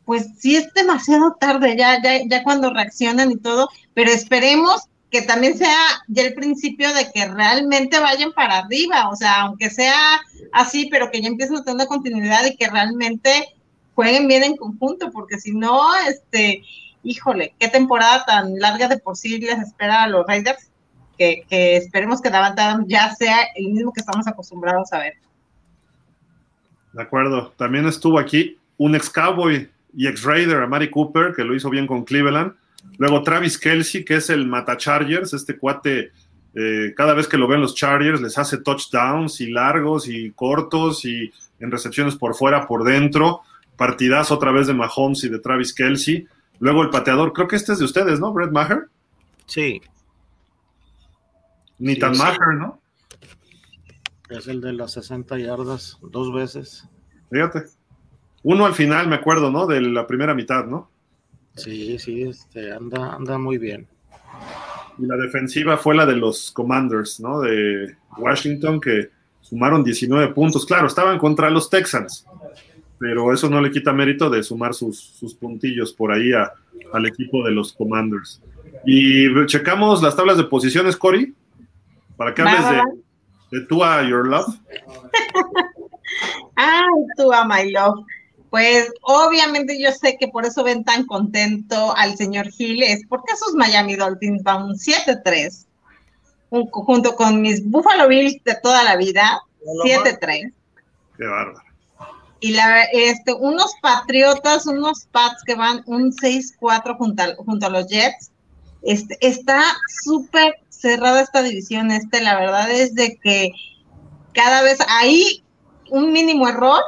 [0.05, 5.22] pues sí es demasiado tarde ya, ya, ya cuando reaccionan y todo, pero esperemos que
[5.22, 5.78] también sea
[6.09, 10.20] ya el principio de que realmente vayan para arriba, o sea, aunque sea
[10.52, 13.48] así, pero que ya empiecen a tener continuidad y que realmente
[13.94, 16.62] jueguen bien en conjunto, porque si no, este,
[17.02, 20.70] híjole, qué temporada tan larga de por sí les espera a los Raiders,
[21.16, 21.44] que,
[21.76, 25.14] esperemos que Davante Adams ya sea el mismo que estamos acostumbrados a ver.
[26.93, 31.55] De acuerdo, también estuvo aquí un ex Cowboy y ex Raider, Amari Cooper, que lo
[31.55, 32.55] hizo bien con Cleveland,
[32.97, 36.12] Luego Travis Kelsey, que es el Mata Chargers, este cuate,
[36.55, 41.05] eh, cada vez que lo ven los Chargers, les hace touchdowns y largos y cortos
[41.05, 43.43] y en recepciones por fuera, por dentro.
[43.77, 46.27] Partidazo otra vez de Mahomes y de Travis Kelsey.
[46.59, 48.32] Luego el pateador, creo que este es de ustedes, ¿no?
[48.32, 48.89] Brett Maher.
[49.47, 49.81] Sí.
[51.78, 52.23] Ni sí, tan sí.
[52.23, 52.81] Maher, ¿no?
[54.31, 56.89] Es el de las 60 yardas, dos veces.
[57.31, 57.65] Fíjate.
[58.43, 59.66] Uno al final, me acuerdo, ¿no?
[59.66, 60.90] De la primera mitad, ¿no?
[61.59, 63.86] Sí, sí, este, anda, anda muy bien.
[64.98, 67.40] Y la defensiva fue la de los Commanders, ¿no?
[67.40, 69.10] De Washington, que
[69.40, 70.66] sumaron 19 puntos.
[70.66, 72.26] Claro, estaban contra los Texans,
[72.98, 76.52] pero eso no le quita mérito de sumar sus, sus puntillos por ahí a,
[76.93, 78.43] al equipo de los Commanders.
[78.85, 81.35] Y checamos las tablas de posiciones, Cory,
[82.16, 84.47] para que hables de, de Tua Your Love.
[86.56, 86.86] Ay,
[87.16, 88.05] Tua My Love.
[88.51, 93.37] Pues obviamente yo sé que por eso ven tan contento al señor Gil, es porque
[93.37, 95.66] sus Miami Dolphins van un 7-3,
[96.51, 99.43] junto con mis Buffalo Bills de toda la vida,
[99.85, 100.53] 7-3.
[101.19, 101.62] Qué bárbaro.
[102.41, 107.89] Y la, este, unos Patriotas, unos Pats que van un 6-4 junto, junto a los
[107.89, 108.31] Jets.
[108.83, 109.61] Este, está
[110.05, 113.51] súper cerrada esta división, este, la verdad es de que
[114.33, 115.43] cada vez hay
[115.91, 116.81] un mínimo error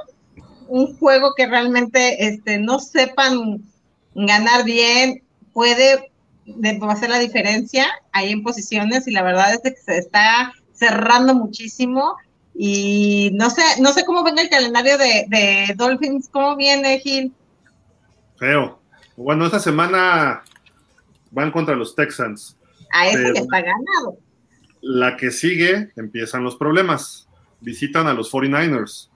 [0.71, 3.63] un juego que realmente este, no sepan
[4.15, 5.23] ganar bien,
[5.53, 6.11] puede
[6.89, 12.17] hacer la diferencia ahí en posiciones y la verdad es que se está cerrando muchísimo
[12.55, 17.33] y no sé, no sé cómo venga el calendario de, Dolphins, ¿cómo viene Gil?
[18.37, 18.81] Feo.
[19.17, 20.43] Bueno, esta semana
[21.31, 22.57] van contra los Texans.
[22.93, 24.19] A ese que está ganado.
[24.81, 27.29] La que sigue, empiezan los problemas.
[27.61, 29.10] Visitan a los 49ers.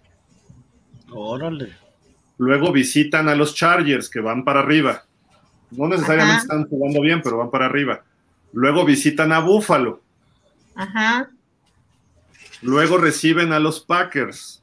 [1.15, 1.73] Órale.
[2.39, 5.05] Luego visitan a los Chargers, que van para arriba.
[5.71, 8.03] No necesariamente están jugando bien, pero van para arriba.
[8.53, 10.01] Luego visitan a Buffalo.
[10.75, 11.31] Ajá.
[12.63, 14.63] Luego reciben a los Packers.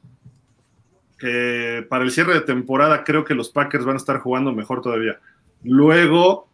[1.88, 5.20] para el cierre de temporada creo que los Packers van a estar jugando mejor todavía.
[5.62, 6.48] Luego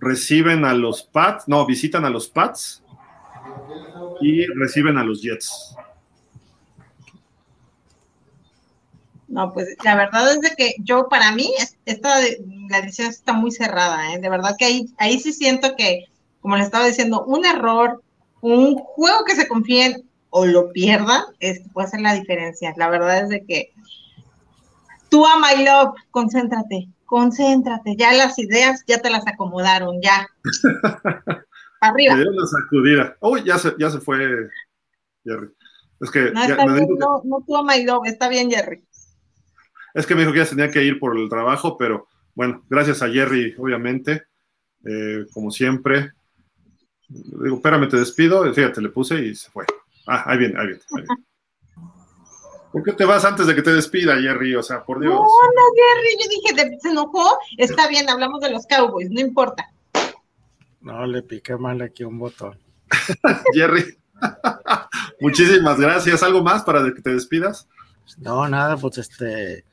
[0.00, 2.82] reciben a los Pats, no, visitan a los Pats
[4.20, 5.76] y reciben a los Jets.
[9.34, 11.52] No, pues la verdad es de que yo, para mí,
[11.86, 12.20] esta,
[12.70, 14.20] la decisión está muy cerrada, ¿eh?
[14.20, 16.04] De verdad que ahí, ahí sí siento que,
[16.40, 18.00] como le estaba diciendo, un error,
[18.42, 22.72] un juego que se confíen o lo pierdan, es, puede ser la diferencia.
[22.76, 23.72] La verdad es de que
[25.08, 30.28] tú a My Love, concéntrate, concéntrate, ya las ideas ya te las acomodaron, ya.
[31.80, 32.14] Arriba.
[32.14, 33.16] Me una sacudida.
[33.20, 34.16] Uy, ya se, ya se fue
[35.24, 35.48] Jerry.
[36.00, 38.84] Es que no, está bien, no, no tú a My Love, está bien, Jerry.
[39.94, 43.00] Es que me dijo que ya tenía que ir por el trabajo, pero bueno, gracias
[43.00, 44.24] a Jerry, obviamente,
[44.84, 46.10] eh, como siempre.
[47.08, 48.52] Digo, espérame, te despido.
[48.52, 49.64] Fíjate, le puse y se fue.
[50.06, 50.82] Ah, ahí viene, ahí viene.
[52.72, 54.56] ¿Por qué te vas antes de que te despida, Jerry?
[54.56, 55.14] O sea, por Dios.
[55.14, 57.38] No, no, Jerry, yo dije, se enojó.
[57.56, 59.70] Está bien, hablamos de los Cowboys, no importa.
[60.80, 62.58] No, le piqué mal aquí un botón.
[63.54, 63.96] Jerry,
[65.20, 66.24] muchísimas gracias.
[66.24, 67.68] ¿Algo más para que te despidas?
[68.18, 69.64] No, nada, pues este,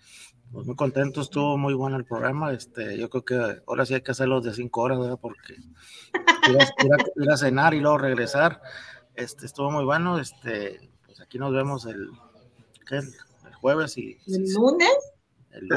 [0.52, 2.52] pues muy contento, estuvo muy bueno el programa.
[2.52, 5.20] Este, yo creo que ahora sí hay que hacerlo de cinco horas, ¿verdad?
[5.22, 5.56] Porque
[7.24, 8.62] ir a, cenar y luego regresar.
[9.16, 10.20] Este, estuvo muy bueno.
[10.20, 12.10] Este, pues aquí nos vemos el,
[12.92, 14.18] el jueves y.
[14.28, 14.90] ¿El lunes?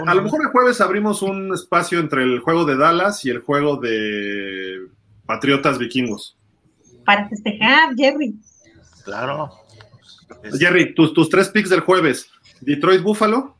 [0.07, 3.41] A lo mejor el jueves abrimos un espacio entre el juego de Dallas y el
[3.41, 4.89] juego de
[5.27, 6.37] Patriotas Vikingos.
[7.05, 8.35] Para festejar, Jerry.
[9.05, 9.51] Claro.
[10.59, 12.31] Jerry, tus, tus tres picks del jueves.
[12.61, 13.54] Detroit Buffalo.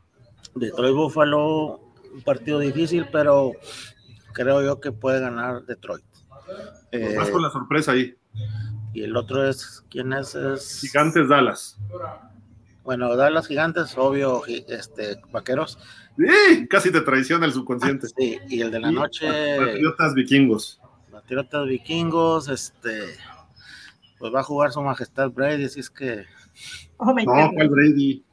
[0.55, 1.81] Detroit Buffalo,
[2.13, 3.51] un partido difícil, pero
[4.33, 6.05] creo yo que puede ganar Detroit.
[6.91, 8.15] Eh, con la sorpresa ahí.
[8.93, 10.35] Y el otro es, ¿quién es?
[10.35, 10.79] es?
[10.81, 11.77] Gigantes Dallas.
[12.83, 15.77] Bueno, Dallas Gigantes, obvio, este, Vaqueros.
[16.17, 18.07] Sí, casi te traiciona el subconsciente.
[18.07, 19.57] Sí, y el de la noche.
[19.57, 20.79] Patriotas Vikingos.
[21.11, 23.17] Patriotas Vikingos, este,
[24.17, 26.25] pues va a jugar su majestad Brady, así es que.
[26.97, 28.23] Oh no, ¿cuál Brady?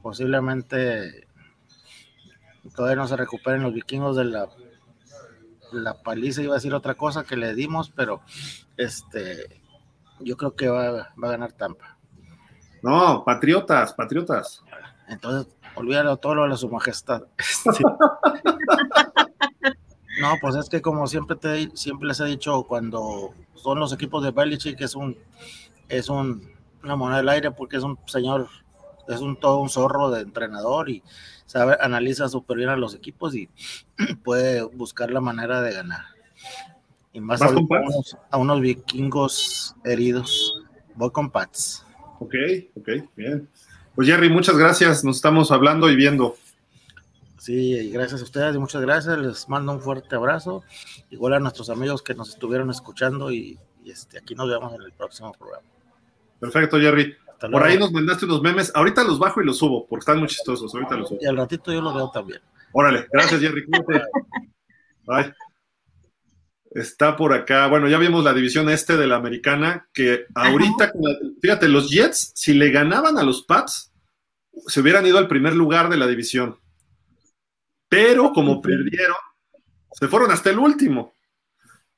[0.00, 1.23] Posiblemente
[2.74, 4.48] todavía no se recuperen los vikingos de la,
[5.72, 8.20] la paliza, iba a decir otra cosa que le dimos, pero
[8.76, 9.62] este
[10.20, 11.96] yo creo que va, a ganar Tampa.
[12.82, 14.62] No, patriotas, patriotas.
[15.08, 17.22] Entonces, olvídalo todo lo de su majestad.
[20.20, 24.22] no, pues es que como siempre te siempre les he dicho, cuando son los equipos
[24.22, 25.16] de Belichick es un
[25.88, 26.50] es un,
[26.82, 28.48] una moneda del aire porque es un señor,
[29.08, 31.02] es un todo un zorro de entrenador y
[31.46, 33.48] sabe, analiza súper bien a los equipos y
[34.24, 36.04] puede buscar la manera de ganar.
[37.12, 40.64] Y más a unos, a unos, vikingos heridos.
[40.96, 41.86] Voy con Pats.
[42.18, 42.34] Ok,
[42.76, 43.48] ok, bien.
[43.94, 45.04] Pues Jerry, muchas gracias.
[45.04, 46.36] Nos estamos hablando y viendo.
[47.38, 49.16] Sí, y gracias a ustedes y muchas gracias.
[49.18, 50.64] Les mando un fuerte abrazo.
[51.10, 54.82] Igual a nuestros amigos que nos estuvieron escuchando y, y este, aquí nos vemos en
[54.82, 55.68] el próximo programa.
[56.40, 57.14] Perfecto, Jerry.
[57.50, 58.72] Por ahí nos mandaste unos memes.
[58.74, 60.74] Ahorita los bajo y los subo, porque están muy chistosos.
[60.74, 61.18] Ahorita los subo.
[61.20, 62.40] Y al ratito yo los veo también.
[62.72, 63.64] Órale, gracias, Jerry.
[65.04, 65.34] Bye.
[66.72, 67.68] Está por acá.
[67.68, 70.92] Bueno, ya vimos la división este de la americana, que ahorita,
[71.40, 73.92] fíjate, los Jets, si le ganaban a los Pats,
[74.66, 76.58] se hubieran ido al primer lugar de la división.
[77.88, 79.16] Pero como perdieron,
[79.92, 81.14] se fueron hasta el último.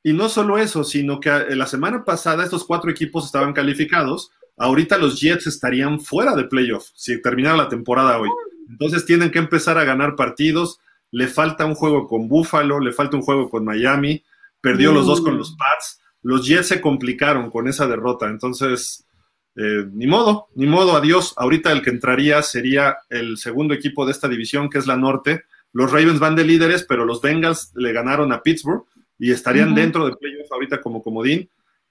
[0.03, 4.99] Y no solo eso, sino que la semana pasada estos cuatro equipos estaban calificados ahorita
[4.99, 8.31] los Jets estarían fuera de playoff si terminara la temporada hoy.
[8.69, 10.81] Entonces tienen que empezar a ganar partidos.
[11.13, 14.23] le falta un juego con Buffalo, le falta un juego con Miami,
[14.61, 19.07] perdió los dos con los Pats, los Jets se complicaron con esa derrota, entonces,
[19.55, 21.33] eh, ni modo, ni modo, adiós.
[21.37, 25.45] Ahorita el que entraría sería el segundo equipo de esta división, que es la norte.
[25.73, 28.85] Los Ravens van de líderes, pero los Bengals le ganaron a Pittsburgh
[29.21, 31.49] y estarían dentro de playoff ahorita como comodín.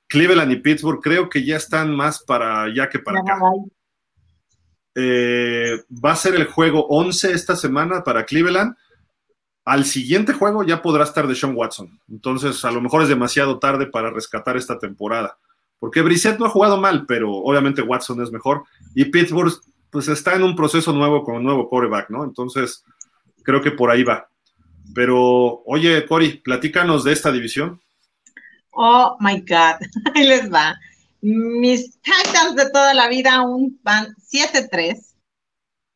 [0.08, 3.40] Cleveland y Pittsburgh creo que ya están más para allá que para acá.
[4.96, 8.76] Eh, va a ser el juego 11 esta semana para Cleveland.
[9.66, 12.00] Al siguiente juego ya podrá estar de Sean Watson.
[12.08, 15.38] Entonces, a lo mejor es demasiado tarde para rescatar esta temporada.
[15.80, 18.64] Porque Brissett no ha jugado mal, pero obviamente Watson es mejor.
[18.94, 19.54] Y Pittsburgh,
[19.90, 22.24] pues está en un proceso nuevo con un nuevo quarterback, ¿no?
[22.24, 22.84] Entonces,
[23.44, 24.30] creo que por ahí va.
[24.94, 27.82] Pero, oye, Cory, platícanos de esta división.
[28.76, 29.78] Oh my God,
[30.16, 30.76] ahí les va.
[31.22, 35.16] Mis Titans de toda la vida aún van 7-3.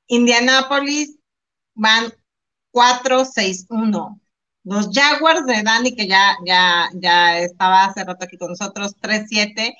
[0.08, 1.18] Indianapolis
[1.76, 2.12] van
[2.72, 4.20] 4-6-1.
[4.64, 9.76] Los Jaguars de Dani, que ya, ya, ya estaba hace rato aquí con nosotros, 3-7.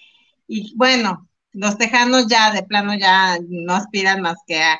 [0.48, 4.80] Y bueno, los Tejanos ya de plano ya no aspiran más que a,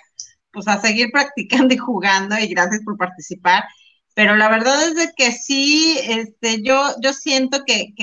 [0.52, 2.38] pues a seguir practicando y jugando.
[2.38, 3.64] Y gracias por participar.
[4.14, 7.94] Pero la verdad es de que sí, este, yo, yo siento que,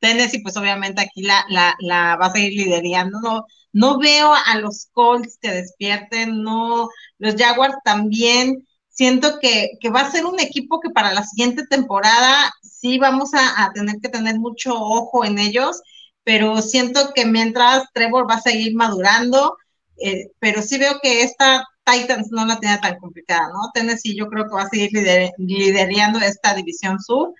[0.00, 3.46] Tennessee, pues obviamente aquí la, la, la va a seguir liderando.
[3.72, 8.66] No, veo a los Colts que despierten, no, los Jaguars también.
[8.88, 13.34] Siento que, que va a ser un equipo que para la siguiente temporada sí vamos
[13.34, 15.80] a, a tener que tener mucho ojo en ellos,
[16.24, 19.56] pero siento que mientras Trevor va a seguir madurando,
[19.98, 23.70] eh, pero sí veo que esta Titans no la tenía tan complicada, ¿no?
[23.72, 24.90] Tennessee yo creo que va a seguir
[25.38, 27.32] liderando esta división sur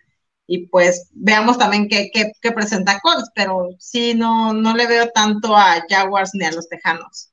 [0.46, 5.54] y pues veamos también qué, qué, presenta Colts, pero sí, no, no le veo tanto
[5.54, 7.30] a Jaguars ni a los Tejanos.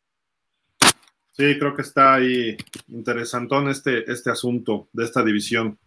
[1.31, 2.57] Sí, creo que está ahí
[2.89, 5.79] interesantón este, este asunto de esta división.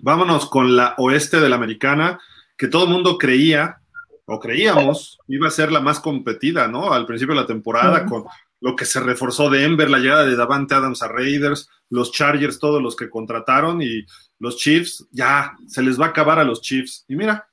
[0.00, 2.18] Vámonos con la oeste de la americana,
[2.56, 3.80] que todo el mundo creía,
[4.26, 6.92] o creíamos, iba a ser la más competida, ¿no?
[6.92, 8.24] Al principio de la temporada, con
[8.64, 12.58] lo que se reforzó de Ember, la llegada de Davante Adams a Raiders, los Chargers,
[12.58, 14.06] todos los que contrataron, y
[14.38, 17.04] los Chiefs, ya se les va a acabar a los Chiefs.
[17.06, 17.46] Y mira,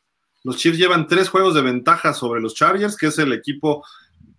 [0.45, 3.83] los Chiefs llevan tres juegos de ventaja sobre los Chargers, que es el equipo,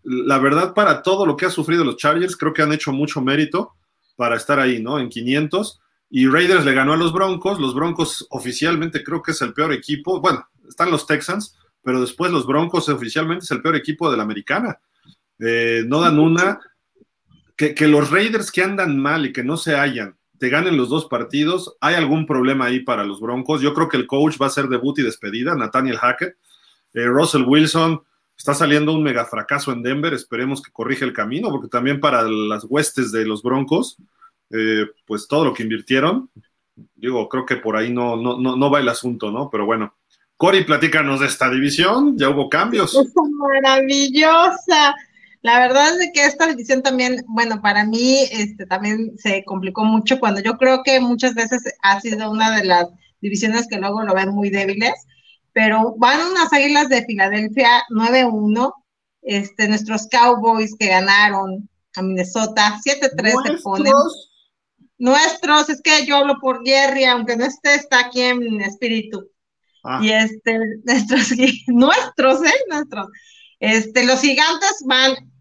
[0.02, 3.20] la verdad, para todo lo que ha sufrido los Chargers, creo que han hecho mucho
[3.20, 3.74] mérito
[4.16, 4.98] para estar ahí, ¿no?
[4.98, 5.78] En 500.
[6.08, 7.60] Y Raiders le ganó a los Broncos.
[7.60, 10.22] Los Broncos oficialmente creo que es el peor equipo.
[10.22, 14.22] Bueno, están los Texans, pero después los Broncos oficialmente es el peor equipo de la
[14.22, 14.80] americana.
[15.44, 16.60] Eh, no dan una.
[17.56, 20.88] Que, que los Raiders que andan mal y que no se hallan te ganen los
[20.88, 23.60] dos partidos, ¿hay algún problema ahí para los Broncos?
[23.60, 26.34] Yo creo que el coach va a ser debut y despedida, Nathaniel Hackett.
[26.94, 28.02] Eh, Russell Wilson
[28.36, 32.22] está saliendo un mega fracaso en Denver, esperemos que corrija el camino, porque también para
[32.22, 33.98] las huestes de los Broncos,
[34.50, 36.28] eh, pues todo lo que invirtieron,
[36.96, 39.48] digo, creo que por ahí no, no, no, no va el asunto, ¿no?
[39.48, 39.94] Pero bueno.
[40.36, 42.98] Cory, platícanos de esta división, ya hubo cambios.
[43.62, 44.92] Maravillosa.
[45.42, 50.20] La verdad es que esta división también, bueno, para mí este, también se complicó mucho
[50.20, 52.86] cuando yo creo que muchas veces ha sido una de las
[53.20, 54.94] divisiones que luego lo ven muy débiles,
[55.52, 58.72] pero van unas águilas de Filadelfia 9-1,
[59.22, 63.92] este, nuestros Cowboys que ganaron a Minnesota 7-3 se ponen.
[64.98, 69.28] Nuestros, es que yo hablo por Jerry, aunque no esté, está aquí en espíritu.
[69.82, 69.98] Ah.
[70.00, 71.32] Y este, nuestros,
[71.66, 72.60] nuestros, ¿eh?
[72.68, 73.08] Nuestros.
[73.58, 75.31] Este, los gigantes van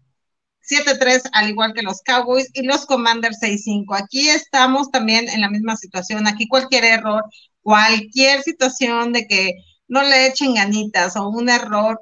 [0.72, 3.94] 7-3, al igual que los Cowboys, y los Commanders 6-5.
[3.94, 6.26] Aquí estamos también en la misma situación.
[6.26, 7.24] Aquí cualquier error,
[7.62, 9.52] cualquier situación de que
[9.88, 12.00] no le echen ganitas o un error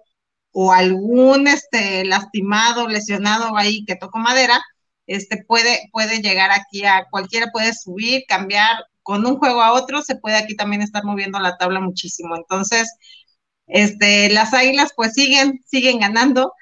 [0.53, 4.61] o algún este, lastimado, lesionado ahí que tocó madera,
[5.07, 10.03] este, puede, puede llegar aquí a cualquiera, puede subir, cambiar con un juego a otro,
[10.03, 12.37] se puede aquí también estar moviendo la tabla muchísimo.
[12.37, 12.89] Entonces,
[13.67, 16.53] este, las águilas pues siguen, siguen ganando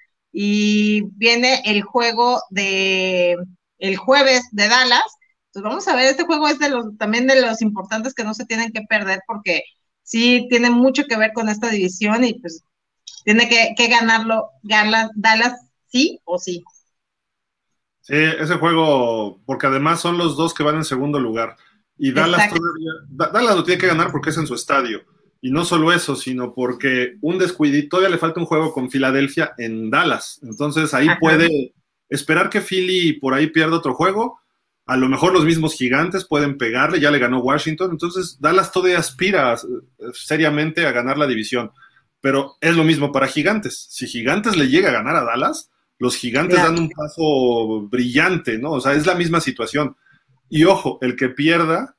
[0.40, 3.36] y viene el juego de
[3.78, 5.02] el jueves de Dallas.
[5.47, 8.35] Entonces vamos a ver, este juego es de los también de los importantes que no
[8.35, 9.65] se tienen que perder porque
[10.05, 12.62] sí tiene mucho que ver con esta división y pues
[13.24, 15.56] tiene que, que ganarlo Dallas
[15.89, 16.62] sí o sí.
[18.01, 21.56] Sí, ese juego, porque además son los dos que van en segundo lugar.
[21.97, 22.93] Y Dallas todavía,
[23.32, 25.01] Dallas lo tiene que ganar porque es en su estadio.
[25.40, 29.52] Y no solo eso, sino porque un descuidito, todavía le falta un juego con Filadelfia
[29.56, 30.40] en Dallas.
[30.43, 31.74] Entonces ahí puede
[32.09, 34.40] esperar que Philly por ahí pierda otro juego.
[34.86, 37.90] A lo mejor los mismos gigantes pueden pegarle, ya le ganó Washington.
[37.93, 41.70] Entonces Dallas todavía aspira eh, seriamente a ganar la división.
[42.20, 43.86] Pero es lo mismo para gigantes.
[43.90, 48.73] Si gigantes le llega a ganar a Dallas, los gigantes dan un paso brillante, ¿no?
[48.73, 49.97] O sea, es la misma situación.
[50.48, 51.97] Y ojo, el que pierda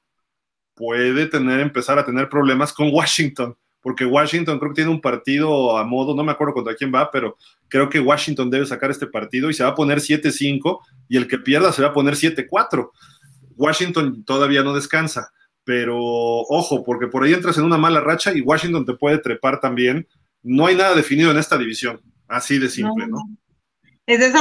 [0.80, 5.78] puede tener, empezar a tener problemas con Washington, porque Washington creo que tiene un partido
[5.78, 7.36] a modo, no me acuerdo contra quién va, pero
[7.68, 10.80] creo que Washington debe sacar este partido y se va a poner 7-5
[11.10, 12.92] y el que pierda se va a poner 7-4.
[13.58, 15.34] Washington todavía no descansa,
[15.66, 19.60] pero ojo, porque por ahí entras en una mala racha y Washington te puede trepar
[19.60, 20.08] también.
[20.42, 22.00] No hay nada definido en esta división,
[22.30, 23.20] así de simple, ¿no?
[24.08, 24.40] Es eso,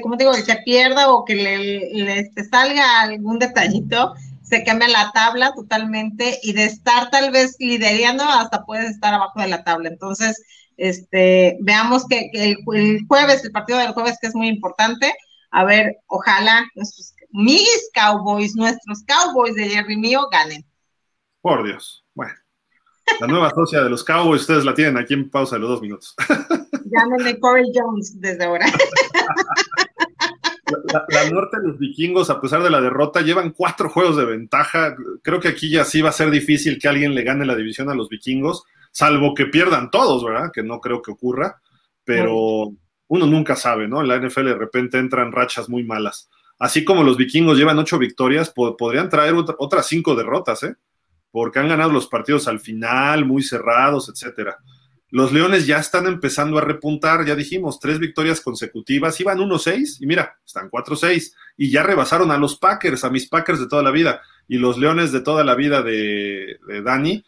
[0.00, 4.14] como te digo, que se pierda o que le, salga algún detallito,
[4.48, 9.40] se cambia la tabla totalmente y de estar tal vez liderando hasta puedes estar abajo
[9.40, 9.88] de la tabla.
[9.90, 10.42] Entonces,
[10.76, 12.56] este, veamos que, el,
[13.06, 15.12] jueves, el partido del jueves que es muy importante,
[15.50, 20.64] a ver, ojalá nuestros, mis Cowboys, nuestros Cowboys de Jerry mío ganen.
[21.40, 22.34] Por Dios, bueno.
[23.20, 25.80] La nueva socia de los Cowboys, ustedes la tienen aquí en pausa de los dos
[25.80, 26.14] minutos.
[26.84, 28.66] Llámenme Corey Jones desde ahora.
[31.08, 34.96] La, norte de los vikingos, a pesar de la derrota, llevan cuatro juegos de ventaja.
[35.22, 37.90] Creo que aquí ya sí va a ser difícil que alguien le gane la división
[37.90, 40.50] a los vikingos, salvo que pierdan todos, ¿verdad?
[40.52, 41.60] Que no creo que ocurra,
[42.04, 42.72] pero
[43.08, 44.00] uno nunca sabe, ¿no?
[44.00, 46.28] En la NFL de repente entran rachas muy malas.
[46.58, 50.74] Así como los vikingos llevan ocho victorias, podrían traer otras cinco derrotas, ¿eh?
[51.30, 54.58] Porque han ganado los partidos al final, muy cerrados, etcétera.
[55.10, 60.06] Los Leones ya están empezando a repuntar, ya dijimos, tres victorias consecutivas, iban 1-6 y
[60.06, 63.90] mira, están 4-6 y ya rebasaron a los Packers, a mis Packers de toda la
[63.90, 67.24] vida y los Leones de toda la vida de, Dani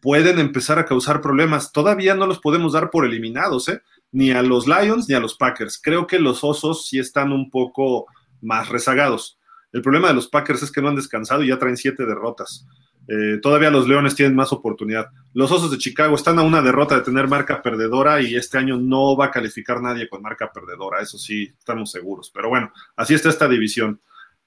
[0.00, 1.72] pueden empezar a causar problemas.
[1.72, 3.82] Todavía no los podemos dar por eliminados, ¿eh?
[4.12, 5.80] ni a los Lions ni a los Packers.
[5.82, 8.06] Creo que los Osos sí están un poco
[8.40, 9.38] más rezagados.
[9.72, 12.66] El problema de los Packers es que no han descansado y ya traen siete derrotas.
[13.08, 15.06] Eh, todavía los Leones tienen más oportunidad.
[15.32, 18.76] Los Osos de Chicago están a una derrota de tener marca perdedora y este año
[18.76, 22.30] no va a calificar nadie con marca perdedora, eso sí, estamos seguros.
[22.34, 24.00] Pero bueno, así está esta división.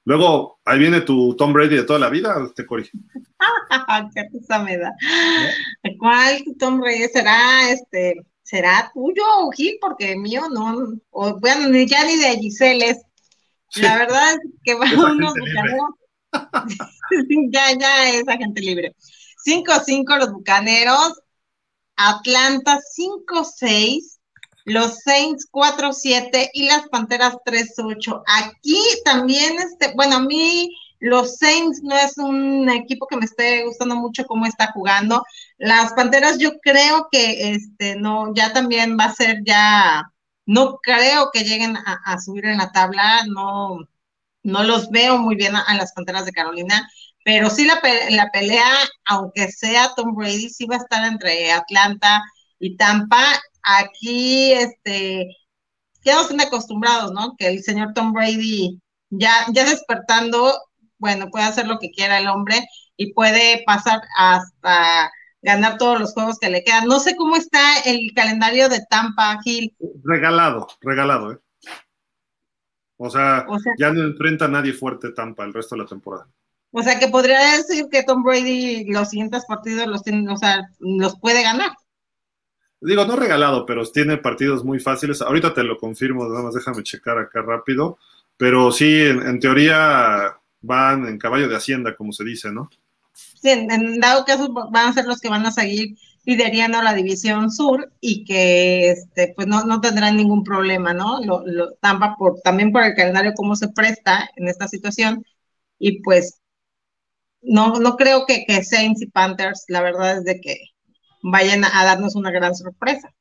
[0.06, 2.90] Luego, ahí viene tu Tom Brady de toda la vida, te Cory.
[4.16, 4.94] Qué me da.
[6.00, 7.70] ¿Cuál Tom Brady será?
[7.70, 8.16] Este,
[8.50, 9.24] ¿Será tuyo,
[9.56, 9.78] Gil?
[9.80, 11.00] Porque mío no.
[11.12, 12.98] O, bueno, ya ni de Giselle es.
[13.76, 15.34] La verdad es que va unos
[17.52, 18.96] ya, ya es agente libre.
[19.46, 21.22] 5-5 los Bucaneros,
[21.96, 24.20] Atlanta 5-6,
[24.66, 28.24] los Saints 4-7 y las Panteras 3-8.
[28.28, 30.70] Aquí también, este, bueno, a mí
[31.00, 35.24] los Saints no es un equipo que me esté gustando mucho cómo está jugando.
[35.58, 40.12] Las Panteras yo creo que este no, ya también va a ser ya,
[40.46, 43.80] no creo que lleguen a, a subir en la tabla, no,
[44.44, 46.90] no los veo muy bien a, las Panteras de Carolina,
[47.24, 48.66] pero sí la, la, pelea,
[49.06, 52.24] aunque sea Tom Brady, sí va a estar entre Atlanta
[52.60, 53.24] y Tampa.
[53.64, 55.28] Aquí, este,
[56.02, 57.36] quedamos acostumbrados, ¿no?
[57.38, 58.80] Que el señor Tom Brady
[59.10, 60.54] ya, ya despertando,
[60.98, 65.12] bueno, puede hacer lo que quiera el hombre y puede pasar hasta
[65.42, 66.86] ganar todos los juegos que le quedan.
[66.86, 69.76] No sé cómo está el calendario de Tampa, Gil.
[70.04, 71.38] Regalado, regalado, ¿eh?
[73.02, 73.48] O sea,
[73.78, 76.28] ya no enfrenta a nadie fuerte Tampa el resto de la temporada.
[76.72, 80.70] O sea, que podría decir que Tom Brady los siguientes partidos los tiene, o sea,
[80.80, 81.72] los puede ganar.
[82.82, 85.22] Digo, no regalado, pero tiene partidos muy fáciles.
[85.22, 87.98] Ahorita te lo confirmo, nada más déjame checar acá rápido.
[88.36, 92.70] Pero sí, en, teoría van en caballo de hacienda, como se dice, ¿no?
[93.14, 97.52] Sí, en, dado caso van a ser los que van a seguir liderando la división
[97.52, 101.24] sur y que este, pues no, no tendrán ningún problema, ¿no?
[101.24, 105.26] Lo, lo, Tampa por, también por el calendario cómo se presta en esta situación
[105.78, 106.42] y pues
[107.42, 110.58] no, no creo que, que Saints y Panthers, la verdad es de que
[111.24, 113.14] vayan a, darnos una gran sorpresa.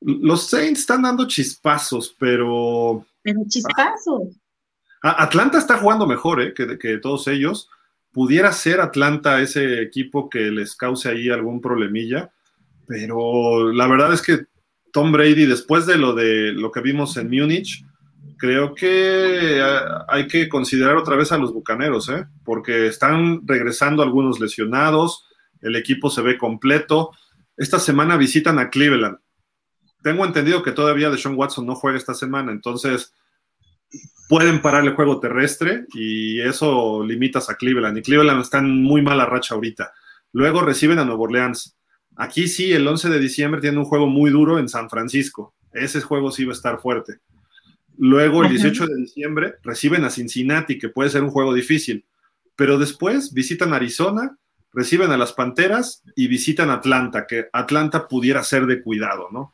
[0.00, 3.04] Los Saints están dando chispazos, pero...
[3.22, 4.28] Pero chispazos.
[5.02, 6.54] Atlanta está jugando mejor ¿eh?
[6.54, 7.68] que, que todos ellos
[8.12, 12.30] pudiera ser Atlanta ese equipo que les cause ahí algún problemilla,
[12.86, 14.46] pero la verdad es que
[14.92, 17.84] Tom Brady, después de lo de lo que vimos en Múnich,
[18.36, 19.62] creo que
[20.08, 22.26] hay que considerar otra vez a los bucaneros, ¿eh?
[22.44, 25.26] porque están regresando algunos lesionados,
[25.60, 27.10] el equipo se ve completo.
[27.56, 29.18] Esta semana visitan a Cleveland.
[30.02, 33.12] Tengo entendido que todavía Deshaun Watson no juega esta semana, entonces
[34.30, 37.98] pueden parar el juego terrestre y eso limitas a Cleveland.
[37.98, 39.92] Y Cleveland está en muy mala racha ahorita.
[40.32, 41.76] Luego reciben a Nueva Orleans.
[42.14, 45.52] Aquí sí, el 11 de diciembre tiene un juego muy duro en San Francisco.
[45.72, 47.18] Ese juego sí va a estar fuerte.
[47.98, 52.04] Luego, el 18 de diciembre, reciben a Cincinnati, que puede ser un juego difícil.
[52.54, 54.38] Pero después visitan Arizona,
[54.72, 59.52] reciben a las Panteras y visitan Atlanta, que Atlanta pudiera ser de cuidado, ¿no?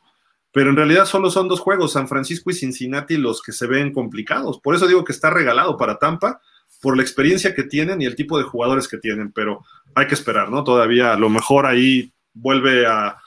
[0.51, 3.93] Pero en realidad solo son dos juegos, San Francisco y Cincinnati, los que se ven
[3.93, 4.59] complicados.
[4.59, 6.41] Por eso digo que está regalado para Tampa,
[6.81, 9.63] por la experiencia que tienen y el tipo de jugadores que tienen, pero
[9.95, 10.63] hay que esperar, ¿no?
[10.63, 13.17] Todavía a lo mejor ahí vuelve a,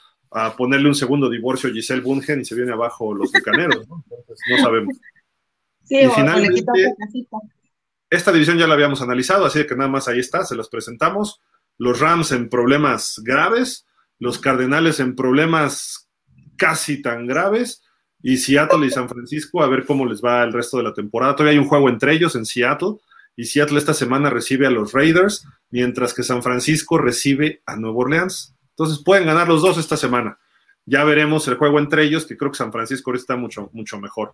[0.57, 4.01] ponerle un segundo divorcio a Giselle Bungen y se viene abajo los bucaneros, ¿no?
[4.09, 4.95] Entonces no sabemos.
[5.83, 6.95] Sí, y finalmente,
[8.09, 11.41] esta división ya la habíamos analizado, así que nada más ahí está, se los presentamos.
[11.77, 13.85] Los Rams en problemas graves,
[14.19, 16.00] los Cardenales en problemas
[16.61, 17.81] casi tan graves,
[18.21, 21.35] y Seattle y San Francisco a ver cómo les va el resto de la temporada.
[21.35, 22.97] Todavía hay un juego entre ellos en Seattle,
[23.35, 27.97] y Seattle esta semana recibe a los Raiders, mientras que San Francisco recibe a Nueva
[27.97, 28.53] Orleans.
[28.69, 30.37] Entonces pueden ganar los dos esta semana.
[30.85, 34.33] Ya veremos el juego entre ellos, que creo que San Francisco está mucho, mucho mejor.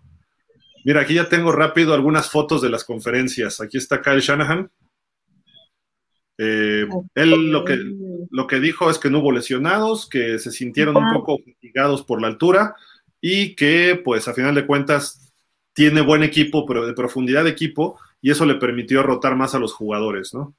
[0.84, 3.62] Mira, aquí ya tengo rápido algunas fotos de las conferencias.
[3.62, 4.70] Aquí está Kyle Shanahan.
[6.38, 6.86] Eh,
[7.16, 7.80] él lo que,
[8.30, 12.22] lo que dijo es que no hubo lesionados, que se sintieron un poco fatigados por
[12.22, 12.76] la altura
[13.22, 15.34] y que, pues, a final de cuentas,
[15.74, 19.60] tiene buen equipo, pero de profundidad de equipo, y eso le permitió rotar más a
[19.60, 20.56] los jugadores, ¿no?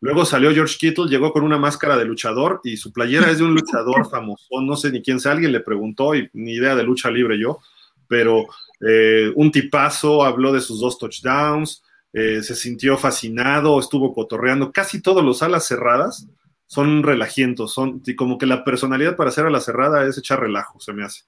[0.00, 3.44] Luego salió George Kittle, llegó con una máscara de luchador y su playera es de
[3.44, 6.82] un luchador famoso, no sé ni quién sea, alguien le preguntó y ni idea de
[6.82, 7.60] lucha libre yo,
[8.06, 8.46] pero
[8.86, 11.82] eh, un tipazo, habló de sus dos touchdowns,
[12.12, 16.26] eh, se sintió fascinado, estuvo cotorreando, casi todos los alas cerradas
[16.66, 20.40] son relajientos, son y como que la personalidad para hacer a la cerrada es echar
[20.40, 21.22] relajo, se me hace.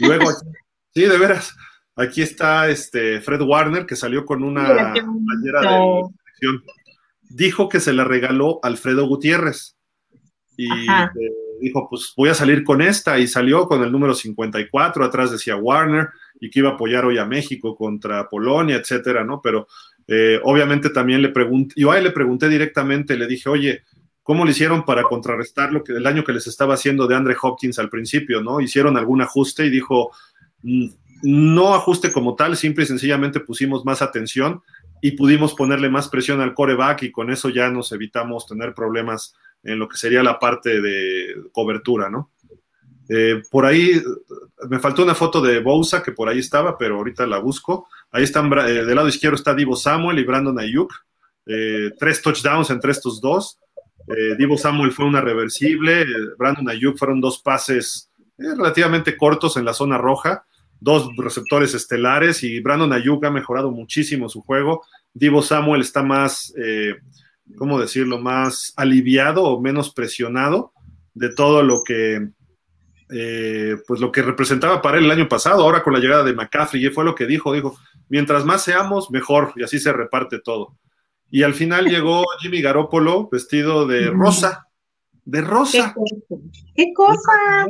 [0.00, 0.26] Luego,
[0.94, 1.54] sí, de veras,
[1.96, 6.02] aquí está este Fred Warner que salió con una playera de
[6.40, 6.64] selección.
[7.30, 9.76] Dijo que se la regaló Alfredo Gutiérrez
[10.56, 10.68] y
[11.60, 15.56] dijo, pues voy a salir con esta y salió con el número 54, atrás decía
[15.56, 16.08] Warner
[16.40, 19.40] y que iba a apoyar hoy a México contra Polonia, etcétera, ¿no?
[19.42, 19.66] Pero
[20.06, 23.82] eh, obviamente también le pregunté, yo ahí le pregunté directamente, le dije, oye,
[24.28, 27.34] ¿cómo le hicieron para contrarrestar lo que el año que les estaba haciendo de Andre
[27.40, 28.60] Hopkins al principio, ¿no?
[28.60, 30.10] Hicieron algún ajuste y dijo,
[30.64, 30.88] mm,
[31.22, 34.60] no ajuste como tal, simple y sencillamente pusimos más atención
[35.00, 39.34] y pudimos ponerle más presión al coreback y con eso ya nos evitamos tener problemas
[39.62, 42.30] en lo que sería la parte de cobertura, ¿no?
[43.08, 43.98] Eh, por ahí
[44.68, 47.88] me faltó una foto de Bousa que por ahí estaba, pero ahorita la busco.
[48.10, 50.92] Ahí están, eh, del lado izquierdo está Divo Samuel y Brandon Ayuk.
[51.46, 53.58] Eh, tres touchdowns entre estos dos.
[54.38, 56.06] Divo Samuel fue una reversible.
[56.38, 60.44] Brandon Ayuk fueron dos pases relativamente cortos en la zona roja.
[60.80, 64.84] Dos receptores estelares y Brandon Ayuk ha mejorado muchísimo su juego.
[65.12, 66.54] Divo Samuel está más,
[67.56, 70.72] ¿cómo decirlo?, más aliviado o menos presionado
[71.14, 72.28] de todo lo que
[73.10, 76.34] eh, pues lo que representaba para él el año pasado, ahora con la llegada de
[76.34, 77.78] McCaffrey, y fue lo que dijo, dijo,
[78.08, 80.76] mientras más seamos, mejor, y así se reparte todo.
[81.30, 84.66] Y al final llegó Jimmy Garoppolo vestido de rosa,
[85.24, 85.94] de rosa.
[86.74, 87.66] ¿Qué cosa?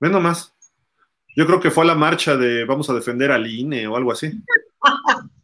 [0.00, 0.54] Ve nomás.
[1.36, 4.12] Yo creo que fue a la marcha de vamos a defender al INE o algo
[4.12, 4.26] así.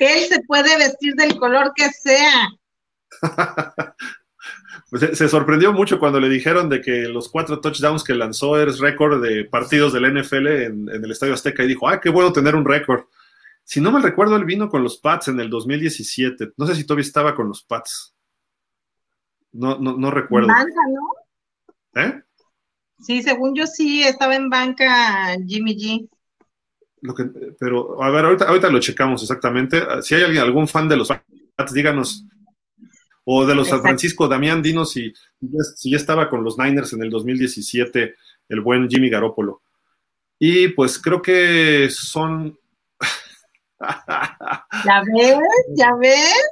[0.00, 2.48] Él se puede vestir del color que sea.
[5.14, 9.22] Se sorprendió mucho cuando le dijeron de que los cuatro touchdowns que lanzó es récord
[9.22, 12.64] de partidos del NFL en, el Estadio Azteca y dijo, ah, qué bueno tener un
[12.64, 13.04] récord.
[13.64, 16.52] Si no me recuerdo, él vino con los Pats en el 2017.
[16.56, 18.14] No sé si todavía estaba con los Pats.
[19.52, 20.48] No, no, no recuerdo.
[20.48, 22.02] En banca, ¿no?
[22.02, 22.22] ¿Eh?
[23.00, 26.08] Sí, según yo sí, estaba en banca Jimmy G.
[27.02, 27.24] Lo que,
[27.58, 29.82] pero, a ver, ahorita, ahorita lo checamos exactamente.
[30.02, 32.26] Si hay alguien, algún fan de los Pats, díganos
[33.24, 35.12] o de los San Francisco, Damián, dinos si,
[35.76, 38.14] si ya estaba con los Niners en el 2017,
[38.48, 39.62] el buen Jimmy Garoppolo.
[40.38, 42.58] Y pues creo que son.
[44.84, 45.38] ¿Ya ves?
[45.74, 46.50] ¿Ya ves?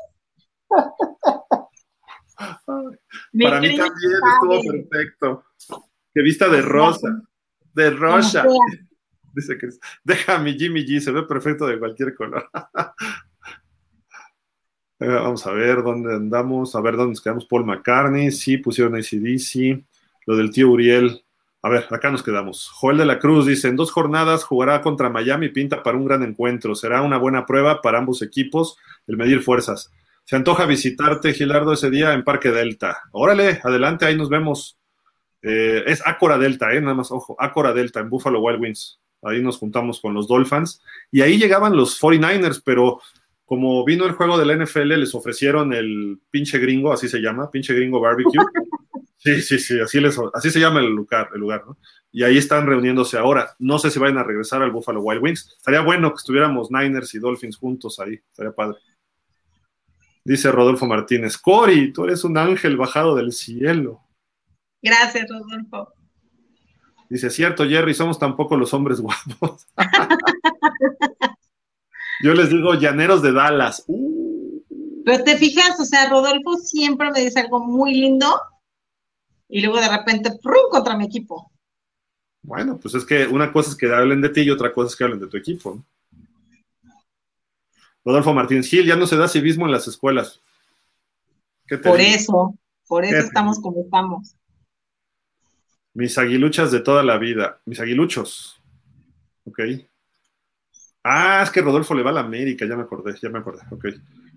[2.69, 5.45] Para mí también estuvo perfecto.
[6.15, 7.21] Que vista de rosa,
[7.75, 8.47] de rosa.
[9.35, 9.69] Dice que
[10.03, 12.49] deja mi Jimmy G, se ve perfecto de cualquier color.
[15.01, 17.47] Vamos a ver dónde andamos, a ver dónde nos quedamos.
[17.47, 19.85] Paul McCartney, sí, pusieron ACDC.
[20.27, 21.25] Lo del tío Uriel.
[21.63, 22.69] A ver, acá nos quedamos.
[22.69, 26.23] Joel de la Cruz dice: En dos jornadas jugará contra Miami, pinta para un gran
[26.23, 26.75] encuentro.
[26.75, 28.77] Será una buena prueba para ambos equipos
[29.07, 29.91] el medir fuerzas.
[30.25, 33.01] Se antoja visitarte, Gilardo, ese día en Parque Delta.
[33.13, 34.79] Órale, adelante, ahí nos vemos.
[35.43, 39.01] Eh, es Acora Delta, eh, nada más, ojo, Acora Delta en Buffalo Wild Wings.
[39.23, 40.83] Ahí nos juntamos con los Dolphins.
[41.11, 43.01] Y ahí llegaban los 49ers, pero
[43.45, 47.51] como vino el juego de la NFL, les ofrecieron el pinche gringo, así se llama,
[47.51, 48.39] pinche gringo barbecue.
[49.19, 51.77] Sí, sí, sí, así, les, así se llama el lugar, el lugar, ¿no?
[52.13, 53.57] Y ahí están reuniéndose ahora.
[53.59, 55.55] No sé si vayan a regresar al Buffalo Wild Wings.
[55.57, 58.79] Estaría bueno que estuviéramos Niners y Dolphins juntos ahí, estaría padre.
[60.25, 64.03] Dice Rodolfo Martínez, Cory, tú eres un ángel bajado del cielo.
[64.81, 65.93] Gracias, Rodolfo.
[67.11, 69.67] Dice, cierto, Jerry, somos tampoco los hombres guapos.
[72.23, 73.85] Yo les digo llaneros de Dallas.
[73.89, 74.63] Uh.
[75.05, 78.39] Pero te fijas, o sea, Rodolfo siempre me dice algo muy lindo
[79.49, 80.71] y luego de repente, ¡prum!
[80.71, 81.51] contra mi equipo.
[82.43, 84.97] Bueno, pues es que una cosa es que hablen de ti y otra cosa es
[84.97, 85.85] que hablen de tu equipo.
[88.05, 90.41] Rodolfo Martín Gil, ya no se da civismo en las escuelas.
[91.83, 92.55] por eso,
[92.87, 94.35] por eso estamos como estamos.
[95.95, 98.63] Mis aguiluchas de toda la vida, mis aguiluchos.
[99.45, 99.61] Ok.
[101.03, 103.63] Ah, es que Rodolfo le va a la América, ya me acordé, ya me acordé.
[103.71, 103.87] Ok.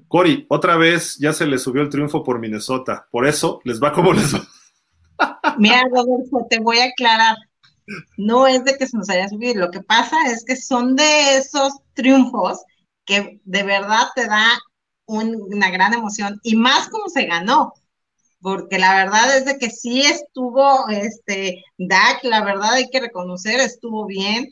[0.07, 3.07] Cori, otra vez ya se le subió el triunfo por Minnesota.
[3.09, 4.45] Por eso les va como les va.
[5.61, 7.37] Mira, Rodolfo, te voy a aclarar.
[8.17, 9.59] No es de que se nos haya subido.
[9.59, 12.63] Lo que pasa es que son de esos triunfos
[13.05, 14.47] que de verdad te da
[15.05, 17.73] una gran emoción y más como se ganó
[18.41, 23.59] porque la verdad es de que sí estuvo, este, Dak, la verdad hay que reconocer,
[23.59, 24.49] estuvo bien,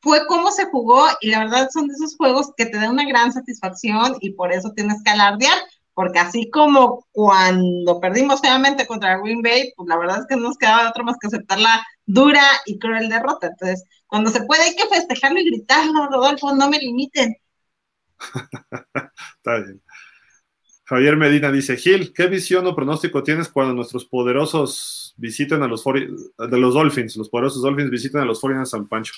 [0.00, 3.06] fue como se jugó y la verdad son de esos juegos que te dan una
[3.06, 5.58] gran satisfacción y por eso tienes que alardear,
[5.96, 10.42] porque así como cuando perdimos feamente contra Green Bay, pues la verdad es que no
[10.42, 13.46] nos quedaba otro más que aceptar la dura y cruel derrota.
[13.46, 17.34] Entonces, cuando se puede hay que festejarlo y gritarlo, Rodolfo, no me limiten.
[19.38, 19.82] Está bien.
[20.84, 25.82] Javier Medina dice, Gil, ¿qué visión o pronóstico tienes cuando nuestros poderosos visiten a los,
[25.82, 29.14] de los Dolphins, los poderosos Dolphins visiten a los 49 San Pancho?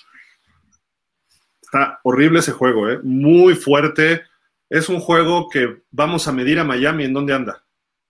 [1.60, 3.00] Está horrible ese juego, ¿eh?
[3.02, 4.27] muy fuerte.
[4.68, 7.64] Es un juego que vamos a medir a Miami en dónde anda.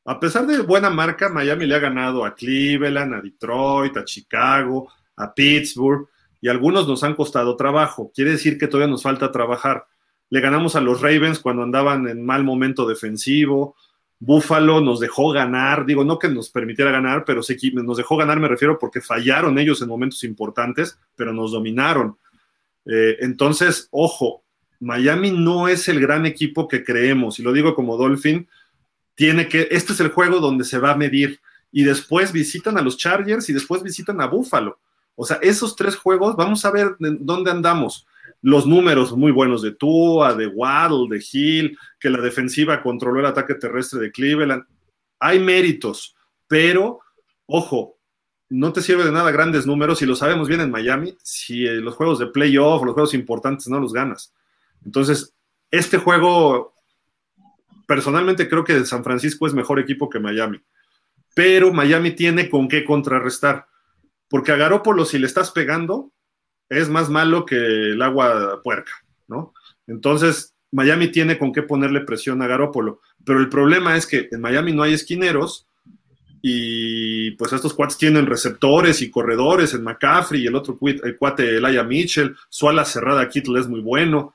[0.05, 4.91] A pesar de buena marca, Miami le ha ganado a Cleveland, a Detroit, a Chicago,
[5.17, 6.09] a Pittsburgh,
[6.41, 8.11] y algunos nos han costado trabajo.
[8.15, 9.87] Quiere decir que todavía nos falta trabajar.
[10.31, 13.77] Le ganamos a los Ravens cuando andaban en mal momento defensivo.
[14.19, 18.41] Buffalo nos dejó ganar, digo, no que nos permitiera ganar, pero sí nos dejó ganar,
[18.41, 22.19] me refiero porque fallaron ellos en momentos importantes, pero nos dominaron.
[22.85, 24.43] Eh, entonces, ojo,
[24.81, 28.49] Miami no es el gran equipo que creemos, y lo digo como Dolphin,
[29.15, 31.41] tiene que, este es el juego donde se va a medir,
[31.73, 34.79] y después visitan a los Chargers y después visitan a Buffalo.
[35.17, 38.07] O sea, esos tres juegos, vamos a ver dónde andamos
[38.41, 43.27] los números muy buenos de Tua, de Waddle, de Hill, que la defensiva controló el
[43.27, 44.65] ataque terrestre de Cleveland.
[45.19, 46.15] Hay méritos,
[46.47, 47.01] pero
[47.47, 47.99] ojo,
[48.49, 51.75] no te sirve de nada grandes números, y lo sabemos bien en Miami, si eh,
[51.77, 54.33] los juegos de playoff, los juegos importantes no los ganas.
[54.85, 55.35] Entonces,
[55.71, 56.75] este juego,
[57.87, 60.61] personalmente creo que San Francisco es mejor equipo que Miami,
[61.35, 63.67] pero Miami tiene con qué contrarrestar,
[64.29, 66.13] porque a Garópolo si le estás pegando,
[66.69, 68.93] es más malo que el agua puerca,
[69.27, 69.55] ¿no?
[69.87, 74.41] Entonces, Miami tiene con qué ponerle presión a Garópolo, pero el problema es que en
[74.41, 75.67] Miami no hay esquineros
[76.43, 81.57] y pues estos cuates tienen receptores y corredores en McCaffrey y el otro el cuate
[81.57, 84.35] Elijah Mitchell, su ala cerrada Kittle es muy bueno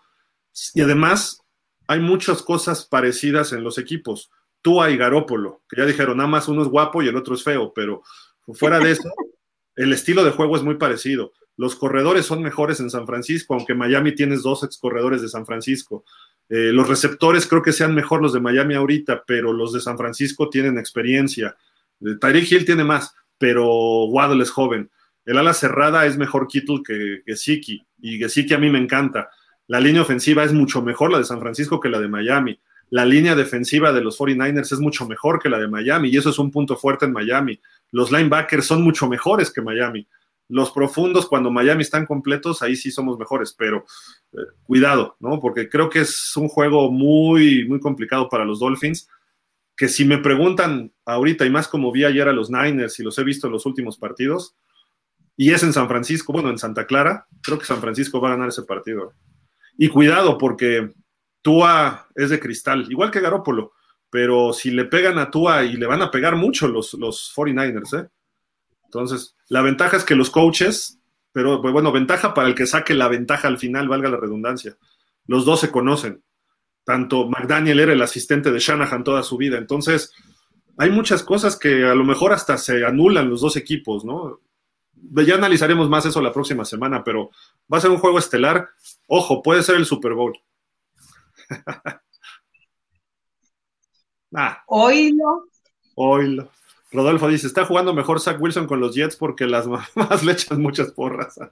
[0.73, 1.41] y además
[1.87, 4.31] hay muchas cosas parecidas en los equipos.
[4.61, 7.43] Tua y Garópolo, que ya dijeron, nada más uno es guapo y el otro es
[7.43, 8.01] feo, pero
[8.53, 9.03] fuera de eso,
[9.75, 11.33] el estilo de juego es muy parecido.
[11.55, 15.45] Los corredores son mejores en San Francisco, aunque Miami tienes dos ex corredores de San
[15.45, 16.03] Francisco.
[16.49, 19.97] Eh, los receptores creo que sean mejor los de Miami ahorita, pero los de San
[19.97, 21.55] Francisco tienen experiencia.
[22.01, 24.89] Eh, Tyreek Hill tiene más, pero Waddle es joven.
[25.25, 29.29] El ala cerrada es mejor Kittle que Gesicki, y Gesicki a mí me encanta.
[29.67, 32.59] La línea ofensiva es mucho mejor la de San Francisco que la de Miami.
[32.89, 36.29] La línea defensiva de los 49ers es mucho mejor que la de Miami, y eso
[36.29, 37.59] es un punto fuerte en Miami.
[37.91, 40.07] Los linebackers son mucho mejores que Miami.
[40.49, 43.85] Los profundos, cuando Miami están completos, ahí sí somos mejores, pero
[44.33, 45.39] eh, cuidado, ¿no?
[45.39, 49.07] Porque creo que es un juego muy, muy complicado para los Dolphins.
[49.75, 53.17] Que si me preguntan ahorita, y más como vi ayer a los Niners y los
[53.17, 54.55] he visto en los últimos partidos,
[55.35, 58.31] y es en San Francisco, bueno, en Santa Clara, creo que San Francisco va a
[58.33, 59.13] ganar ese partido.
[59.77, 60.91] Y cuidado, porque
[61.41, 63.73] Tua es de cristal, igual que Garópolo,
[64.09, 68.03] pero si le pegan a Tua y le van a pegar mucho los, los 49ers,
[68.03, 68.09] ¿eh?
[68.85, 70.99] Entonces, la ventaja es que los coaches,
[71.31, 74.77] pero bueno, ventaja para el que saque la ventaja al final, valga la redundancia.
[75.25, 76.23] Los dos se conocen.
[76.83, 79.57] Tanto McDaniel era el asistente de Shanahan toda su vida.
[79.57, 80.13] Entonces,
[80.77, 84.41] hay muchas cosas que a lo mejor hasta se anulan los dos equipos, ¿no?
[85.11, 87.29] Ya analizaremos más eso la próxima semana, pero
[87.71, 88.69] va a ser un juego estelar.
[89.07, 90.37] Ojo, puede ser el Super Bowl.
[94.35, 94.63] ah.
[94.67, 95.45] Oílo.
[95.95, 96.49] Oílo.
[96.93, 100.61] Rodolfo dice, está jugando mejor Zach Wilson con los Jets porque las mamás le echan
[100.61, 101.39] muchas porras.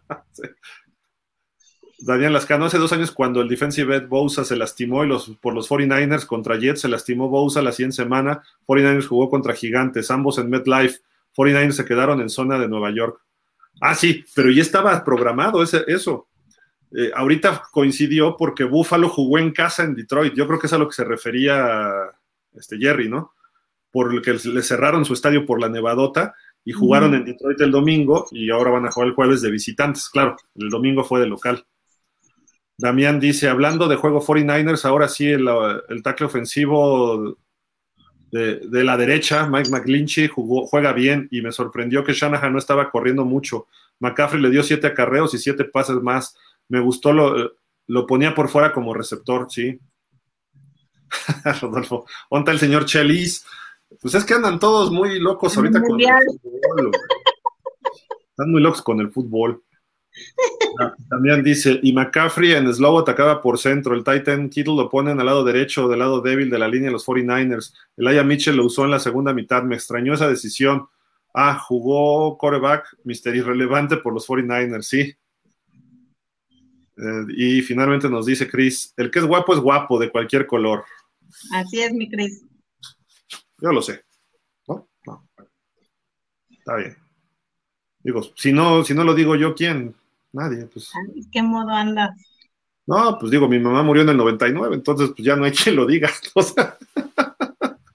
[2.00, 5.54] Daniel Lascano, hace dos años cuando el defensive end Bosa se lastimó y los, por
[5.54, 10.40] los 49ers contra Jets se lastimó Bosa la siguiente semana, 49ers jugó contra Gigantes, ambos
[10.40, 11.02] en MetLife,
[11.36, 13.22] 49ers se quedaron en zona de Nueva York.
[13.82, 16.30] Ah, sí, pero ya estaba programado ese, eso.
[16.96, 20.34] eh, ahorita coincidió porque Buffalo jugó en casa en Detroit.
[20.36, 21.90] Yo creo que es a lo que se refería
[22.54, 23.34] este Jerry, ¿no?
[23.92, 26.34] Por el que le cerraron su estadio por la nevadota
[26.66, 30.10] y jugaron en Detroit el domingo y ahora van a jugar el jueves de visitantes.
[30.10, 31.66] Claro, el domingo fue de local.
[32.78, 35.48] Damián dice, hablando de juego 49ers, ahora sí el,
[35.90, 37.38] el tackle ofensivo
[38.32, 42.90] de, la derecha, Mike McGlinchey, jugó, juega bien y me sorprendió que Shanahan no estaba
[42.90, 43.68] corriendo mucho.
[44.00, 46.38] McCaffrey le dio siete acarreos y siete pases más.
[46.70, 47.54] Me gustó, lo,
[47.88, 49.80] lo ponía por fuera como receptor, sí.
[51.62, 53.46] Rodolfo, ¿onta el señor Chelis?
[54.00, 56.08] Pues es que andan todos muy locos ahorita con el
[56.42, 56.92] fútbol.
[58.30, 59.62] Están muy locos con el fútbol.
[61.10, 65.26] También dice, y McCaffrey en Slow atacaba por centro, el Titan Kittle lo ponen al
[65.26, 67.74] lado derecho, del lado débil de la línea de los 49ers.
[67.98, 70.88] El Aya Mitchell lo usó en la segunda mitad, me extrañó esa decisión.
[71.34, 75.16] Ah, jugó coreback, mister irrelevante por los 49ers, sí.
[76.98, 80.84] Eh, y finalmente nos dice Chris, el que es guapo es guapo, de cualquier color.
[81.54, 82.44] Así es, mi Chris.
[83.60, 84.04] Yo lo sé.
[84.68, 84.90] ¿No?
[85.06, 85.28] No.
[86.50, 86.98] Está bien.
[88.04, 89.96] Digo, si no, si no lo digo yo, ¿quién?
[90.34, 90.92] Nadie, pues.
[91.32, 92.12] ¿Qué modo andas?
[92.88, 95.76] No, pues digo, mi mamá murió en el 99, entonces pues ya no hay quien
[95.76, 96.10] lo diga.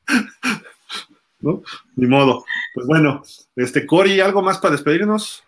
[1.40, 1.62] ¿No?
[1.96, 2.44] Ni modo.
[2.74, 3.22] Pues bueno,
[3.56, 5.42] este, Cori, ¿algo más para despedirnos?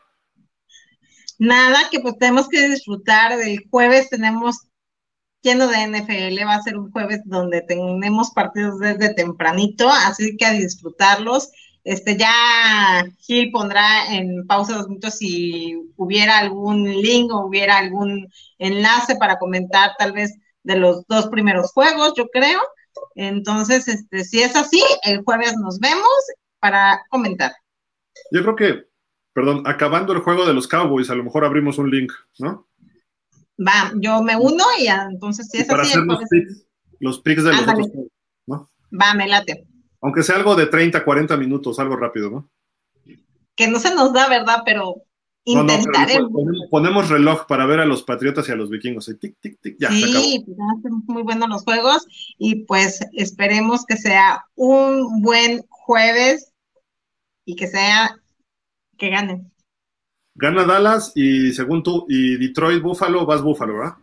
[1.39, 3.36] Nada, que pues tenemos que disfrutar.
[3.36, 4.69] del jueves tenemos
[5.43, 10.44] lleno de NFL, va a ser un jueves donde tenemos partidos desde tempranito, así que
[10.44, 11.51] a disfrutarlos.
[11.85, 18.29] Este, ya Gil pondrá en pausa dos minutos si hubiera algún link o hubiera algún
[18.59, 22.61] enlace para comentar tal vez de los dos primeros juegos, yo creo.
[23.15, 26.09] Entonces, este, si es así, el jueves nos vemos
[26.61, 27.53] para comentar.
[28.33, 28.89] Yo creo que,
[29.33, 32.67] perdón, acabando el juego de los Cowboys, a lo mejor abrimos un link, ¿no?
[33.59, 36.67] Va, yo me uno y entonces si es para Hacer los, picks,
[37.01, 37.89] los picks de los otros,
[38.47, 38.71] ¿no?
[38.93, 39.68] Va, me late.
[40.01, 42.51] Aunque sea algo de 30, 40 minutos, algo rápido, ¿no?
[43.55, 44.62] Que no se nos da, ¿verdad?
[44.65, 45.03] Pero
[45.45, 46.31] intentaremos.
[46.70, 49.07] ponemos, reloj para ver a los patriotas y a los vikingos.
[49.20, 52.07] tic, tic, tic, ya, sí, pues van a ser muy buenos los juegos
[52.39, 56.53] y pues esperemos que sea un buen jueves
[57.45, 58.15] y que sea
[58.99, 59.51] que ganen.
[60.35, 63.97] Gana Dallas y según tú, y Detroit Buffalo, vas Buffalo, ¿verdad?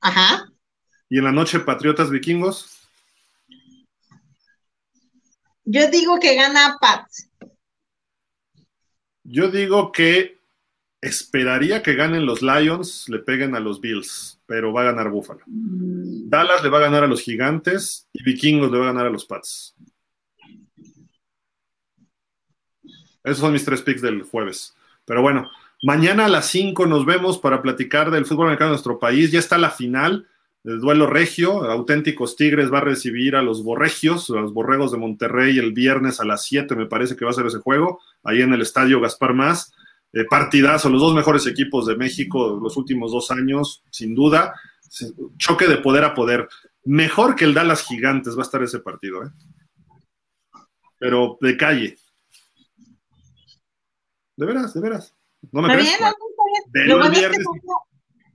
[0.00, 0.50] Ajá.
[1.08, 2.73] Y en la noche Patriotas Vikingos.
[5.64, 7.30] Yo digo que gana Pats.
[9.24, 10.38] Yo digo que
[11.00, 15.40] esperaría que ganen los Lions, le peguen a los Bills, pero va a ganar Buffalo.
[15.46, 16.28] Mm.
[16.28, 19.10] Dallas le va a ganar a los Gigantes y Vikingos le va a ganar a
[19.10, 19.74] los Pats.
[23.22, 24.74] Esos son mis tres picks del jueves.
[25.06, 25.50] Pero bueno,
[25.82, 29.30] mañana a las 5 nos vemos para platicar del fútbol americano de nuestro país.
[29.30, 30.28] Ya está la final
[30.64, 34.98] el duelo regio, Auténticos Tigres va a recibir a los Borregios, a los Borregos de
[34.98, 38.40] Monterrey el viernes a las 7, me parece que va a ser ese juego, ahí
[38.40, 39.72] en el estadio Gaspar Más.
[40.14, 44.54] Eh, partidazo, los dos mejores equipos de México los últimos dos años, sin duda.
[45.36, 46.48] Choque de poder a poder.
[46.84, 49.30] Mejor que el Dallas Gigantes va a estar ese partido, ¿eh?
[50.98, 51.98] Pero de calle.
[54.36, 55.14] De veras, de veras.
[55.50, 55.98] No me crees.
[56.74, 57.46] el viernes.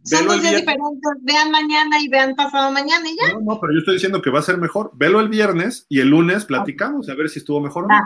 [0.04, 3.34] Son dos días diferentes, vean mañana y vean pasado mañana y ya.
[3.34, 4.92] No, no, pero yo estoy diciendo que va a ser mejor.
[4.96, 8.00] Velo el viernes y el lunes platicamos a ver si estuvo mejor o no.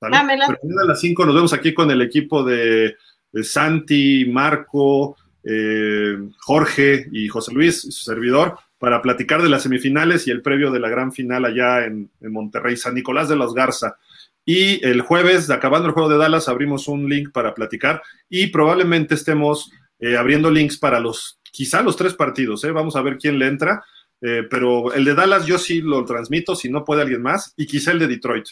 [0.00, 2.96] Pero a las 5 nos vemos aquí con el equipo de,
[3.42, 10.30] Santi, Marco, eh, Jorge y José Luis, su servidor, para platicar de las semifinales y
[10.30, 13.96] el previo de la gran final allá en, en Monterrey, San Nicolás de los Garza.
[14.44, 19.14] Y el jueves, acabando el juego de Dallas, abrimos un link para platicar y probablemente
[19.14, 22.70] estemos eh, abriendo links para los, quizá los tres partidos, ¿eh?
[22.70, 23.84] vamos a ver quién le entra,
[24.20, 27.66] eh, pero el de Dallas yo sí lo transmito, si no puede alguien más, y
[27.66, 28.46] quizá el de Detroit.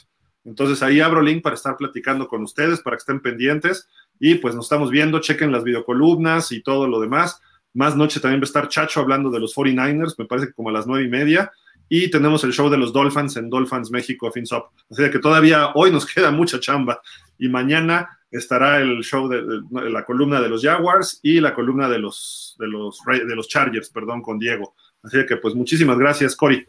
[0.45, 4.55] Entonces ahí abro link para estar platicando con ustedes, para que estén pendientes, y pues
[4.55, 7.41] nos estamos viendo, chequen las videocolumnas y todo lo demás.
[7.75, 10.73] Más noche también va a estar Chacho hablando de los 49ers, me parece como a
[10.73, 11.53] las nueve y media.
[11.89, 14.71] Y tenemos el show de los Dolphins en Dolphins México FinSop.
[14.91, 17.01] Así que todavía hoy nos queda mucha chamba.
[17.39, 19.43] Y mañana estará el show de,
[19.91, 23.91] la columna de los Jaguars y la columna de los, de los, de los Chargers,
[23.91, 24.75] perdón, con Diego.
[25.03, 26.67] Así que pues muchísimas gracias, Cori.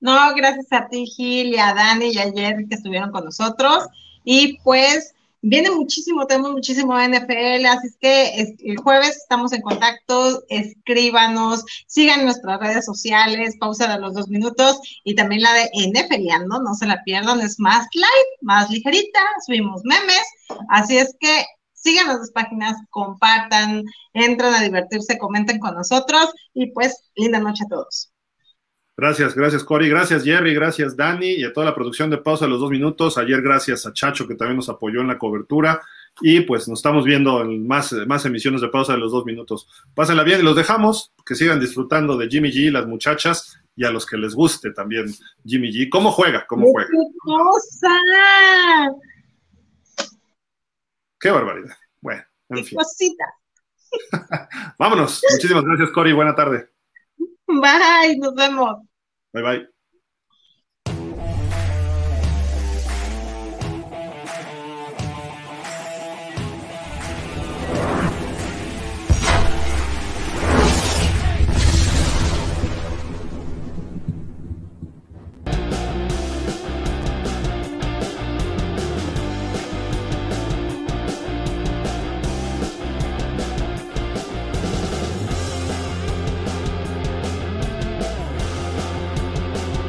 [0.00, 3.86] No, gracias a ti, Gil, y a Dani y a Jerry que estuvieron con nosotros.
[4.24, 5.14] Y pues
[5.46, 12.24] Viene muchísimo, tenemos muchísimo NFL, así es que el jueves estamos en contacto, escríbanos, sigan
[12.24, 16.62] nuestras redes sociales, pausa de los dos minutos y también la de NFL, ¿no?
[16.62, 20.24] No se la pierdan, es más light, más ligerita, subimos memes,
[20.68, 23.84] así es que sigan las páginas, compartan,
[24.14, 28.10] entran a divertirse, comenten con nosotros y pues linda noche a todos.
[28.96, 32.52] Gracias, gracias Cory, gracias Jerry, gracias Dani y a toda la producción de Pausa de
[32.52, 33.18] los dos minutos.
[33.18, 35.82] Ayer gracias a Chacho que también nos apoyó en la cobertura
[36.20, 39.68] y pues nos estamos viendo en más, más emisiones de Pausa de los dos minutos.
[39.94, 43.90] Pásenla bien y los dejamos, que sigan disfrutando de Jimmy G, las muchachas y a
[43.90, 45.06] los que les guste también
[45.44, 45.88] Jimmy G.
[45.90, 46.46] ¿Cómo juega?
[46.46, 46.88] ¿Cómo juega?
[46.88, 47.88] ¡Qué cosa!
[51.24, 51.74] Qué barbaridad.
[52.02, 52.76] Bueno, en ¡Qué fin.
[52.76, 53.24] cosita!
[54.78, 55.22] Vámonos.
[55.30, 56.68] Muchísimas gracias Cory, buena tarde.
[57.46, 58.82] Bye, nos vemos.
[59.32, 59.73] Bye bye.